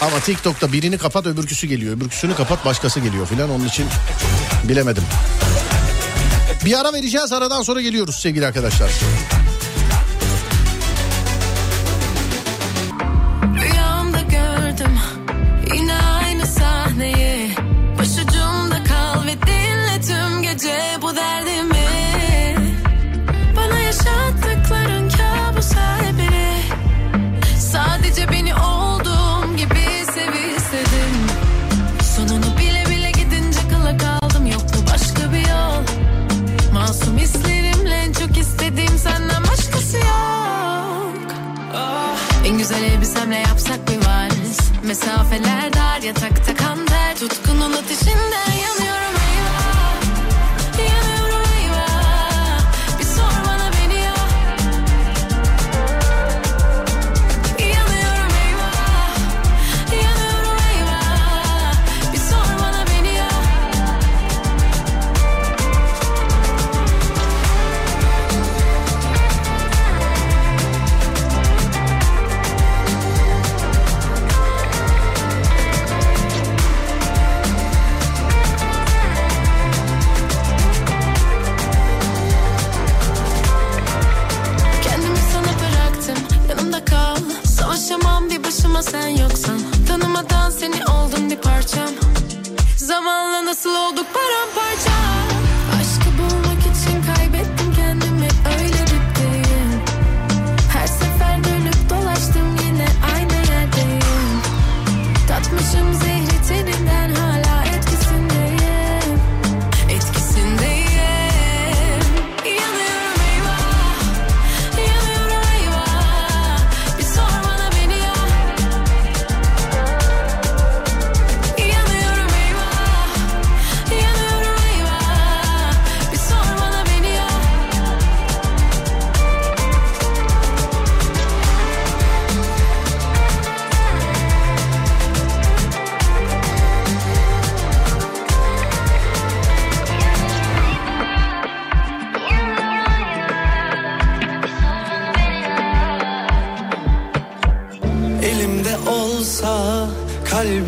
Ama 0.00 0.20
TikTok'ta 0.20 0.72
birini 0.72 0.98
kapat 0.98 1.26
öbürküsü 1.26 1.66
geliyor. 1.66 1.96
Öbürküsünü 1.96 2.34
kapat 2.34 2.64
başkası 2.64 3.00
geliyor 3.00 3.26
filan. 3.26 3.50
Onun 3.50 3.66
için 3.66 3.86
bilemedim. 4.68 5.04
Bir 6.64 6.80
ara 6.80 6.92
vereceğiz 6.92 7.32
aradan 7.32 7.62
sonra 7.62 7.80
geliyoruz 7.80 8.14
sevgili 8.14 8.46
arkadaşlar. 8.46 8.90
Mesafeler 45.32 45.70
dar 45.72 46.02
yatakta 46.02 46.41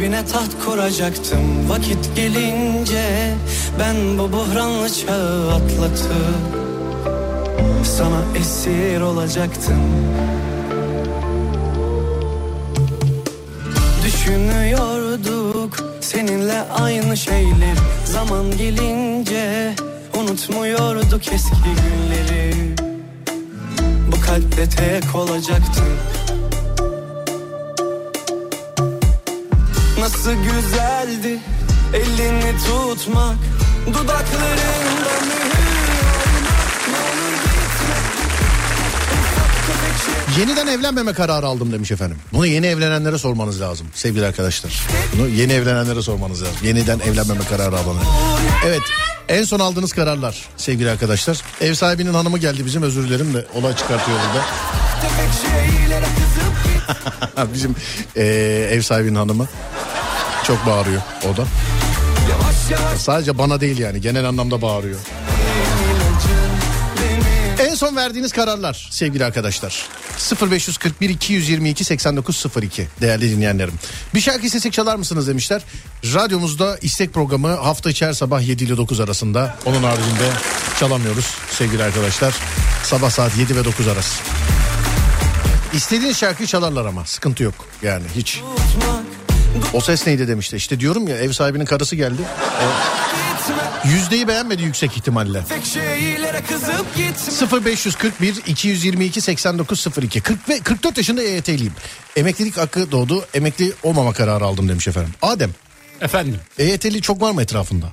kalbine 0.05 0.27
taht 0.27 0.65
kuracaktım. 0.65 1.69
Vakit 1.69 2.17
gelince 2.17 3.35
ben 3.79 4.19
bu 4.19 4.33
buhranlı 4.33 4.89
çağı 4.93 5.53
atlatıp 5.55 6.15
Sana 7.85 8.39
esir 8.41 9.01
olacaktım. 9.01 9.83
Düşünüyorduk 14.05 15.77
seninle 16.01 16.61
aynı 16.61 17.17
şeyler. 17.17 17.77
Zaman 18.05 18.57
gelince 18.59 19.75
unutmuyorduk 20.21 21.33
eski 21.33 21.55
günleri. 21.65 22.75
Bu 24.13 24.21
kalpte 24.21 24.69
tek 24.69 25.15
olacaktım 25.15 26.14
Nasıl 30.05 30.33
güzeldi 30.33 31.39
elini 31.95 32.55
tutmak 32.59 33.37
Dudaklarında 33.87 35.15
mühür 35.27 35.95
tefek 39.67 40.39
Yeniden 40.39 40.67
evlenmeme 40.67 41.13
kararı 41.13 41.47
aldım 41.47 41.73
demiş 41.73 41.91
efendim. 41.91 42.17
Bunu 42.33 42.47
yeni 42.47 42.67
evlenenlere 42.67 43.19
sormanız 43.19 43.61
lazım 43.61 43.87
sevgili 43.95 44.27
arkadaşlar. 44.27 44.87
Bunu 45.13 45.29
yeni 45.29 45.53
evlenenlere 45.53 46.03
sormanız 46.03 46.43
lazım. 46.43 46.57
Yeniden 46.63 46.99
evlenmeme 46.99 47.45
kararı 47.45 47.77
alanı. 47.77 48.01
Evet 48.67 48.83
en 49.29 49.45
son 49.45 49.61
aldığınız 49.61 49.93
kararlar 49.93 50.49
sevgili 50.57 50.91
arkadaşlar. 50.91 51.41
Ev 51.61 51.75
sahibinin 51.75 52.15
hanımı 52.15 52.39
geldi 52.39 52.67
bizim 52.67 52.83
özür 52.83 53.09
dilerim 53.09 53.35
de 53.35 53.47
olay 53.55 53.77
çıkartıyor 53.77 54.19
burada. 54.19 54.45
bizim 57.55 57.77
eee, 58.17 58.25
ev 58.71 58.81
sahibinin 58.81 59.15
hanımı 59.15 59.49
çok 60.47 60.67
bağırıyor 60.67 61.03
o 61.33 61.37
da. 61.37 61.45
Sadece 62.99 63.39
bana 63.39 63.61
değil 63.61 63.79
yani 63.79 64.01
genel 64.01 64.25
anlamda 64.25 64.63
bağırıyor. 64.63 65.01
En 67.59 67.75
son 67.75 67.97
verdiğiniz 67.97 68.33
kararlar 68.33 68.89
sevgili 68.91 69.25
arkadaşlar. 69.25 69.89
0541 70.51 71.09
222 71.09 71.85
8902 71.85 72.89
değerli 73.01 73.31
dinleyenlerim. 73.31 73.75
Bir 74.15 74.21
şarkı 74.21 74.47
istesek 74.47 74.73
çalar 74.73 74.97
mısınız 74.97 75.29
demişler. 75.29 75.63
Radyomuzda 76.15 76.79
istek 76.83 77.15
programı 77.15 77.49
hafta 77.49 77.91
içi 77.91 78.07
her 78.07 78.13
sabah 78.13 78.49
7 78.49 78.65
ile 78.65 78.77
9 78.77 79.01
arasında. 79.01 79.57
Onun 79.65 79.83
haricinde 79.83 80.31
çalamıyoruz 80.81 81.35
sevgili 81.51 81.83
arkadaşlar. 81.83 82.35
Sabah 82.85 83.11
saat 83.11 83.37
7 83.37 83.57
ve 83.57 83.65
9 83.65 83.89
arası. 83.89 84.23
İstediğiniz 85.73 86.17
şarkıyı 86.17 86.47
çalarlar 86.47 86.87
ama 86.87 87.05
sıkıntı 87.05 87.43
yok 87.43 87.55
yani 87.83 88.05
hiç. 88.17 88.43
O 89.73 89.81
ses 89.81 90.07
neydi 90.07 90.29
demişti. 90.29 90.57
İşte 90.57 90.81
diyorum 90.81 91.09
ya 91.09 91.17
ev 91.17 91.33
sahibinin 91.33 91.65
karısı 91.65 91.97
geldi. 91.97 92.23
O 92.63 93.89
yüzdeyi 93.89 94.29
beğenmedi 94.29 94.63
yüksek 94.63 94.97
ihtimalle. 94.97 95.45
Tek 95.49 95.65
şeylere 95.65 96.41
kızıp 96.41 96.97
gitme 96.97 97.65
0541 97.65 98.37
222 98.47 99.21
8902 99.21 100.21
40 100.21 100.49
ve 100.49 100.61
44 100.61 100.97
yaşında 100.97 101.23
EYT'liyim. 101.23 101.73
Emeklilik 102.17 102.57
hakkı 102.57 102.91
doğdu. 102.93 103.27
Emekli 103.35 103.73
olmama 103.83 104.13
kararı 104.13 104.45
aldım 104.45 104.69
demiş 104.69 104.89
efendim. 104.89 105.15
Adem 105.23 105.51
Efendim 106.01 106.41
EYT'li 106.59 107.03
çok 107.03 107.21
var 107.21 107.31
mı 107.31 107.43
etrafında? 107.43 107.87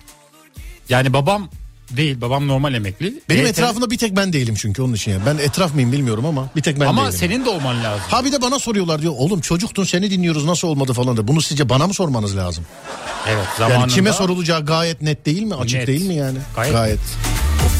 yani 0.89 1.13
babam 1.13 1.49
değil 1.97 2.21
babam 2.21 2.47
normal 2.47 2.73
emekli. 2.73 3.13
Benim 3.29 3.45
EYT 3.45 3.49
etrafında 3.59 3.91
bir 3.91 3.97
tek 3.97 4.15
ben 4.15 4.33
değilim 4.33 4.55
çünkü 4.55 4.81
onun 4.81 4.93
için 4.93 5.11
yani. 5.11 5.21
Ben 5.25 5.37
etraf 5.37 5.73
mıyım 5.73 5.91
bilmiyorum 5.91 6.25
ama 6.25 6.49
bir 6.55 6.61
tek 6.61 6.79
ben 6.79 6.85
Ama 6.85 7.01
değilim. 7.01 7.17
senin 7.19 7.45
de 7.45 7.49
olman 7.49 7.83
lazım. 7.83 8.03
Ha 8.09 8.25
bir 8.25 8.31
de 8.31 8.41
bana 8.41 8.59
soruyorlar 8.59 9.01
diyor. 9.01 9.13
Oğlum 9.17 9.41
çocuktun 9.41 9.83
seni 9.83 10.11
dinliyoruz 10.11 10.45
nasıl 10.45 10.67
olmadı 10.67 10.93
falan 10.93 11.17
da. 11.17 11.27
Bunu 11.27 11.41
sizce 11.41 11.69
bana 11.69 11.87
mı 11.87 11.93
sormanız 11.93 12.37
lazım? 12.37 12.65
Evet 13.27 13.47
Yani 13.59 13.69
zamanında. 13.71 13.93
kime 13.93 14.13
sorulacağı 14.13 14.65
gayet 14.65 15.01
net 15.01 15.25
değil 15.25 15.43
mi? 15.43 15.55
Açık 15.55 15.79
Net. 15.79 15.87
değil 15.87 16.05
mi 16.07 16.15
yani? 16.15 16.37
Gayet 16.55 16.99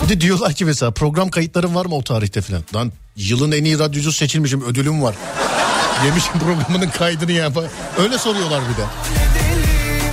Bir 0.04 0.10
de 0.10 0.22
diyorlar 0.22 0.54
ki 0.54 0.66
mesela 0.66 0.92
program 0.92 1.30
kayıtların 1.30 1.76
var 1.76 1.86
mı 1.86 1.96
o 1.96 2.04
tarihte 2.04 2.42
falan? 2.42 2.64
Lan 2.76 2.92
yılın 3.16 3.52
en 3.52 3.64
iyi 3.64 3.80
radyocusu 3.80 4.18
seçilmişim 4.18 4.62
ödülüm 4.62 5.02
var. 5.04 5.16
Yemişim 6.06 6.34
programının 6.40 6.90
kaydını 6.90 7.32
ya. 7.32 7.52
Öyle 8.00 8.18
soruyorlar 8.18 8.62
bir 8.72 8.78
de. 8.78 8.86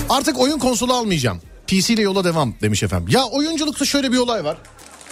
Artık 0.09 0.39
oyun 0.41 0.59
konsolu 0.59 0.93
almayacağım. 0.95 1.41
PC 1.69 1.95
ile 1.95 2.03
yola 2.03 2.25
devam 2.25 2.55
demiş 2.63 2.83
efendim. 2.83 3.09
Ya 3.13 3.25
oyunculukta 3.25 3.85
şöyle 3.85 4.13
bir 4.13 4.19
olay 4.19 4.45
var. 4.45 4.57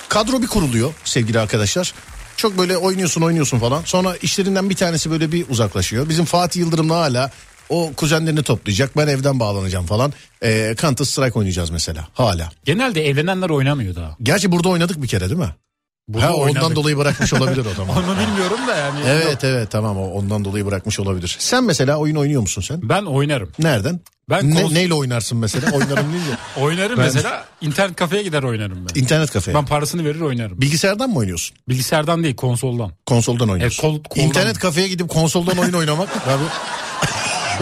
Kadro 0.08 0.42
bir 0.42 0.46
kuruluyor 0.46 0.94
sevgili 1.04 1.40
arkadaşlar. 1.40 1.94
Çok 2.36 2.58
böyle 2.58 2.76
oynuyorsun 2.76 3.22
oynuyorsun 3.22 3.58
falan. 3.58 3.82
Sonra 3.84 4.16
işlerinden 4.16 4.70
bir 4.70 4.76
tanesi 4.76 5.10
böyle 5.10 5.32
bir 5.32 5.48
uzaklaşıyor. 5.48 6.08
Bizim 6.08 6.24
Fatih 6.24 6.60
Yıldırım'la 6.60 6.96
hala 6.96 7.30
o 7.68 7.92
kuzenlerini 7.96 8.42
toplayacak. 8.42 8.96
Ben 8.96 9.06
evden 9.06 9.40
bağlanacağım 9.40 9.86
falan. 9.86 10.12
Ee, 10.42 10.74
Counter 10.80 11.04
Strike 11.04 11.38
oynayacağız 11.38 11.70
mesela 11.70 12.08
hala. 12.14 12.50
Genelde 12.64 13.06
evlenenler 13.08 13.50
oynamıyor 13.50 13.94
daha. 13.94 14.16
Gerçi 14.22 14.52
burada 14.52 14.68
oynadık 14.68 15.02
bir 15.02 15.08
kere 15.08 15.28
değil 15.28 15.40
mi? 15.40 15.54
Burada 16.08 16.26
ha, 16.26 16.34
ondan 16.34 16.54
oynadık. 16.54 16.76
dolayı 16.76 16.96
bırakmış 16.96 17.32
olabilir 17.32 17.66
o 17.72 17.74
zaman. 17.74 17.96
Onu 18.04 18.18
bilmiyorum 18.20 18.58
da 18.68 18.76
yani. 18.76 19.00
evet 19.06 19.44
evet 19.44 19.70
tamam 19.70 19.98
o 19.98 20.10
ondan 20.10 20.44
dolayı 20.44 20.66
bırakmış 20.66 21.00
olabilir. 21.00 21.36
Sen 21.38 21.64
mesela 21.64 21.96
oyun 21.96 22.16
oynuyor 22.16 22.40
musun 22.40 22.62
sen? 22.62 22.88
Ben 22.88 23.02
oynarım. 23.02 23.52
Nereden? 23.58 24.00
Ben 24.30 24.54
ne, 24.54 24.60
kons- 24.60 24.74
neyle 24.74 24.94
oynarsın 24.94 25.38
mesela? 25.38 25.70
Oynarım 25.72 26.12
deyince. 26.12 26.30
Oynarım 26.60 26.96
Ben- 26.98 27.04
mesela 27.04 27.44
internet 27.60 27.96
kafeye 27.96 28.22
gider 28.22 28.42
oynarım 28.42 28.86
ben. 28.88 29.00
İnternet 29.00 29.30
kafeye. 29.30 29.54
Ben 29.54 29.66
parasını 29.66 30.04
verir 30.04 30.20
oynarım. 30.20 30.60
Bilgisayardan 30.60 31.10
mı 31.10 31.16
oynuyorsun? 31.18 31.56
Bilgisayardan 31.68 32.22
değil 32.24 32.36
konsoldan. 32.36 32.92
Konsoldan 33.06 33.48
oynuyorsun. 33.50 33.82
kol- 33.82 34.02
koldan. 34.02 34.24
İnternet 34.28 34.58
kafeye 34.58 34.88
gidip 34.88 35.08
konsoldan 35.08 35.58
oyun 35.58 35.72
oynamak. 35.72 36.08
abi. 36.26 36.42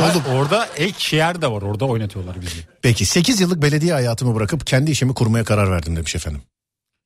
Oğlum. 0.03 0.39
Orada 0.39 0.69
ek 0.77 0.95
şehir 0.99 1.43
de 1.43 1.51
var 1.51 1.63
orada 1.63 1.85
oynatıyorlar 1.85 2.37
bizi. 2.43 2.57
Peki 2.83 3.07
8 3.07 3.41
yıllık 3.41 3.63
belediye 3.63 3.93
hayatımı 3.93 4.35
bırakıp 4.35 4.67
kendi 4.67 4.91
işimi 4.91 5.15
kurmaya 5.15 5.45
karar 5.45 5.71
verdim 5.71 5.97
demiş 5.97 6.17
efendim. 6.17 6.43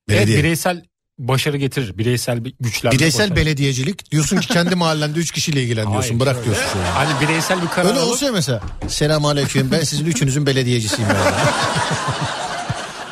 Belediye. 0.08 0.34
Evet 0.36 0.44
bireysel 0.44 0.84
başarı 1.18 1.56
getirir. 1.56 1.98
Bireysel 1.98 2.44
bir 2.44 2.54
güçler. 2.60 2.92
Bireysel 2.92 3.20
başarı. 3.30 3.36
belediyecilik 3.36 4.10
diyorsun 4.10 4.36
ki 4.36 4.48
kendi 4.48 4.74
mahallende 4.74 5.18
3 5.18 5.32
kişiyle 5.32 5.62
ilgilen 5.62 5.90
diyorsun. 5.90 6.08
Hayır, 6.08 6.20
Bırak 6.20 6.44
diyorsun. 6.44 6.64
şöyle. 6.72 6.86
Hani 6.88 7.10
bireysel 7.20 7.62
bir 7.62 7.68
karar 7.68 7.88
Öyle 7.88 7.98
alıp 7.98 8.12
olsa 8.12 8.26
ya 8.26 8.32
mesela. 8.32 8.60
Selam 8.88 9.24
aleyküm 9.24 9.70
ben 9.72 9.80
sizin 9.84 10.06
üçünüzün 10.06 10.46
belediyecisiyim. 10.46 11.10
Yani. 11.10 11.34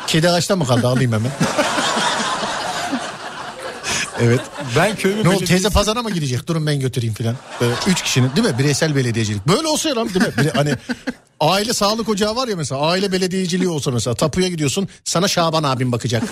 Kedi 0.07 0.29
ağaçta 0.29 0.55
mı 0.55 0.67
kaldı 0.67 0.87
alayım 0.87 1.11
hemen. 1.13 1.31
evet. 4.21 4.39
ben 4.75 4.95
köyümü 4.95 5.23
Ne 5.23 5.29
oldu 5.29 5.45
teyze 5.45 5.69
pazara 5.69 6.01
mı 6.03 6.11
gidecek? 6.11 6.47
Durun 6.47 6.67
ben 6.67 6.79
götüreyim 6.79 7.13
filan. 7.15 7.35
Böyle 7.61 7.73
üç 7.87 8.01
kişinin 8.01 8.35
değil 8.35 8.47
mi? 8.47 8.57
Bireysel 8.59 8.95
belediyecilik. 8.95 9.47
Böyle 9.47 9.67
olsa 9.67 9.89
ya 9.89 9.95
lan 9.95 10.09
değil 10.13 10.25
mi? 10.25 10.31
Bir- 10.37 10.49
hani 10.49 10.75
aile 11.39 11.73
sağlık 11.73 12.09
ocağı 12.09 12.35
var 12.35 12.47
ya 12.47 12.55
mesela. 12.55 12.81
Aile 12.81 13.11
belediyeciliği 13.11 13.69
olsa 13.69 13.91
mesela. 13.91 14.15
Tapuya 14.15 14.47
gidiyorsun. 14.47 14.87
Sana 15.03 15.27
Şaban 15.27 15.63
abim 15.63 15.91
bakacak. 15.91 16.23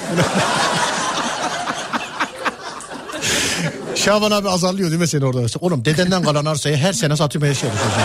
Şaban 4.06 4.32
abi 4.32 4.50
azarlıyor 4.50 4.90
değil 4.90 5.02
mi 5.02 5.08
seni 5.08 5.26
orada? 5.26 5.46
Oğlum 5.60 5.86
dedenden 5.86 6.24
kalan 6.24 6.46
arsayı 6.46 6.78
her 6.78 6.94
sene 6.94 7.16
satmaya 7.18 7.54
çalışıyorsun. 7.54 8.02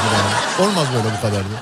Olmaz 0.61 0.87
böyle 0.95 1.17
bu 1.17 1.21
kadar 1.21 1.45
diye. 1.49 1.59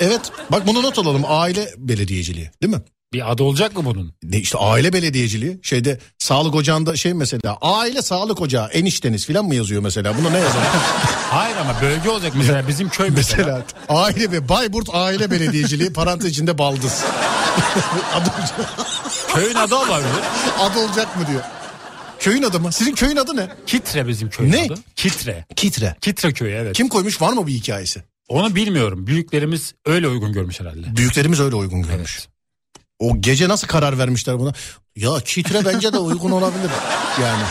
Evet 0.00 0.20
bak 0.50 0.66
bunu 0.66 0.82
not 0.82 0.98
alalım 0.98 1.22
aile 1.28 1.68
belediyeciliği 1.78 2.50
değil 2.62 2.74
mi? 2.74 2.82
Bir 3.12 3.32
adı 3.32 3.42
olacak 3.42 3.76
mı 3.76 3.84
bunun? 3.84 4.14
Ne 4.22 4.36
işte 4.38 4.58
aile 4.58 4.92
belediyeciliği 4.92 5.60
şeyde 5.62 5.98
sağlık 6.18 6.54
ocağında 6.54 6.96
şey 6.96 7.14
mesela 7.14 7.58
aile 7.62 8.02
sağlık 8.02 8.40
ocağı 8.40 8.68
enişteniz 8.68 9.26
falan 9.26 9.44
mı 9.44 9.54
yazıyor 9.54 9.82
mesela 9.82 10.18
buna 10.18 10.30
ne 10.30 10.38
yazar? 10.38 10.62
Hayır 11.30 11.56
ama 11.56 11.76
bölge 11.82 12.10
olacak 12.10 12.32
mesela 12.36 12.68
bizim 12.68 12.88
köy 12.88 13.10
mesela. 13.10 13.62
mesela 13.88 14.02
aile 14.02 14.32
ve 14.32 14.48
Bayburt 14.48 14.88
aile 14.92 15.30
belediyeciliği 15.30 15.92
parantez 15.92 16.30
içinde 16.30 16.58
baldız. 16.58 17.04
adı, 18.14 18.30
Köyün 19.34 19.54
adı 19.54 19.74
olabilir. 19.74 20.08
adı 20.60 20.78
olacak 20.78 21.16
mı 21.16 21.26
diyor. 21.26 21.42
Köyün 22.20 22.42
adı 22.42 22.60
mı? 22.60 22.72
Sizin 22.72 22.94
köyün 22.94 23.16
adı 23.16 23.36
ne? 23.36 23.48
Kitre 23.66 24.08
bizim 24.08 24.30
köyün 24.30 24.52
Ne? 24.52 24.64
adı. 24.66 24.74
Kitre. 24.96 25.44
Kitre. 25.56 25.96
Kitre 26.00 26.32
köyü 26.32 26.54
evet. 26.54 26.76
Kim 26.76 26.88
koymuş 26.88 27.20
var 27.22 27.32
mı 27.32 27.46
bir 27.46 27.52
hikayesi? 27.52 28.02
Onu 28.28 28.54
bilmiyorum. 28.54 29.06
Büyüklerimiz 29.06 29.74
öyle 29.86 30.08
uygun 30.08 30.32
görmüş 30.32 30.60
herhalde. 30.60 30.96
Büyüklerimiz 30.96 31.40
öyle 31.40 31.54
uygun 31.56 31.82
görmüş. 31.82 32.16
Evet. 32.18 32.28
O 32.98 33.20
gece 33.20 33.48
nasıl 33.48 33.66
karar 33.68 33.98
vermişler 33.98 34.38
buna? 34.38 34.52
Ya 34.96 35.10
kitre 35.24 35.64
bence 35.64 35.92
de 35.92 35.98
uygun 35.98 36.30
olabilir 36.30 36.70
yani. 37.22 37.42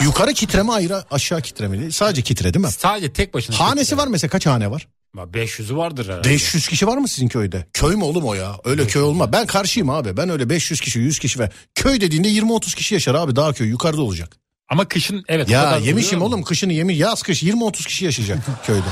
Yukarı 0.00 0.32
kitre 0.32 0.62
mi 0.62 0.72
ayrı 0.72 1.04
aşağı 1.10 1.42
kitre 1.42 1.68
mi? 1.68 1.92
Sadece 1.92 2.22
kitre 2.22 2.54
değil 2.54 2.64
mi? 2.64 2.70
Sadece 2.72 3.12
tek 3.12 3.34
başına. 3.34 3.60
Hanesi 3.60 3.90
kitre. 3.90 3.96
var 4.02 4.06
mesela 4.08 4.30
kaç 4.30 4.46
hane 4.46 4.70
var? 4.70 4.88
500'ü 5.22 5.76
vardır 5.76 6.08
herhalde. 6.08 6.30
500 6.30 6.68
kişi 6.68 6.86
var 6.86 6.96
mı 6.98 7.08
sizin 7.08 7.28
köyde? 7.28 7.66
Köy 7.72 7.96
mü 7.96 8.04
oğlum 8.04 8.24
o 8.24 8.34
ya? 8.34 8.56
Öyle 8.64 8.86
köy 8.86 9.02
olma. 9.02 9.32
Ben 9.32 9.46
karşıyım 9.46 9.90
abi. 9.90 10.16
Ben 10.16 10.28
öyle 10.28 10.48
500 10.50 10.80
kişi 10.80 10.98
100 10.98 11.18
kişi 11.18 11.38
ve 11.38 11.50
köy 11.74 12.00
dediğinde 12.00 12.28
20-30 12.28 12.76
kişi 12.76 12.94
yaşar 12.94 13.14
abi. 13.14 13.36
Daha 13.36 13.52
köy 13.52 13.68
yukarıda 13.68 14.02
olacak. 14.02 14.36
Ama 14.68 14.88
kışın 14.88 15.24
evet. 15.28 15.50
Ya 15.50 15.76
yemişim 15.76 16.22
oğlum 16.22 16.42
kışını 16.42 16.72
yemiş. 16.72 16.98
Yaz 16.98 17.22
kış 17.22 17.42
20-30 17.42 17.72
kişi 17.86 18.04
yaşayacak 18.04 18.38
köyde. 18.66 18.86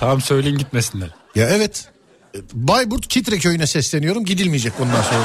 Tamam 0.00 0.20
söyleyin 0.20 0.58
gitmesinler. 0.58 1.10
Ya 1.34 1.48
evet. 1.50 1.88
Bayburt 2.52 3.08
Kitre 3.08 3.38
köyüne 3.38 3.66
sesleniyorum. 3.66 4.24
Gidilmeyecek 4.24 4.72
bundan 4.78 5.02
sonra. 5.02 5.24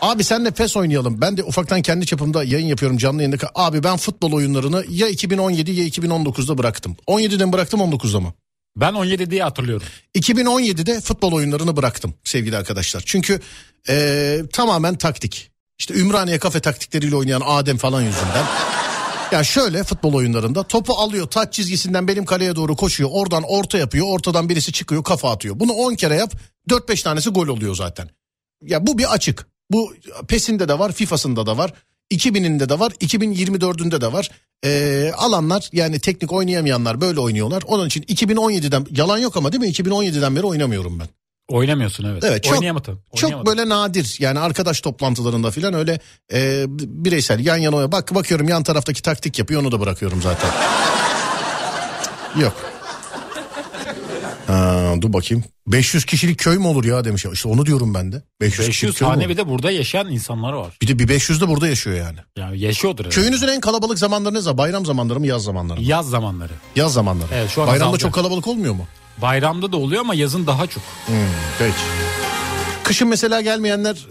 Abi 0.00 0.24
senle 0.24 0.50
PES 0.50 0.76
oynayalım. 0.76 1.20
Ben 1.20 1.36
de 1.36 1.42
ufaktan 1.44 1.82
kendi 1.82 2.06
çapımda 2.06 2.44
yayın 2.44 2.66
yapıyorum 2.66 2.98
canlı 2.98 3.22
yayında. 3.22 3.50
Abi 3.54 3.82
ben 3.84 3.96
futbol 3.96 4.32
oyunlarını 4.32 4.84
ya 4.88 5.08
2017 5.08 5.70
ya 5.70 5.86
2019'da 5.86 6.58
bıraktım. 6.58 6.96
17'den 7.06 7.52
bıraktım 7.52 7.80
19'da 7.80 8.20
mı? 8.20 8.34
Ben 8.76 8.92
17 8.92 9.30
diye 9.30 9.42
hatırlıyorum. 9.42 9.86
2017'de 10.14 11.00
futbol 11.00 11.32
oyunlarını 11.32 11.76
bıraktım 11.76 12.14
sevgili 12.24 12.56
arkadaşlar. 12.56 13.02
Çünkü 13.06 13.40
eee, 13.88 14.42
tamamen 14.52 14.96
taktik. 14.96 15.50
İşte 15.78 15.94
Ümraniye 15.94 16.38
kafe 16.38 16.60
taktikleriyle 16.60 17.16
oynayan 17.16 17.42
Adem 17.44 17.76
falan 17.76 18.02
yüzünden. 18.02 18.44
Ya 19.32 19.44
şöyle 19.44 19.84
futbol 19.84 20.14
oyunlarında 20.14 20.62
topu 20.62 20.92
alıyor 20.92 21.26
taç 21.26 21.54
çizgisinden 21.54 22.08
benim 22.08 22.24
kaleye 22.24 22.56
doğru 22.56 22.76
koşuyor. 22.76 23.10
Oradan 23.12 23.42
orta 23.48 23.78
yapıyor. 23.78 24.06
Ortadan 24.08 24.48
birisi 24.48 24.72
çıkıyor 24.72 25.04
kafa 25.04 25.30
atıyor. 25.30 25.60
Bunu 25.60 25.72
10 25.72 25.94
kere 25.94 26.14
yap 26.16 26.32
4-5 26.70 27.02
tanesi 27.02 27.30
gol 27.30 27.48
oluyor 27.48 27.74
zaten. 27.74 28.08
Ya 28.62 28.86
bu 28.86 28.98
bir 28.98 29.14
açık. 29.14 29.46
Bu 29.70 29.94
PES'inde 30.28 30.68
de 30.68 30.78
var 30.78 30.92
FIFA'sında 30.92 31.46
da 31.46 31.58
var. 31.58 31.72
2000'inde 32.12 32.68
de 32.68 32.78
var 32.78 32.90
2024'ünde 32.90 34.00
de 34.00 34.12
var. 34.12 34.30
Ee, 34.64 35.12
alanlar 35.16 35.68
yani 35.72 35.98
teknik 35.98 36.32
oynayamayanlar 36.32 37.00
böyle 37.00 37.20
oynuyorlar. 37.20 37.62
Onun 37.66 37.86
için 37.86 38.02
2017'den 38.02 38.86
yalan 38.90 39.18
yok 39.18 39.36
ama 39.36 39.52
değil 39.52 39.60
mi 39.60 39.68
2017'den 39.68 40.36
beri 40.36 40.46
oynamıyorum 40.46 40.98
ben. 40.98 41.08
Oynamıyorsun 41.48 42.04
evet. 42.04 42.24
Evet 42.24 42.44
çok, 42.44 42.54
Oynayamadın. 42.54 42.98
çok 43.14 43.24
Oynayamadın. 43.24 43.58
böyle 43.58 43.68
nadir 43.68 44.16
yani 44.20 44.38
arkadaş 44.38 44.80
toplantılarında 44.80 45.50
falan 45.50 45.74
öyle 45.74 46.00
e, 46.32 46.64
bireysel 46.68 47.46
yan 47.46 47.56
yana 47.56 47.92
bak 47.92 48.14
bakıyorum 48.14 48.48
yan 48.48 48.62
taraftaki 48.62 49.02
taktik 49.02 49.38
yapıyor 49.38 49.60
onu 49.60 49.72
da 49.72 49.80
bırakıyorum 49.80 50.22
zaten. 50.22 50.50
Yok. 52.40 52.75
Ha, 54.46 54.94
dur 55.00 55.12
bakayım. 55.12 55.44
500 55.66 56.04
kişilik 56.04 56.38
köy 56.38 56.58
mü 56.58 56.66
olur 56.66 56.84
ya 56.84 57.04
demiş. 57.04 57.26
İşte 57.32 57.48
onu 57.48 57.66
diyorum 57.66 57.94
ben 57.94 58.12
de. 58.12 58.22
500, 58.40 58.58
500 58.58 58.68
kişilik 58.68 58.96
köy 58.96 59.06
mü 59.06 59.10
hane 59.10 59.22
olur? 59.22 59.30
bir 59.30 59.36
de 59.36 59.48
burada 59.48 59.70
yaşayan 59.70 60.06
insanlar 60.12 60.52
var. 60.52 60.76
Bir 60.82 60.88
de 60.88 60.98
bir 60.98 61.08
500 61.08 61.40
de 61.40 61.48
burada 61.48 61.68
yaşıyor 61.68 61.96
yani. 61.96 62.18
Yani 62.38 62.60
yaşıyordur. 62.60 63.04
herhalde. 63.04 63.14
Köyünüzün 63.14 63.48
en 63.48 63.60
kalabalık 63.60 63.98
zamanları 63.98 64.34
ne 64.34 64.40
zaman? 64.40 64.58
Bayram 64.58 64.86
zamanları 64.86 65.20
mı 65.20 65.26
yaz 65.26 65.42
zamanları 65.42 65.80
mı? 65.80 65.86
Yaz 65.86 66.10
zamanları. 66.10 66.52
Yaz 66.76 66.92
zamanları. 66.92 67.28
Evet, 67.34 67.50
şu 67.50 67.62
an 67.62 67.68
Bayramda 67.68 67.84
azaldı. 67.84 67.98
çok 68.02 68.12
kalabalık 68.14 68.46
olmuyor 68.46 68.74
mu? 68.74 68.86
Bayramda 69.22 69.72
da 69.72 69.76
oluyor 69.76 70.00
ama 70.00 70.14
yazın 70.14 70.46
daha 70.46 70.66
çok. 70.66 70.82
Peki. 71.58 71.74
Kışın 72.82 73.08
mesela 73.08 73.40
gelmeyenler 73.40 74.06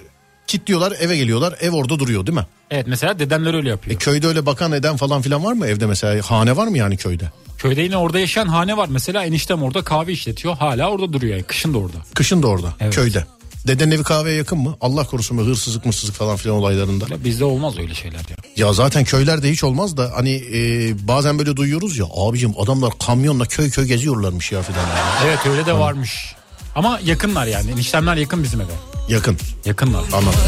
kilitliyorlar 0.47 0.93
eve 0.99 1.17
geliyorlar 1.17 1.55
ev 1.61 1.71
orada 1.71 1.99
duruyor 1.99 2.25
değil 2.27 2.37
mi? 2.37 2.45
Evet 2.71 2.87
mesela 2.87 3.19
dedemler 3.19 3.53
öyle 3.53 3.67
E, 3.67 3.71
yapıyor. 3.71 3.99
köyde 3.99 4.27
öyle 4.27 4.45
bakan 4.45 4.71
eden 4.71 4.97
falan 4.97 5.21
filan 5.21 5.43
var 5.43 5.53
mı 5.53 5.67
evde 5.67 5.85
mesela 5.85 6.21
hane 6.31 6.55
var 6.57 6.67
mı 6.67 6.77
yani 6.77 6.97
köyde? 6.97 7.29
Köyde 7.57 7.81
yine 7.81 7.97
orada 7.97 8.19
yaşayan 8.19 8.47
hane 8.47 8.77
var. 8.77 8.87
Mesela 8.91 9.25
eniştem 9.25 9.63
orada 9.63 9.81
kahve 9.83 10.11
işletiyor. 10.11 10.57
Hala 10.57 10.89
orada 10.89 11.13
duruyor 11.13 11.33
yani. 11.35 11.43
Kışın 11.43 11.73
da 11.73 11.77
orada. 11.77 11.97
Kışın 12.13 12.43
da 12.43 12.47
orada 12.47 12.73
Evet. 12.79 12.95
köyde. 12.95 13.25
Dedenin 13.67 13.91
evi 13.91 14.03
kahveye 14.03 14.37
yakın 14.37 14.57
mı? 14.57 14.75
Allah 14.81 15.03
korusun 15.03 15.37
be 15.37 15.41
hırsızlık 15.41 15.85
mırsızlık 15.85 16.15
falan 16.15 16.35
filan 16.37 16.57
olaylarında. 16.57 17.05
Ya 17.09 17.23
Bizde 17.23 17.45
olmaz 17.45 17.77
öyle 17.79 17.93
şeyler 17.93 18.17
ya. 18.19 18.35
Ya 18.57 18.73
zaten 18.73 19.03
köylerde 19.03 19.51
hiç 19.51 19.63
olmaz 19.63 19.97
da 19.97 20.11
hani 20.15 20.43
e, 20.53 20.59
bazen 21.07 21.39
böyle 21.39 21.55
duyuyoruz 21.55 21.97
ya 21.97 22.05
abicim 22.15 22.53
adamlar 22.59 22.93
kamyonla 23.05 23.45
köy 23.45 23.69
köy 23.69 23.85
geziyorlarmış 23.85 24.51
ya 24.51 24.61
filan. 24.61 24.85
Evet 25.25 25.39
öyle 25.45 25.65
de 25.65 25.73
varmış. 25.73 26.35
Ama 26.75 26.99
yakınlar 27.03 27.45
yani. 27.45 27.71
Eniştemler 27.71 28.15
yakın 28.15 28.43
bizim 28.43 28.61
eve. 28.61 28.71
Yakın 29.09 29.37
Yakınlar. 29.65 30.03
anladım. 30.13 30.39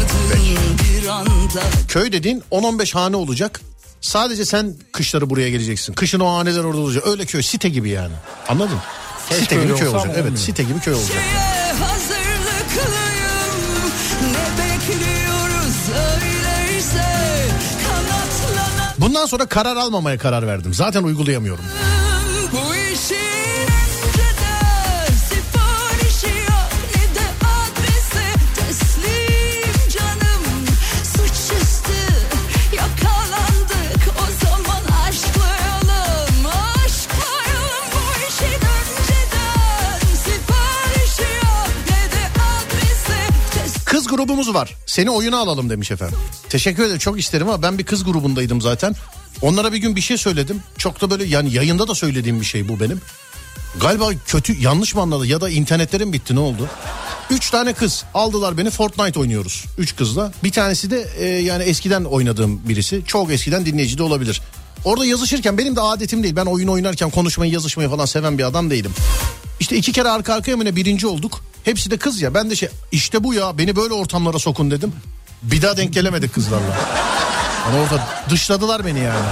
Köy 1.88 2.12
dediğin 2.12 2.42
10-15 2.52 2.92
hane 2.94 3.16
olacak. 3.16 3.60
Sadece 4.00 4.44
sen 4.44 4.74
kışları 4.92 5.30
buraya 5.30 5.50
geleceksin. 5.50 5.92
Kışın 5.92 6.20
o 6.20 6.36
haneler 6.38 6.64
orada 6.64 6.80
olacak. 6.80 7.06
Öyle 7.06 7.24
köy 7.24 7.42
site 7.42 7.68
gibi 7.68 7.88
yani. 7.90 8.12
Anladın? 8.48 8.78
Keşke 9.28 9.42
site 9.44 9.56
gibi 9.56 9.76
köy 9.76 9.88
olacak. 9.88 10.06
Evet 10.14 10.18
olmuyor. 10.24 10.36
site 10.36 10.62
gibi 10.62 10.80
köy 10.80 10.94
olacak. 10.94 11.16
Bundan 18.98 19.26
sonra 19.26 19.46
karar 19.46 19.76
almamaya 19.76 20.18
karar 20.18 20.46
verdim. 20.46 20.74
Zaten 20.74 21.02
uygulayamıyorum. 21.02 21.64
Kız 44.08 44.16
grubumuz 44.16 44.54
var. 44.54 44.74
Seni 44.86 45.10
oyuna 45.10 45.38
alalım 45.38 45.70
demiş 45.70 45.90
efendim. 45.90 46.18
Teşekkür 46.48 46.82
ederim 46.82 46.98
çok 46.98 47.18
isterim 47.18 47.48
ama 47.48 47.62
ben 47.62 47.78
bir 47.78 47.84
kız 47.84 48.04
grubundaydım 48.04 48.60
zaten. 48.60 48.94
Onlara 49.42 49.72
bir 49.72 49.78
gün 49.78 49.96
bir 49.96 50.00
şey 50.00 50.16
söyledim. 50.16 50.62
Çok 50.78 51.00
da 51.00 51.10
böyle 51.10 51.24
yani 51.24 51.54
yayında 51.54 51.88
da 51.88 51.94
söylediğim 51.94 52.40
bir 52.40 52.44
şey 52.44 52.68
bu 52.68 52.80
benim. 52.80 53.00
Galiba 53.80 54.10
kötü 54.26 54.60
yanlış 54.60 54.94
mı 54.94 55.00
anladı 55.00 55.26
ya 55.26 55.40
da 55.40 55.50
internetlerim 55.50 56.12
bitti 56.12 56.34
ne 56.34 56.40
oldu? 56.40 56.68
Üç 57.30 57.50
tane 57.50 57.72
kız 57.72 58.04
aldılar 58.14 58.58
beni 58.58 58.70
Fortnite 58.70 59.20
oynuyoruz. 59.20 59.64
Üç 59.78 59.96
kızla. 59.96 60.32
Bir 60.44 60.52
tanesi 60.52 60.90
de 60.90 61.08
e, 61.18 61.24
yani 61.26 61.62
eskiden 61.62 62.04
oynadığım 62.04 62.68
birisi. 62.68 63.02
Çok 63.06 63.32
eskiden 63.32 63.66
dinleyici 63.66 63.98
de 63.98 64.02
olabilir. 64.02 64.42
Orada 64.84 65.04
yazışırken 65.04 65.58
benim 65.58 65.76
de 65.76 65.80
adetim 65.80 66.22
değil. 66.22 66.36
Ben 66.36 66.46
oyun 66.46 66.68
oynarken 66.68 67.10
konuşmayı 67.10 67.52
yazışmayı 67.52 67.88
falan 67.88 68.06
seven 68.06 68.38
bir 68.38 68.44
adam 68.44 68.70
değilim. 68.70 68.92
İşte 69.60 69.76
iki 69.76 69.92
kere 69.92 70.08
arka 70.08 70.34
arkaya 70.34 70.56
mı 70.56 70.64
ne 70.64 70.76
birinci 70.76 71.06
olduk. 71.06 71.47
Hepsi 71.68 71.90
de 71.90 71.96
kız 71.96 72.20
ya. 72.20 72.34
Ben 72.34 72.50
de 72.50 72.56
şey 72.56 72.68
işte 72.92 73.24
bu 73.24 73.34
ya 73.34 73.58
beni 73.58 73.76
böyle 73.76 73.94
ortamlara 73.94 74.38
sokun 74.38 74.70
dedim. 74.70 74.92
Bir 75.42 75.62
daha 75.62 75.76
denk 75.76 75.92
gelemedik 75.92 76.34
kızlarla. 76.34 76.76
Yani 77.66 77.80
orada 77.80 78.08
dışladılar 78.30 78.86
beni 78.86 79.00
yani. 79.00 79.26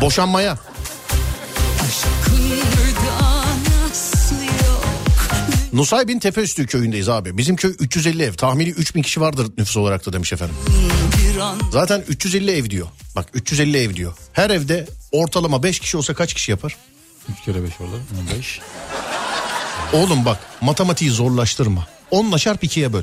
Boşanmaya. 0.00 0.58
Nusaybin 5.72 6.18
Tepeüstü 6.18 6.66
köyündeyiz 6.66 7.08
abi. 7.08 7.38
Bizim 7.38 7.56
köy 7.56 7.74
350 7.78 8.22
ev. 8.22 8.32
Tahmini 8.32 8.68
3000 8.68 9.02
kişi 9.02 9.20
vardır 9.20 9.46
nüfus 9.58 9.76
olarak 9.76 10.06
da 10.06 10.12
demiş 10.12 10.32
efendim. 10.32 10.56
Zaten 11.72 12.04
350 12.08 12.50
ev 12.50 12.70
diyor. 12.70 12.86
Bak 13.16 13.26
350 13.34 13.76
ev 13.78 13.94
diyor. 13.94 14.12
Her 14.32 14.50
evde 14.50 14.88
ortalama 15.12 15.62
5 15.62 15.80
kişi 15.80 15.96
olsa 15.96 16.14
kaç 16.14 16.34
kişi 16.34 16.50
yapar? 16.50 16.76
3 17.28 17.44
kere 17.44 17.62
5 17.64 17.70
orada. 17.80 17.96
15. 18.32 18.60
Oğlum 19.92 20.24
bak 20.24 20.38
matematiği 20.60 21.10
zorlaştırma. 21.10 21.86
10'la 22.12 22.38
çarp 22.38 22.64
2'ye 22.64 22.92
böl. 22.92 23.02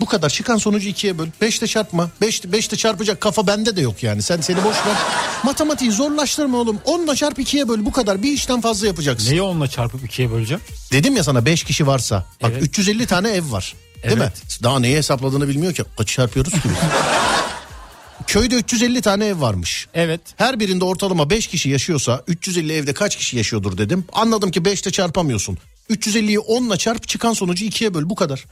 Bu 0.00 0.06
kadar 0.06 0.30
çıkan 0.30 0.56
sonucu 0.56 0.88
2'ye 0.88 1.18
böl. 1.18 1.26
5'te 1.42 1.66
çarpma. 1.66 2.10
5 2.20 2.40
5'te 2.40 2.76
çarpacak 2.76 3.20
kafa 3.20 3.46
bende 3.46 3.76
de 3.76 3.80
yok 3.80 4.02
yani. 4.02 4.22
Sen 4.22 4.40
seni 4.40 4.56
boş 4.64 4.76
ver. 4.76 4.96
Matematiği 5.44 5.92
zorlaştırma 5.92 6.58
oğlum. 6.58 6.78
10'la 6.86 7.16
çarp 7.16 7.38
2'ye 7.38 7.68
böl. 7.68 7.84
Bu 7.84 7.92
kadar. 7.92 8.22
Bir 8.22 8.32
işten 8.32 8.60
fazla 8.60 8.86
yapacaksın. 8.86 9.30
Neyi 9.30 9.42
onunla 9.42 9.68
çarpıp 9.68 10.04
ikiye 10.04 10.30
böleceğim? 10.30 10.62
Dedim 10.92 11.16
ya 11.16 11.24
sana 11.24 11.44
5 11.44 11.64
kişi 11.64 11.86
varsa. 11.86 12.24
Bak 12.42 12.50
Evet. 12.54 12.62
350 12.62 13.06
tane 13.06 13.30
ev 13.30 13.52
var. 13.52 13.74
Değil 14.04 14.16
mi? 14.16 14.22
Evet. 14.22 14.62
Daha 14.62 14.78
neyi 14.80 14.96
hesapladığını 14.96 15.48
bilmiyor 15.48 15.74
ki. 15.74 15.84
Kaç 15.98 16.08
çarpıyoruz 16.08 16.52
ki 16.52 16.60
biz? 16.64 16.72
Köyde 18.26 18.54
350 18.54 19.02
tane 19.02 19.26
ev 19.26 19.40
varmış. 19.40 19.86
Evet. 19.94 20.20
Her 20.36 20.60
birinde 20.60 20.84
ortalama 20.84 21.30
5 21.30 21.46
kişi 21.46 21.68
yaşıyorsa 21.70 22.22
350 22.26 22.72
evde 22.72 22.92
kaç 22.94 23.16
kişi 23.16 23.36
yaşıyordur 23.36 23.78
dedim. 23.78 24.04
Anladım 24.12 24.50
ki 24.50 24.60
5'te 24.60 24.90
çarpamıyorsun. 24.90 25.58
350'yi 25.90 26.38
10'la 26.38 26.76
çarp 26.76 27.08
çıkan 27.08 27.32
sonucu 27.32 27.64
2'ye 27.64 27.94
böl 27.94 28.10
bu 28.10 28.14
kadar. 28.14 28.44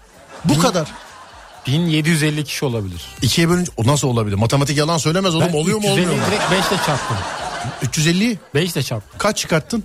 Bu 0.45 0.59
kadar. 0.59 0.89
1750 1.66 2.45
kişi 2.45 2.64
olabilir. 2.64 3.03
2'ye 3.22 3.49
bölünce 3.49 3.70
o 3.76 3.86
nasıl 3.86 4.09
olabilir? 4.09 4.36
Matematik 4.36 4.76
yalan 4.76 4.99
söylemez 4.99 5.34
oğlum 5.34 5.49
Ben 5.49 5.53
oluyor 5.59 5.78
mu 5.78 5.84
350 5.86 6.01
olmuyor 6.09 6.26
mu? 6.26 6.30
direkt 6.30 6.51
5 6.51 6.59
ile 6.59 6.84
çarptım. 6.86 7.16
350'yi 7.82 8.39
5 8.55 8.72
ile 8.72 8.82
çarptım. 8.82 9.18
kaç 9.18 9.36
çıkarttın? 9.36 9.84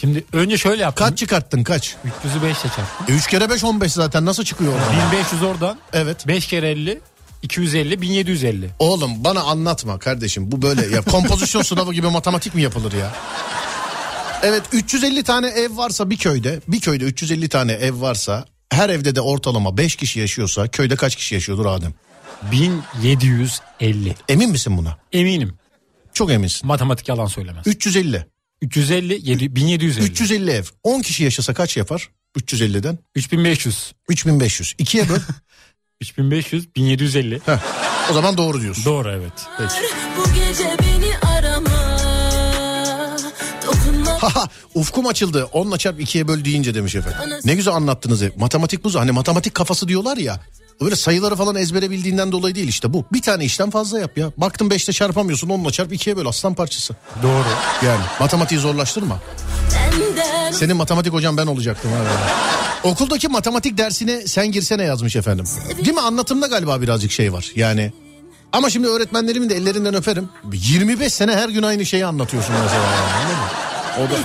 Şimdi 0.00 0.24
önce 0.32 0.58
şöyle 0.58 0.82
yaptım. 0.82 1.06
Kaç 1.06 1.18
çıkarttın 1.18 1.62
kaç? 1.64 1.88
300'ü 2.24 2.42
5 2.42 2.42
ile 2.42 2.70
çarptım. 2.76 3.06
E 3.08 3.12
3 3.18 3.26
kere 3.26 3.50
5 3.50 3.64
15 3.64 3.92
zaten 3.92 4.24
nasıl 4.24 4.44
çıkıyor 4.44 4.72
oradan? 4.72 5.06
1500 5.10 5.42
oradan. 5.42 5.78
Evet. 5.92 6.26
5 6.26 6.46
kere 6.46 6.70
50. 6.70 7.00
250 7.42 8.00
1750. 8.02 8.70
Oğlum 8.78 9.24
bana 9.24 9.40
anlatma 9.40 9.98
kardeşim 9.98 10.52
bu 10.52 10.62
böyle 10.62 10.86
ya 10.96 11.02
kompozisyon 11.10 11.62
sınavı 11.62 11.92
gibi 11.94 12.06
matematik 12.10 12.54
mi 12.54 12.62
yapılır 12.62 12.92
ya? 12.92 13.12
Evet 14.42 14.62
350 14.72 15.22
tane 15.22 15.48
ev 15.48 15.76
varsa 15.76 16.10
bir 16.10 16.16
köyde 16.16 16.60
bir 16.68 16.80
köyde 16.80 17.04
350 17.04 17.48
tane 17.48 17.72
ev 17.72 18.00
varsa 18.00 18.44
her 18.70 18.90
evde 18.90 19.14
de 19.14 19.20
ortalama 19.20 19.76
5 19.76 19.96
kişi 19.96 20.20
yaşıyorsa 20.20 20.68
köyde 20.68 20.96
kaç 20.96 21.16
kişi 21.16 21.34
yaşıyordur 21.34 21.66
Adem? 21.66 21.94
1750. 22.52 24.14
Emin 24.28 24.50
misin 24.50 24.76
buna? 24.78 24.98
Eminim. 25.12 25.54
Çok 26.12 26.30
eminsin. 26.30 26.66
Matematik 26.66 27.08
yalan 27.08 27.26
söylemez. 27.26 27.66
350. 27.66 28.26
350 28.62 29.30
7, 29.30 29.56
1750. 29.56 30.06
350 30.10 30.50
ev. 30.50 30.64
10 30.82 31.00
kişi 31.02 31.24
yaşasa 31.24 31.54
kaç 31.54 31.76
yapar? 31.76 32.08
350'den. 32.38 32.98
3500. 33.14 33.92
3500. 34.08 34.72
2'ye 34.78 35.08
böl. 35.08 35.18
3500 36.00 36.76
1750. 36.76 37.40
Heh, 37.46 37.58
o 38.10 38.12
zaman 38.14 38.36
doğru 38.36 38.60
diyorsun. 38.60 38.84
Doğru 38.84 39.10
evet. 39.10 39.32
Bu 40.18 40.24
gece 40.34 40.64
beni 40.64 41.31
Haha 44.22 44.48
ufkum 44.74 45.06
açıldı. 45.06 45.48
10'la 45.52 45.78
çarp 45.78 46.00
2'ye 46.00 46.28
böl 46.28 46.44
deyince 46.44 46.74
demiş 46.74 46.94
efendim. 46.94 47.38
Ne 47.44 47.54
güzel 47.54 47.74
anlattınız. 47.74 48.22
hep. 48.22 48.36
Matematik 48.36 48.84
bu. 48.84 48.94
Hani 48.94 49.12
matematik 49.12 49.54
kafası 49.54 49.88
diyorlar 49.88 50.16
ya. 50.16 50.40
Öyle 50.80 50.96
sayıları 50.96 51.36
falan 51.36 51.56
ezbere 51.56 51.90
bildiğinden 51.90 52.32
dolayı 52.32 52.54
değil 52.54 52.68
işte 52.68 52.92
bu. 52.92 53.04
Bir 53.12 53.22
tane 53.22 53.44
işlem 53.44 53.70
fazla 53.70 53.98
yap 53.98 54.18
ya. 54.18 54.32
Baktın 54.36 54.70
5'te 54.70 54.92
çarpamıyorsun 54.92 55.48
10'la 55.48 55.70
çarp 55.70 55.92
2'ye 55.92 56.16
böl 56.16 56.26
aslan 56.26 56.54
parçası. 56.54 56.96
Doğru. 57.22 57.44
Yani 57.86 58.00
matematiği 58.20 58.60
zorlaştırma. 58.60 59.18
Senin 60.52 60.76
matematik 60.76 61.12
hocan 61.12 61.36
ben 61.36 61.46
olacaktım. 61.46 61.90
Ha. 61.92 62.32
Okuldaki 62.88 63.28
matematik 63.28 63.78
dersine 63.78 64.26
sen 64.26 64.52
girsene 64.52 64.82
yazmış 64.82 65.16
efendim. 65.16 65.44
Değil 65.76 65.94
mi 65.94 66.00
anlatımda 66.00 66.46
galiba 66.46 66.80
birazcık 66.82 67.12
şey 67.12 67.32
var 67.32 67.52
yani. 67.54 67.92
Ama 68.52 68.70
şimdi 68.70 68.88
öğretmenlerimin 68.88 69.50
de 69.50 69.56
ellerinden 69.56 69.94
öperim. 69.94 70.28
25 70.52 71.12
sene 71.12 71.32
her 71.32 71.48
gün 71.48 71.62
aynı 71.62 71.86
şeyi 71.86 72.06
anlatıyorsun 72.06 72.54
mesela. 72.62 72.82
Yani? 72.84 73.51
O 73.98 74.02
da 74.04 74.16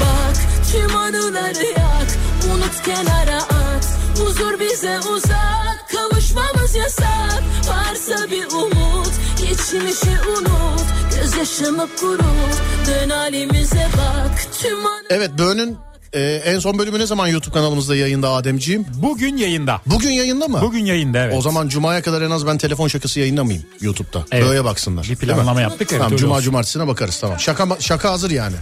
Bak 0.00 0.36
tüm 0.72 0.96
anıları 0.96 1.64
yak. 1.64 2.08
Unut 2.54 2.82
kenara 2.84 3.36
at. 3.36 3.86
Huzur 4.18 4.60
bize 4.60 5.00
uzak. 5.00 5.84
Kavuşmamız 5.92 6.74
yasak. 6.74 7.42
Varsa 7.68 8.30
bir 8.30 8.46
umut 8.46 9.12
Geçmişi 9.40 10.10
unut. 10.28 10.84
Gözyaşımı 11.16 11.88
kurut. 12.00 12.62
Dön 12.86 13.10
halimize 13.10 13.88
bak. 13.96 14.46
Tüm 14.60 14.86
anı 14.86 15.06
Evet 15.10 15.30
Böğün'ün 15.38 15.78
e, 16.12 16.20
en 16.44 16.58
son 16.58 16.78
bölümü 16.78 16.98
ne 16.98 17.06
zaman 17.06 17.28
YouTube 17.28 17.54
kanalımızda 17.54 17.96
yayında 17.96 18.30
Ademciğim? 18.30 18.86
Bugün 18.94 19.36
yayında. 19.36 19.80
Bugün 19.86 20.10
yayında 20.10 20.48
mı? 20.48 20.60
Bugün 20.62 20.84
yayında 20.84 21.18
evet. 21.18 21.34
O 21.36 21.42
zaman 21.42 21.68
Cuma'ya 21.68 22.02
kadar 22.02 22.22
en 22.22 22.30
az 22.30 22.46
ben 22.46 22.58
telefon 22.58 22.88
şakası 22.88 23.20
yayınlamayayım 23.20 23.66
YouTube'da. 23.80 24.24
Evet. 24.32 24.44
Böyle 24.48 24.64
baksınlar. 24.64 25.06
Bir 25.10 25.16
planlama 25.16 25.60
yaptık, 25.60 25.88
evet, 25.92 26.02
Tamam 26.02 26.16
Cuma 26.18 26.34
olsun. 26.34 26.44
cumartesine 26.44 26.86
bakarız 26.86 27.20
tamam. 27.20 27.40
Şaka, 27.40 27.68
şaka 27.80 28.10
hazır 28.10 28.30
yani. 28.30 28.56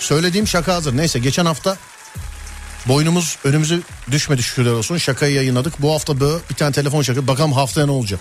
Söylediğim 0.00 0.46
şaka 0.46 0.74
hazır. 0.74 0.96
Neyse 0.96 1.18
geçen 1.18 1.46
hafta 1.46 1.76
boynumuz 2.88 3.38
önümüzü 3.44 3.82
düşmedi 4.10 4.42
şükürler 4.42 4.72
olsun. 4.72 4.96
Şakayı 4.96 5.34
yayınladık. 5.34 5.82
Bu 5.82 5.92
hafta 5.92 6.20
böyle 6.20 6.36
bir 6.50 6.54
tane 6.54 6.72
telefon 6.72 7.02
şaka. 7.02 7.26
Bakalım 7.28 7.52
haftaya 7.52 7.86
ne 7.86 7.92
olacak? 7.92 8.20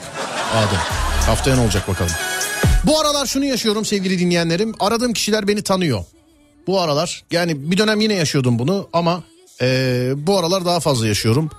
Adem. 0.56 0.80
Haftaya 1.26 1.56
ne 1.56 1.62
olacak 1.62 1.88
bakalım. 1.88 2.12
Bu 2.84 3.00
aralar 3.00 3.26
şunu 3.26 3.46
yaşıyorum 3.46 3.86
sevgili 3.86 4.20
dinleyenlerim. 4.20 4.74
Aradığım 4.80 5.14
kişiler 5.14 5.48
beni 5.48 5.62
tanıyor. 5.62 6.04
Bu 6.68 6.82
aralar 6.82 7.24
yani 7.32 7.72
bir 7.72 7.78
dönem 7.78 8.02
yine 8.02 8.14
yaşıyordum 8.14 8.60
bunu 8.60 8.88
ama 8.94 9.24
eee, 9.62 10.14
bu 10.18 10.40
aralar 10.40 10.66
daha 10.66 10.80
fazla 10.80 11.08
yaşıyorum. 11.08 11.50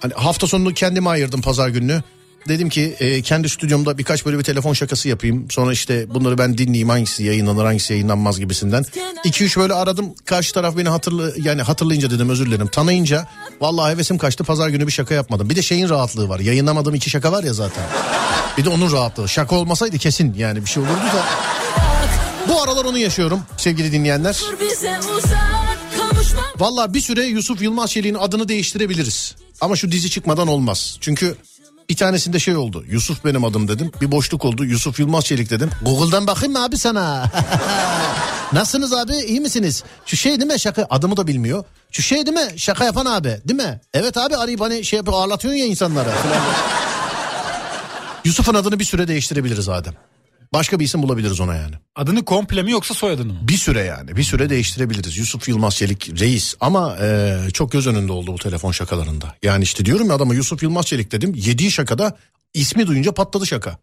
Hani 0.00 0.12
hafta 0.14 0.46
sonunu 0.46 0.74
kendime 0.74 1.10
ayırdım 1.10 1.40
pazar 1.40 1.68
gününü. 1.68 2.02
Dedim 2.48 2.68
ki 2.68 2.96
e, 3.00 3.22
kendi 3.22 3.48
stüdyomda 3.48 3.98
birkaç 3.98 4.26
böyle 4.26 4.38
bir 4.38 4.42
telefon 4.44 4.72
şakası 4.72 5.08
yapayım. 5.08 5.46
Sonra 5.50 5.72
işte 5.72 6.14
bunları 6.14 6.38
ben 6.38 6.58
dinleyeyim 6.58 6.88
hangisi 6.88 7.24
yayınlanır 7.24 7.64
hangisi 7.64 7.92
yayınlanmaz 7.92 8.38
gibisinden. 8.38 8.84
2-3 9.24 9.60
böyle 9.60 9.74
aradım 9.74 10.14
karşı 10.24 10.54
taraf 10.54 10.76
beni 10.76 10.88
hatırlı 10.88 11.34
yani 11.42 11.62
hatırlayınca 11.62 12.10
dedim 12.10 12.28
özür 12.30 12.46
dilerim. 12.46 12.66
Tanıyınca 12.66 13.26
vallahi 13.60 13.92
hevesim 13.94 14.18
kaçtı 14.18 14.44
pazar 14.44 14.68
günü 14.68 14.86
bir 14.86 14.92
şaka 14.92 15.14
yapmadım. 15.14 15.50
Bir 15.50 15.56
de 15.56 15.62
şeyin 15.62 15.88
rahatlığı 15.88 16.28
var 16.28 16.40
yayınlamadığım 16.40 16.94
iki 16.94 17.10
şaka 17.10 17.32
var 17.32 17.44
ya 17.44 17.52
zaten. 17.52 17.84
Bir 18.58 18.64
de 18.64 18.68
onun 18.68 18.92
rahatlığı. 18.92 19.28
Şaka 19.28 19.56
olmasaydı 19.56 19.98
kesin 19.98 20.34
yani 20.34 20.60
bir 20.64 20.70
şey 20.70 20.82
olurdu 20.82 20.92
da. 21.14 21.24
Bu 22.48 22.62
aralar 22.62 22.84
onu 22.84 22.98
yaşıyorum 22.98 23.42
sevgili 23.56 23.92
dinleyenler. 23.92 24.40
Valla 26.58 26.94
bir 26.94 27.00
süre 27.00 27.24
Yusuf 27.24 27.62
Yılmaz 27.62 27.90
Çelik'in 27.90 28.14
adını 28.14 28.48
değiştirebiliriz. 28.48 29.34
Ama 29.60 29.76
şu 29.76 29.92
dizi 29.92 30.10
çıkmadan 30.10 30.48
olmaz. 30.48 30.96
Çünkü 31.00 31.36
bir 31.88 31.96
tanesinde 31.96 32.38
şey 32.38 32.56
oldu. 32.56 32.84
Yusuf 32.88 33.24
benim 33.24 33.44
adım 33.44 33.68
dedim. 33.68 33.92
Bir 34.00 34.10
boşluk 34.10 34.44
oldu. 34.44 34.64
Yusuf 34.64 35.00
Yılmaz 35.00 35.24
Çelik 35.24 35.50
dedim. 35.50 35.70
Google'dan 35.82 36.26
bakayım 36.26 36.52
mı 36.52 36.64
abi 36.64 36.78
sana? 36.78 37.30
Nasılsınız 38.52 38.92
abi? 38.92 39.16
İyi 39.16 39.40
misiniz? 39.40 39.84
Şu 40.06 40.16
şey 40.16 40.40
değil 40.40 40.52
mi 40.52 40.60
şaka? 40.60 40.86
Adımı 40.90 41.16
da 41.16 41.26
bilmiyor. 41.26 41.64
Şu 41.90 42.02
şey 42.02 42.26
değil 42.26 42.36
mi? 42.36 42.52
Şaka 42.56 42.84
yapan 42.84 43.06
abi. 43.06 43.40
Değil 43.44 43.62
mi? 43.62 43.80
Evet 43.94 44.16
abi 44.16 44.36
arayıp 44.36 44.60
hani 44.60 44.84
şey 44.84 44.96
yapıyor 44.96 45.16
ağırlatıyorsun 45.18 45.58
ya 45.60 45.66
insanlara. 45.66 46.08
Yusuf'un 48.24 48.54
adını 48.54 48.78
bir 48.78 48.84
süre 48.84 49.08
değiştirebiliriz 49.08 49.68
Adem. 49.68 49.94
Başka 50.54 50.80
bir 50.80 50.84
isim 50.84 51.02
bulabiliriz 51.02 51.40
ona 51.40 51.54
yani. 51.54 51.74
Adını 51.96 52.24
komple 52.24 52.62
mi 52.62 52.70
yoksa 52.70 52.94
soyadını 52.94 53.32
mı? 53.32 53.38
Bir 53.42 53.56
süre 53.56 53.80
yani 53.84 54.16
bir 54.16 54.22
süre 54.22 54.50
değiştirebiliriz. 54.50 55.16
Yusuf 55.16 55.48
Yılmaz 55.48 55.76
Çelik 55.76 56.20
reis 56.20 56.54
ama 56.60 56.96
e, 57.02 57.38
çok 57.52 57.72
göz 57.72 57.86
önünde 57.86 58.12
oldu 58.12 58.32
bu 58.32 58.38
telefon 58.38 58.72
şakalarında. 58.72 59.34
Yani 59.42 59.64
işte 59.64 59.84
diyorum 59.84 60.08
ya 60.08 60.14
adama 60.14 60.34
Yusuf 60.34 60.62
Yılmaz 60.62 60.86
Çelik 60.86 61.12
dedim. 61.12 61.32
Yediği 61.36 61.70
şakada 61.70 62.16
ismi 62.54 62.86
duyunca 62.86 63.12
patladı 63.12 63.46
şaka. 63.46 63.78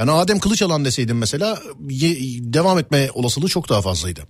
Yani 0.00 0.10
Adem 0.10 0.38
Kılıçalan 0.38 0.84
deseydim 0.84 1.18
mesela 1.18 1.58
ye- 1.90 2.16
devam 2.54 2.78
etme 2.78 3.08
olasılığı 3.14 3.48
çok 3.48 3.68
daha 3.68 3.82
fazlaydı. 3.82 4.20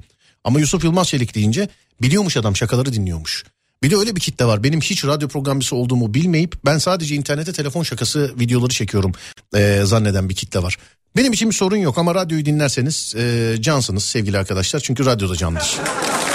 Ama 0.45 0.61
Yusuf 0.61 0.85
Yılmaz 0.85 1.09
Çelik 1.09 1.35
deyince 1.35 1.69
biliyormuş 2.03 2.37
adam 2.37 2.57
şakaları 2.57 2.93
dinliyormuş. 2.93 3.45
Bir 3.85 3.91
de 3.91 3.97
öyle 3.97 4.17
bir 4.17 4.21
kitle 4.21 4.45
var. 4.45 4.63
Benim 4.63 4.81
hiç 4.81 5.05
radyo 5.05 5.29
programcısı 5.29 5.77
olduğumu 5.77 6.15
bilmeyip 6.15 6.55
ben 6.65 6.79
sadece 6.79 7.15
internete 7.15 7.53
telefon 7.53 7.83
şakası 7.83 8.33
videoları 8.39 8.73
çekiyorum 8.73 9.13
e, 9.57 9.81
zanneden 9.85 10.29
bir 10.29 10.35
kitle 10.35 10.63
var. 10.63 10.79
Benim 11.17 11.33
için 11.33 11.51
bir 11.51 11.55
sorun 11.55 11.77
yok 11.77 11.99
ama 11.99 12.15
radyoyu 12.15 12.47
dinlerseniz 12.47 13.15
e, 13.17 13.57
cansınız 13.61 14.05
sevgili 14.05 14.39
arkadaşlar. 14.39 14.81
Çünkü 14.81 15.07
radyoda 15.07 15.37
candır. 15.37 15.77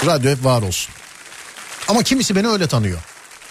Radyo 0.06 0.30
hep 0.30 0.44
var 0.44 0.62
olsun. 0.62 0.94
Ama 1.88 2.02
kimisi 2.02 2.36
beni 2.36 2.48
öyle 2.48 2.66
tanıyor. 2.66 2.98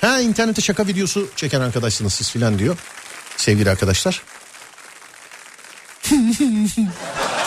Ha 0.02 0.20
internete 0.20 0.62
şaka 0.62 0.88
videosu 0.88 1.30
çeken 1.36 1.62
arkadaşsınız 1.62 2.14
siz 2.14 2.32
filan 2.32 2.60
diyor. 2.60 2.78
Sevgili 3.38 3.70
arkadaşlar. 3.70 4.24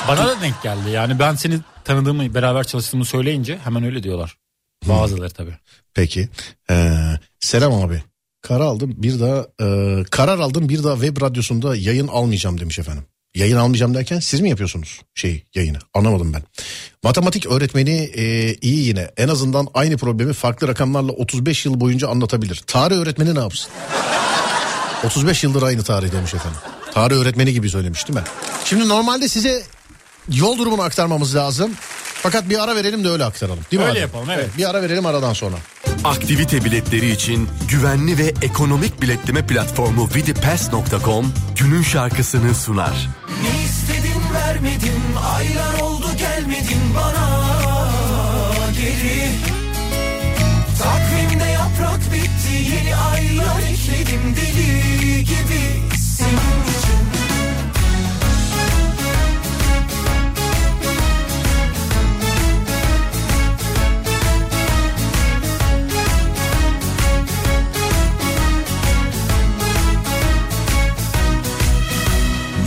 Bana 0.09 0.27
da 0.29 0.41
denk 0.41 0.63
geldi. 0.63 0.91
Yani 0.91 1.19
ben 1.19 1.35
seni 1.35 1.61
tanıdığımı, 1.85 2.35
beraber 2.35 2.65
çalıştığımı 2.65 3.05
söyleyince 3.05 3.59
hemen 3.65 3.85
öyle 3.85 4.03
diyorlar. 4.03 4.42
Bazıları 4.87 5.31
tabii. 5.31 5.55
Peki. 5.95 6.29
Ee, 6.71 6.95
selam 7.41 7.73
abi. 7.73 8.03
Karar 8.43 8.61
aldım 8.61 8.95
bir 8.97 9.21
daha 9.21 9.47
e, 9.61 10.05
karar 10.11 10.39
aldım 10.39 10.69
bir 10.69 10.85
daha 10.85 10.95
web 10.95 11.23
radyosunda 11.23 11.77
yayın 11.77 12.09
almayacağım 12.09 12.61
demiş 12.61 12.79
efendim. 12.79 13.05
Yayın 13.35 13.57
almayacağım 13.57 13.95
derken 13.95 14.19
siz 14.21 14.41
mi 14.41 14.51
yapıyorsunuz 14.51 15.01
şey 15.15 15.45
yayını? 15.55 15.79
Anlamadım 15.95 16.33
ben. 16.33 16.43
Matematik 17.03 17.47
öğretmeni 17.47 18.11
e, 18.15 18.55
iyi 18.55 18.87
yine. 18.87 19.11
En 19.17 19.29
azından 19.29 19.69
aynı 19.75 19.97
problemi 19.97 20.33
farklı 20.33 20.69
rakamlarla 20.69 21.13
35 21.13 21.67
yıl 21.67 21.81
boyunca 21.81 22.09
anlatabilir. 22.09 22.63
Tarih 22.67 22.97
öğretmeni 22.97 23.35
ne 23.35 23.39
yapsın? 23.39 23.71
35 25.05 25.45
yıldır 25.45 25.63
aynı 25.63 25.83
tarih 25.83 26.13
demiş 26.13 26.35
efendim. 26.35 26.61
Tarih 26.95 27.17
öğretmeni 27.17 27.53
gibi 27.53 27.71
söylemiş 27.71 28.09
değil 28.09 28.19
mi? 28.19 28.25
Şimdi 28.65 28.89
normalde 28.89 29.29
size 29.29 29.63
yol 30.29 30.59
durumunu 30.59 30.83
aktarmamız 30.83 31.35
lazım. 31.37 31.73
Fakat 32.23 32.49
bir 32.51 32.63
ara 32.65 32.77
verelim 32.77 33.05
de 33.05 33.09
öyle 33.09 33.25
aktaralım. 33.25 33.59
Değil 33.71 33.81
mi 33.83 33.89
Öyle 33.89 33.99
abi? 33.99 34.01
yapalım, 34.01 34.31
evet. 34.31 34.49
Bir 34.59 34.71
ara 34.71 34.83
verelim 34.83 35.07
aradan 35.07 35.33
sonra. 35.33 35.57
Aktivite 36.05 36.65
biletleri 36.65 37.11
için 37.11 37.49
güvenli 37.69 38.19
ve 38.19 38.33
ekonomik 38.43 39.03
biletleme 39.03 39.47
platformu 39.47 40.09
vidipass.com 40.15 41.33
günün 41.59 41.83
şarkısını 41.83 42.55
sunar. 42.55 43.09
Ne 43.43 43.65
istedin 43.65 44.21
vermedin 44.35 45.03
Aylar 45.35 45.82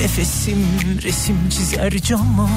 Nefesim 0.06 0.68
resim 1.04 1.50
çizer 1.50 1.92
cama. 1.92 2.50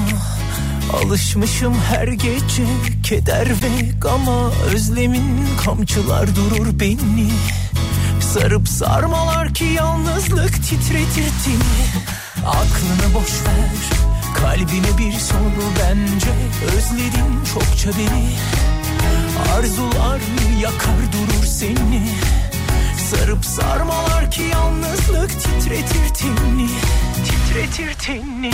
Alışmışım 0.93 1.73
her 1.73 2.07
gece 2.07 2.65
keder 3.03 3.47
ve 3.47 3.89
gama. 4.01 4.51
Özlemin 4.73 5.47
kamçılar 5.65 6.35
durur 6.35 6.79
beni. 6.79 7.29
Sarıp 8.21 8.69
sarmalar 8.69 9.53
ki 9.53 9.65
yalnızlık 9.65 10.53
titretir 10.53 11.31
tini 11.43 12.03
Aklını 12.45 13.13
boş 13.13 13.31
ver 13.45 13.99
kalbine 14.35 14.97
bir 14.97 15.19
sor 15.19 15.51
bence. 15.79 16.31
Özledin 16.77 17.43
çokça 17.53 17.89
beni. 17.89 18.29
Arzular 19.55 20.21
yakar 20.61 21.13
durur 21.13 21.45
seni 21.45 22.01
Sarıp 23.09 23.45
sarmalar 23.45 24.31
ki 24.31 24.41
yalnızlık 24.41 25.29
titretir 25.29 26.13
tenini 26.13 26.69
Titretir 27.25 27.93
tenini 27.93 28.51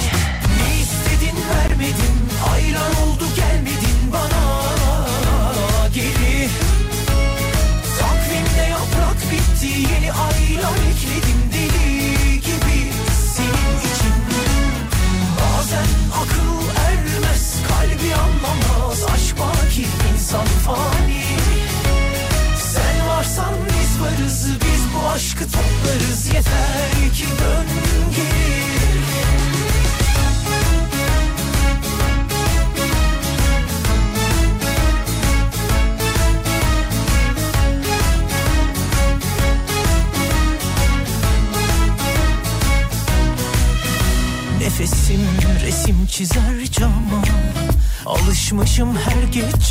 Ne 0.57 0.79
istedin 0.81 1.37
vermedin 1.49 2.29
Aylar 2.53 2.89
oldu 2.89 3.25
gelmedin 3.35 4.13
bana 4.13 4.44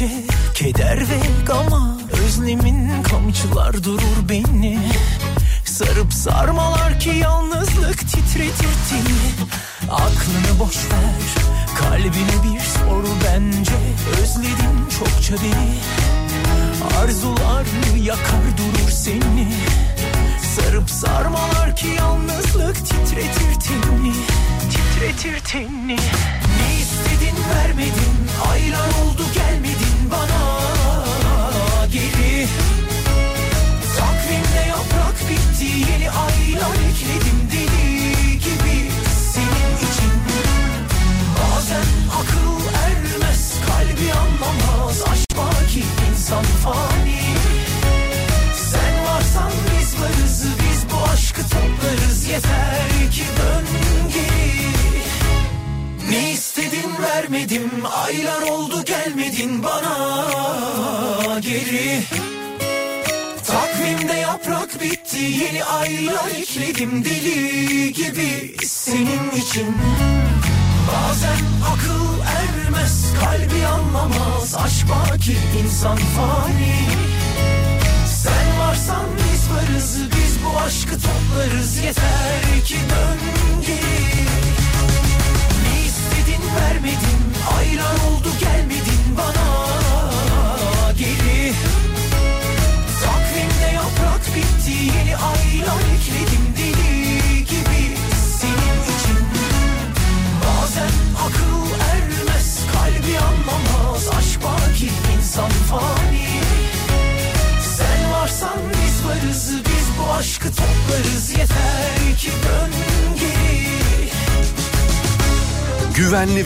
her 0.01 0.34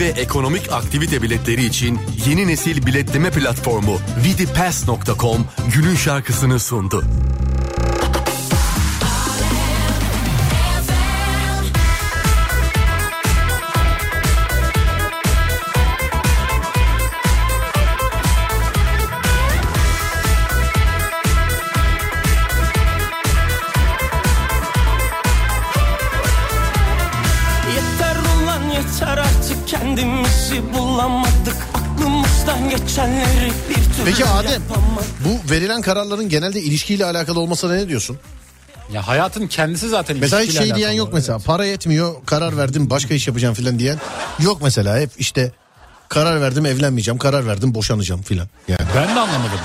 ve 0.01 0.07
ekonomik 0.07 0.73
aktivite 0.73 1.23
biletleri 1.23 1.65
için 1.65 1.99
yeni 2.27 2.47
nesil 2.47 2.87
biletleme 2.87 3.31
platformu 3.31 3.99
vidipass.com 4.25 5.47
günün 5.75 5.95
şarkısını 5.95 6.59
sundu. 6.59 7.05
Verilen 35.61 35.81
kararların 35.83 36.29
genelde 36.29 36.61
ilişkiyle 36.63 37.05
alakalı 37.05 37.41
olmasına 37.41 37.73
ne 37.73 37.89
diyorsun? 37.89 38.19
Ya 38.93 39.09
hayatın 39.09 39.47
kendisi 39.47 39.89
zaten 39.89 40.17
Mesela 40.17 40.43
hiç 40.43 40.49
ilişkiyle 40.49 40.67
şey 40.69 40.77
diyen 40.77 40.89
alakalı. 40.89 40.99
yok 41.07 41.15
mesela. 41.15 41.39
Para 41.39 41.65
yetmiyor 41.65 42.15
karar 42.27 42.57
verdim 42.57 42.91
başka 42.91 43.15
iş 43.15 43.29
yapacağım 43.29 43.55
filan 43.55 43.79
diyen 43.79 43.99
yok 44.39 44.63
mesela. 44.63 44.99
Hep 44.99 45.11
işte 45.19 45.53
karar 46.09 46.41
verdim 46.41 46.67
evlenmeyeceğim 46.67 47.19
karar 47.19 47.47
verdim 47.47 47.75
boşanacağım 47.75 48.23
filan. 48.23 48.49
Yani 48.69 48.81
Ben 48.97 49.07
de 49.17 49.21
anlamadım. 49.21 49.59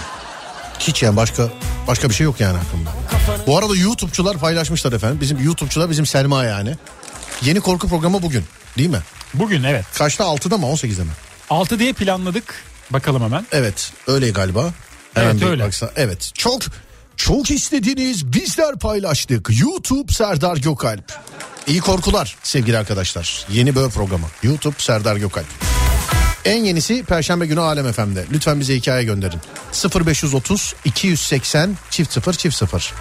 hiç 0.80 1.04
yani 1.04 1.18
başka 1.18 1.50
başka 1.88 2.10
bir 2.10 2.14
şey 2.14 2.24
yok 2.26 2.40
yani 2.40 2.58
aklımda. 2.58 2.90
Bu 3.48 3.58
arada 3.58 3.76
YouTube'çular 3.76 4.38
paylaşmışlar 4.38 4.94
efendim. 4.94 5.18
Bizim 5.22 5.44
YouTube'çular 5.44 5.90
bizim 5.90 6.06
Selma 6.06 6.44
yani. 6.44 6.76
Yeni 7.42 7.60
korku 7.60 7.88
programı 7.90 8.22
bugün 8.22 8.44
değil 8.78 8.90
mi? 8.90 9.00
Bugün 9.34 9.64
evet. 9.64 9.86
Kaçta 9.98 10.24
6'da 10.24 10.58
mı 10.58 10.66
18'de 10.66 11.04
mi? 11.04 11.10
6 11.50 11.80
diye 11.80 11.94
planladık. 11.94 12.56
Bakalım 12.90 13.24
hemen. 13.24 13.46
Evet 13.52 13.92
öyle 14.08 14.30
galiba. 14.30 14.72
Hemen 15.14 15.30
Evet, 15.32 15.44
öyle. 15.44 15.64
baksa- 15.64 15.92
Evet 15.96 16.32
çok 16.34 16.62
çok 17.18 17.52
istediğiniz 17.52 18.34
bizler 18.34 18.80
paylaştık. 18.80 19.50
YouTube 19.62 20.14
Serdar 20.14 20.58
Gökalp. 20.58 21.14
İyi 21.68 21.80
korkular 21.80 22.36
sevgili 22.44 22.78
arkadaşlar. 22.78 23.46
Yeni 23.52 23.76
böyle 23.76 23.90
programı. 23.90 24.26
YouTube 24.44 24.76
Serdar 24.78 25.16
Gökalp. 25.16 25.46
En 26.46 26.64
yenisi 26.64 27.04
Perşembe 27.04 27.46
günü 27.46 27.60
Alem 27.60 27.92
FM'de. 27.92 28.26
Lütfen 28.32 28.60
bize 28.60 28.76
hikaye 28.76 29.04
gönderin. 29.04 29.40
0530 30.06 30.76
280 30.86 31.78
çift 31.90 32.14
0 32.14 32.34
çift 32.34 32.56
0. 32.58 32.94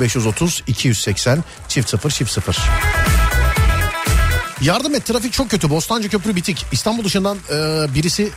0530 0.00 0.62
280 0.66 1.44
çift 1.68 1.88
0 1.90 2.10
çift 2.10 2.30
0. 2.32 2.56
Yardım 4.60 4.94
et 4.94 5.04
trafik 5.06 5.32
çok 5.32 5.50
kötü. 5.50 5.70
Bostancı 5.70 6.08
Köprü 6.08 6.36
bitik. 6.36 6.66
İstanbul 6.72 7.04
dışından 7.04 7.36
e, 7.50 7.54
birisi 7.94 8.30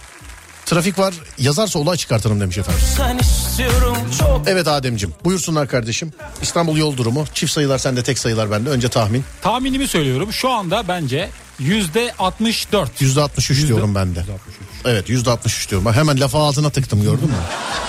trafik 0.65 0.99
var 0.99 1.13
yazarsa 1.37 1.79
olay 1.79 1.97
çıkartırım 1.97 2.39
demiş 2.41 2.57
efendim. 2.57 2.81
Sen 2.97 3.17
istiyorum 3.17 3.97
çok 4.19 4.41
Evet 4.47 4.67
Ademcim 4.67 5.13
buyursunlar 5.23 5.67
kardeşim. 5.67 6.13
İstanbul 6.41 6.77
yol 6.77 6.97
durumu 6.97 7.25
çift 7.33 7.51
sayılar 7.53 7.77
sende 7.77 8.03
tek 8.03 8.19
sayılar 8.19 8.51
bende 8.51 8.69
önce 8.69 8.89
tahmin. 8.89 9.23
Tahminimi 9.41 9.87
söylüyorum. 9.87 10.33
Şu 10.33 10.49
anda 10.49 10.87
bence 10.87 11.29
yüzde 11.59 12.13
64. 12.19 13.01
Yüzde 13.01 13.21
63 13.21 13.67
diyorum 13.67 13.95
ben 13.95 14.15
de. 14.15 14.23
Evet 14.85 15.09
yüzde 15.09 15.29
63 15.31 15.69
diyorum. 15.69 15.85
Ben 15.85 15.93
hemen 15.93 16.19
lafa 16.19 16.47
ağzına 16.47 16.69
tıktım 16.69 17.01
gördün 17.01 17.27
mü? 17.27 17.33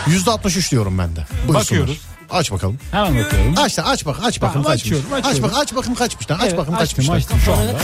Yüzde 0.06 0.30
63 0.30 0.70
diyorum 0.70 0.98
ben 0.98 1.16
de. 1.16 1.26
Buyursunlar. 1.30 1.60
Bakıyoruz. 1.60 2.00
Aç 2.30 2.52
bakalım. 2.52 2.78
Hemen 2.90 3.24
bakıyorum. 3.24 3.54
Aç 3.58 3.76
da 3.76 3.84
aç 3.86 4.06
bak 4.06 4.16
aç 4.22 4.42
bakın 4.42 4.62
kaçmış. 4.62 4.92
açıyorum, 4.92 5.06
Aç 5.24 5.42
bak 5.42 5.52
aç 5.56 5.74
bakın 5.74 5.94
kaçmış 5.94 6.30
lan. 6.30 6.36
Aç 6.38 6.44
Evet, 6.48 6.58
bakın 6.58 6.72
kaçmış 6.74 7.08
lan. 7.08 7.14
açtım 7.14 7.38
şu 7.44 7.52
anda. 7.52 7.74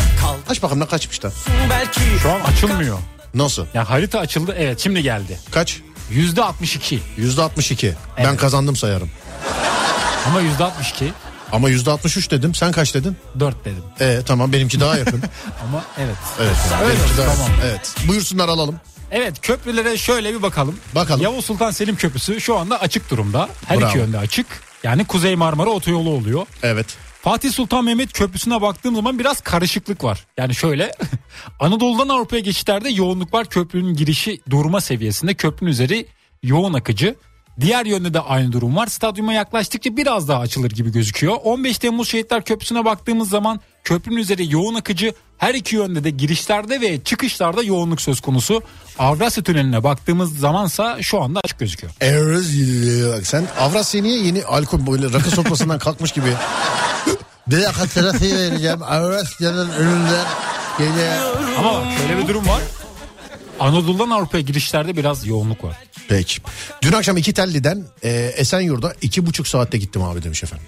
Aç 0.49 0.63
bakın 0.63 0.81
ne 0.81 0.87
kaçmış 0.87 1.25
lan. 1.25 1.33
Şu 2.23 2.31
an 2.33 2.41
açılmıyor. 2.41 2.99
Nasıl? 3.35 3.67
Ya 3.75 3.91
harita 3.91 4.19
açıldı. 4.19 4.55
Evet 4.59 4.81
şimdi 4.81 5.03
geldi. 5.03 5.41
Kaç? 5.51 5.81
Yüzde 6.11 6.43
62. 6.43 7.01
Yüzde 7.17 7.43
62. 7.43 7.95
Ben 8.19 8.25
Evet. 8.25 8.41
kazandım 8.41 8.77
sayarım. 8.77 9.11
Ama 10.27 10.41
yüzde 10.41 10.65
62. 10.65 11.13
Ama 11.53 11.69
yüzde 11.69 11.91
63 11.91 12.31
dedim. 12.31 12.55
Sen 12.55 12.73
kaç 12.73 12.95
dedin? 12.95 13.17
4 13.41 13.65
dedim. 13.65 13.83
E 14.01 14.23
tamam 14.27 14.53
benimki 14.53 14.81
daha 14.81 14.99
yakın. 14.99 15.23
Ama 15.69 15.85
evet. 15.99 16.17
evet. 16.41 16.57
Öyle 16.83 16.99
benimki 16.99 17.19
daha 17.19 17.35
tamam. 17.35 17.51
Evet. 17.65 17.95
Buyursunlar 18.09 18.49
alalım. 18.49 18.81
Evet 19.11 19.41
köprülere 19.43 19.97
şöyle 19.99 20.35
bir 20.35 20.43
bakalım. 20.43 20.77
Bakalım. 20.95 21.23
Yavuz 21.23 21.45
Sultan 21.45 21.71
Selim 21.71 21.97
Köprüsü 21.97 22.41
şu 22.41 22.59
anda 22.59 22.81
açık 22.81 23.11
durumda. 23.11 23.49
Her 23.67 23.81
Bravo. 23.81 23.89
iki 23.89 23.99
yönde 23.99 24.19
açık. 24.19 24.47
Yani 24.83 25.05
Kuzey 25.05 25.37
Marmara 25.37 25.71
otoyolu 25.71 26.11
oluyor. 26.11 26.47
Evet. 26.63 26.87
Fatih 27.23 27.53
Sultan 27.53 27.85
Mehmet 27.85 28.13
Köprüsü'ne 28.13 28.63
baktığım 28.63 28.95
zaman 28.95 29.19
biraz 29.19 29.41
karışıklık 29.41 30.05
var. 30.05 30.27
Yani 30.37 30.55
şöyle 30.55 30.93
Anadolu'dan 31.61 32.09
Avrupa'ya 32.09 32.41
geçişlerde 32.41 32.89
yoğunluk 32.89 33.35
var. 33.35 33.47
Köprünün 33.47 33.95
girişi 33.95 34.41
durma 34.51 34.81
seviyesinde. 34.81 35.35
Köprünün 35.35 35.71
üzeri 35.71 36.07
yoğun 36.43 36.73
akıcı. 36.75 37.15
Diğer 37.61 37.87
yönde 37.87 38.15
de 38.15 38.21
aynı 38.21 38.53
durum 38.53 38.77
var. 38.77 38.87
Stadyuma 38.87 39.33
yaklaştıkça 39.33 39.97
biraz 39.97 40.29
daha 40.29 40.41
açılır 40.41 40.71
gibi 40.71 40.93
gözüküyor. 40.93 41.37
15 41.45 41.79
Temmuz 41.79 42.09
Şehitler 42.09 42.45
Köprüsü'ne 42.45 42.85
baktığımız 42.85 43.29
zaman 43.29 43.61
köprünün 43.85 44.17
üzeri 44.17 44.53
yoğun 44.53 44.75
akıcı. 44.75 45.15
Her 45.39 45.55
iki 45.55 45.77
yönde 45.77 46.05
de 46.05 46.11
girişlerde 46.11 46.81
ve 46.81 47.05
çıkışlarda 47.05 47.63
yoğunluk 47.63 48.01
söz 48.01 48.21
konusu. 48.21 48.63
Avrasya 48.99 49.43
Tüneli'ne 49.43 49.85
baktığımız 49.85 50.39
zamansa 50.39 51.03
şu 51.03 51.23
anda 51.23 51.41
açık 51.45 51.59
gözüküyor. 51.59 51.93
Bak 53.17 53.27
sen 53.27 53.47
Avrasya 53.59 54.03
niye 54.03 54.19
yeni 54.19 54.45
alkol 54.45 54.87
böyle 54.87 55.13
rakı 55.13 55.31
sofrasından 55.31 55.79
kalkmış 55.79 56.13
gibi. 56.13 56.33
Bir 57.47 57.63
dakika 57.63 57.87
trafiği 57.87 58.35
vereceğim. 58.35 58.83
Avrasya'nın 58.83 59.71
önünden 59.71 60.27
geliyor. 60.79 61.37
Ama 61.59 61.85
şöyle 61.99 62.19
bir 62.19 62.29
durum 62.29 62.49
var. 62.49 62.63
Anadolu'dan 63.61 64.11
Avrupa'ya 64.11 64.43
girişlerde 64.43 64.97
biraz 64.97 65.27
yoğunluk 65.27 65.65
var. 65.65 65.77
Peki. 66.09 66.43
Dün 66.83 66.93
akşam 66.93 67.17
iki 67.17 67.33
telliden 67.33 67.85
e, 68.03 68.11
Esenyurt'a 68.37 68.93
iki 69.01 69.27
buçuk 69.27 69.49
saatte 69.49 69.79
gittim 69.79 70.03
abi 70.03 70.23
demiş 70.23 70.43
efendim. 70.45 70.67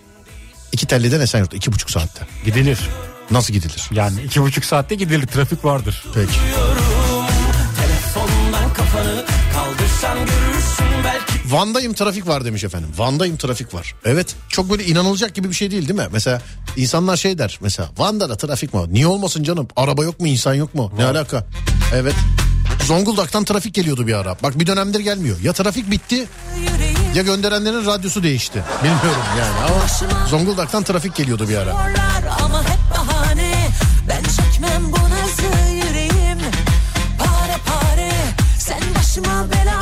İki 0.72 0.86
telliden 0.86 1.20
Esenyurt'a 1.20 1.56
iki 1.56 1.72
buçuk 1.72 1.90
saatte. 1.90 2.26
Gidilir. 2.44 2.78
Nasıl 3.30 3.52
gidilir? 3.52 3.88
Yani 3.90 4.22
iki 4.22 4.42
buçuk 4.42 4.64
saatte 4.64 4.94
gidilir 4.94 5.26
trafik 5.26 5.64
vardır. 5.64 6.04
Peki. 6.14 6.32
Van'dayım 11.46 11.94
trafik 11.94 12.26
var 12.28 12.44
demiş 12.44 12.64
efendim. 12.64 12.88
Van'dayım 12.96 13.36
trafik 13.36 13.74
var. 13.74 13.94
Evet 14.04 14.36
çok 14.48 14.70
böyle 14.70 14.84
inanılacak 14.84 15.34
gibi 15.34 15.48
bir 15.48 15.54
şey 15.54 15.70
değil 15.70 15.88
değil 15.88 16.00
mi? 16.00 16.06
Mesela 16.12 16.42
insanlar 16.76 17.16
şey 17.16 17.38
der 17.38 17.58
mesela 17.60 17.88
Van'da 17.98 18.28
da 18.28 18.36
trafik 18.36 18.74
mi 18.74 18.80
var? 18.80 18.92
Niye 18.92 19.06
olmasın 19.06 19.42
canım? 19.42 19.68
Araba 19.76 20.04
yok 20.04 20.20
mu 20.20 20.26
insan 20.26 20.54
yok 20.54 20.74
mu? 20.74 20.92
Ne 20.96 21.04
alaka? 21.04 21.46
Evet. 21.94 22.14
Zonguldak'tan 22.84 23.44
trafik 23.44 23.74
geliyordu 23.74 24.06
bir 24.06 24.14
ara. 24.14 24.36
Bak 24.42 24.58
bir 24.58 24.66
dönemdir 24.66 25.00
gelmiyor. 25.00 25.36
Ya 25.42 25.52
trafik 25.52 25.90
bitti 25.90 26.28
ya 27.14 27.22
gönderenlerin 27.22 27.86
radyosu 27.86 28.22
değişti. 28.22 28.62
Bilmiyorum 28.84 29.22
yani 29.38 29.72
ama 29.72 29.86
Zonguldak'tan 30.26 30.82
trafik 30.82 31.14
geliyordu 31.16 31.48
bir 31.48 31.56
ara. 31.56 31.74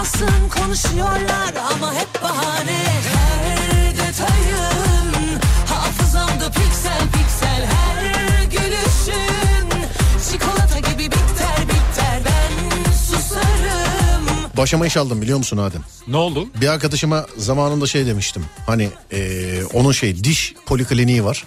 Belasın 0.09 0.49
konuşuyorlar 0.49 1.55
ama 1.73 1.95
hep 1.95 2.23
bahane 2.23 2.83
Her 3.15 3.93
detayın 3.97 5.41
hafızamda 5.67 6.51
piksel 6.51 7.01
piksel 7.13 7.67
Her 7.67 8.45
gülüşün 8.45 9.69
çikolata 10.33 10.79
gibi 10.79 11.05
bitter 11.05 11.59
bitter 11.63 12.21
Ben 12.25 12.93
susarım 12.93 14.27
Başıma 14.57 14.87
iş 14.87 14.97
aldım 14.97 15.23
biliyor 15.23 15.39
musun 15.39 15.57
Adem? 15.57 15.83
Ne 16.09 16.17
oldu? 16.17 16.47
Bir 16.61 16.69
arkadaşıma 16.69 17.27
zamanında 17.37 17.87
şey 17.87 18.07
demiştim. 18.07 18.45
Hani 18.67 18.89
eee, 19.13 19.65
onun 19.73 19.93
şey 19.93 20.25
diş 20.25 20.55
polikliniği 20.67 21.25
var. 21.25 21.45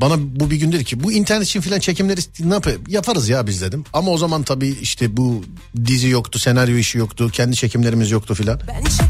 Bana 0.00 0.14
bu 0.18 0.50
bir 0.50 0.56
gün 0.56 0.72
dedi 0.72 0.84
ki 0.84 1.04
bu 1.04 1.12
internet 1.12 1.46
için 1.46 1.60
filan 1.60 1.78
çekimleri 1.80 2.20
ne 2.40 2.54
yap 2.54 2.66
yaparız 2.88 3.28
ya 3.28 3.46
biz 3.46 3.62
dedim. 3.62 3.84
Ama 3.92 4.10
o 4.10 4.18
zaman 4.18 4.42
tabii 4.42 4.68
işte 4.68 5.16
bu 5.16 5.44
dizi 5.84 6.08
yoktu, 6.08 6.38
senaryo 6.38 6.76
işi 6.76 6.98
yoktu, 6.98 7.30
kendi 7.32 7.56
çekimlerimiz 7.56 8.10
yoktu 8.10 8.34
filan. 8.34 8.60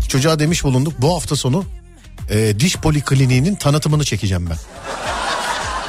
Çocuğa 0.09 0.39
demiş 0.39 0.65
bulunduk 0.65 0.93
bu 0.99 1.15
hafta 1.15 1.37
sonu 1.37 1.65
eee, 2.31 2.61
diş 2.61 2.77
polikliniğinin 2.77 3.55
tanıtımını 3.55 4.05
çekeceğim 4.05 4.51
ben. 4.51 4.57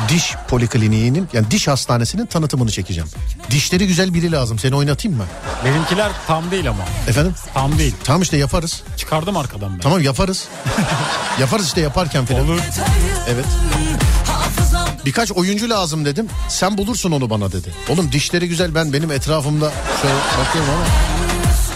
Diş 0.09 0.33
polikliniğinin 0.47 1.27
yani 1.33 1.51
diş 1.51 1.67
hastanesinin 1.67 2.25
tanıtımını 2.25 2.71
çekeceğim. 2.71 3.09
Dişleri 3.51 3.87
güzel 3.87 4.13
biri 4.13 4.31
lazım 4.31 4.59
seni 4.59 4.75
oynatayım 4.75 5.17
mı? 5.17 5.25
Benimkiler 5.65 6.11
tam 6.27 6.51
değil 6.51 6.69
ama. 6.69 6.83
Efendim? 7.07 7.33
Tam 7.53 7.77
değil. 7.79 7.95
Tamam 8.03 8.21
işte 8.21 8.37
yaparız. 8.37 8.83
Çıkardım 8.97 9.37
arkadan 9.37 9.73
ben. 9.73 9.79
Tamam 9.79 10.01
yaparız. 10.01 10.47
yaparız 11.39 11.67
işte 11.67 11.81
yaparken 11.81 12.25
filan. 12.25 12.45
Olur. 12.45 12.59
Evet. 13.27 13.45
Birkaç 15.05 15.31
oyuncu 15.31 15.69
lazım 15.69 16.05
dedim. 16.05 16.27
Sen 16.49 16.77
bulursun 16.77 17.11
onu 17.11 17.29
bana 17.29 17.51
dedi. 17.51 17.73
Oğlum 17.89 18.11
dişleri 18.11 18.47
güzel 18.47 18.75
ben 18.75 18.93
benim 18.93 19.11
etrafımda 19.11 19.71
şöyle 20.01 20.15
bakıyorum 20.15 20.71
ama. 20.73 20.85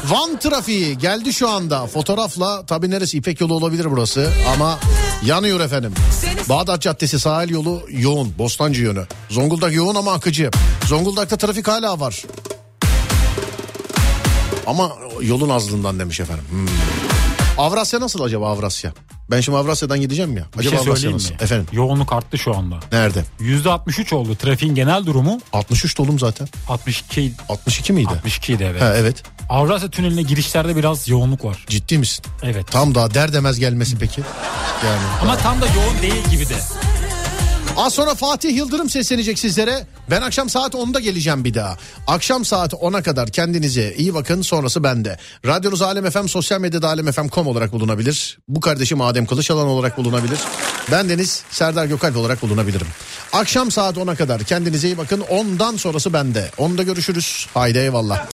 Van 0.10 0.40
trafiği 0.40 0.98
geldi 0.98 1.34
şu 1.34 1.50
anda. 1.50 1.88
Fotoğrafla 1.88 2.66
tabi 2.66 2.90
neresi 2.92 3.18
İpek 3.18 3.42
yolu 3.42 3.54
olabilir 3.54 3.92
burası 3.92 4.32
ama 4.54 4.80
yanıyor 5.26 5.60
efendim. 5.60 5.94
Bağdat 6.50 6.82
Caddesi 6.82 7.20
sahil 7.20 7.50
yolu 7.50 7.82
yoğun. 7.90 8.34
Bostancı 8.38 8.82
yönü. 8.82 9.04
Zonguldak 9.30 9.74
yoğun 9.74 9.96
ama 9.96 10.14
akıcı. 10.14 10.52
Zonguldak'ta 10.88 11.38
trafik 11.38 11.68
hala 11.68 12.00
var. 12.00 12.24
Ama 14.68 14.92
yolun 15.22 15.50
azlığından 15.50 16.00
demiş 16.00 16.20
efendim. 16.20 16.46
Hmm. 16.50 16.68
Avrasya 17.60 18.00
nasıl 18.00 18.22
acaba 18.24 18.50
Avrasya? 18.52 18.94
Ben 19.32 19.42
şimdi 19.42 19.58
Avrasya'dan 19.58 20.02
gideceğim 20.02 20.38
ya. 20.38 20.44
Bir 20.54 20.60
Acaba 20.60 20.76
şey 20.76 20.88
Avrasya 20.92 21.12
nasıl? 21.12 21.30
mi? 21.32 21.38
Efendim 21.42 21.68
Yoğunluk 21.72 22.14
arttı 22.14 22.38
şu 22.38 22.56
anda. 22.58 22.80
nerede? 22.92 23.24
%63 23.40 24.16
oldu. 24.16 24.36
Trafiğin 24.36 24.76
genel 24.76 25.06
durumu 25.06 25.42
63 25.54 25.98
dolum 25.98 26.20
zaten. 26.20 26.48
62 26.70 27.32
62 27.50 27.94
miydi? 27.94 28.10
62 28.10 28.54
idi 28.54 28.68
evet. 28.72 28.82
Ha, 28.82 28.94
evet. 28.98 29.24
Avrasya 29.50 29.90
Tüneli'ne 29.90 30.22
girişlerde 30.22 30.76
biraz 30.76 31.10
yoğunluk 31.10 31.46
var. 31.46 31.66
Ciddi 31.68 31.98
misin? 31.98 32.26
Evet. 32.44 32.68
Tam 32.72 32.96
daha 32.96 33.14
der 33.14 33.34
demez 33.34 33.60
gelmesi 33.60 33.98
peki. 34.00 34.22
Yani. 34.86 35.02
Ama 35.22 35.38
tam 35.38 35.62
da 35.62 35.66
yoğun 35.66 36.02
değil 36.02 36.26
gibi 36.32 36.50
de. 36.50 36.56
Az 37.80 37.94
sonra 37.94 38.16
Fatih 38.16 38.56
Yıldırım 38.56 38.90
seslenecek 38.90 39.40
sizlere. 39.40 39.88
Ben 40.10 40.22
akşam 40.22 40.50
saat 40.50 40.74
10'da 40.74 41.00
geleceğim 41.00 41.44
bir 41.44 41.54
daha. 41.54 41.78
Akşam 42.08 42.46
saat 42.46 42.74
10'a 42.74 43.02
kadar 43.02 43.30
kendinize 43.30 43.94
iyi 43.98 44.14
bakın 44.14 44.42
sonrası 44.42 44.84
bende. 44.84 45.18
Radyonuz 45.46 45.82
Alem 45.82 46.10
FM 46.10 46.28
sosyal 46.28 46.60
medyada 46.62 46.88
alemfm.com 46.88 47.48
olarak 47.48 47.72
bulunabilir. 47.72 48.40
Bu 48.48 48.60
kardeşim 48.60 49.02
Adem 49.02 49.26
Kılıçalan 49.26 49.68
olarak 49.68 49.98
bulunabilir. 49.98 50.40
Ben 50.92 51.10
Deniz 51.10 51.44
Serdar 51.52 51.86
Gökalp 51.86 52.18
olarak 52.18 52.42
bulunabilirim. 52.42 52.88
Akşam 53.34 53.72
saat 53.72 53.98
10'a 53.98 54.16
kadar 54.16 54.44
kendinize 54.44 54.88
iyi 54.88 54.98
bakın. 54.98 55.22
10'dan 55.22 55.76
sonrası 55.78 56.14
bende. 56.14 56.50
10'da 56.58 56.84
görüşürüz. 56.84 57.48
Haydi 57.54 57.78
eyvallah. 57.78 58.28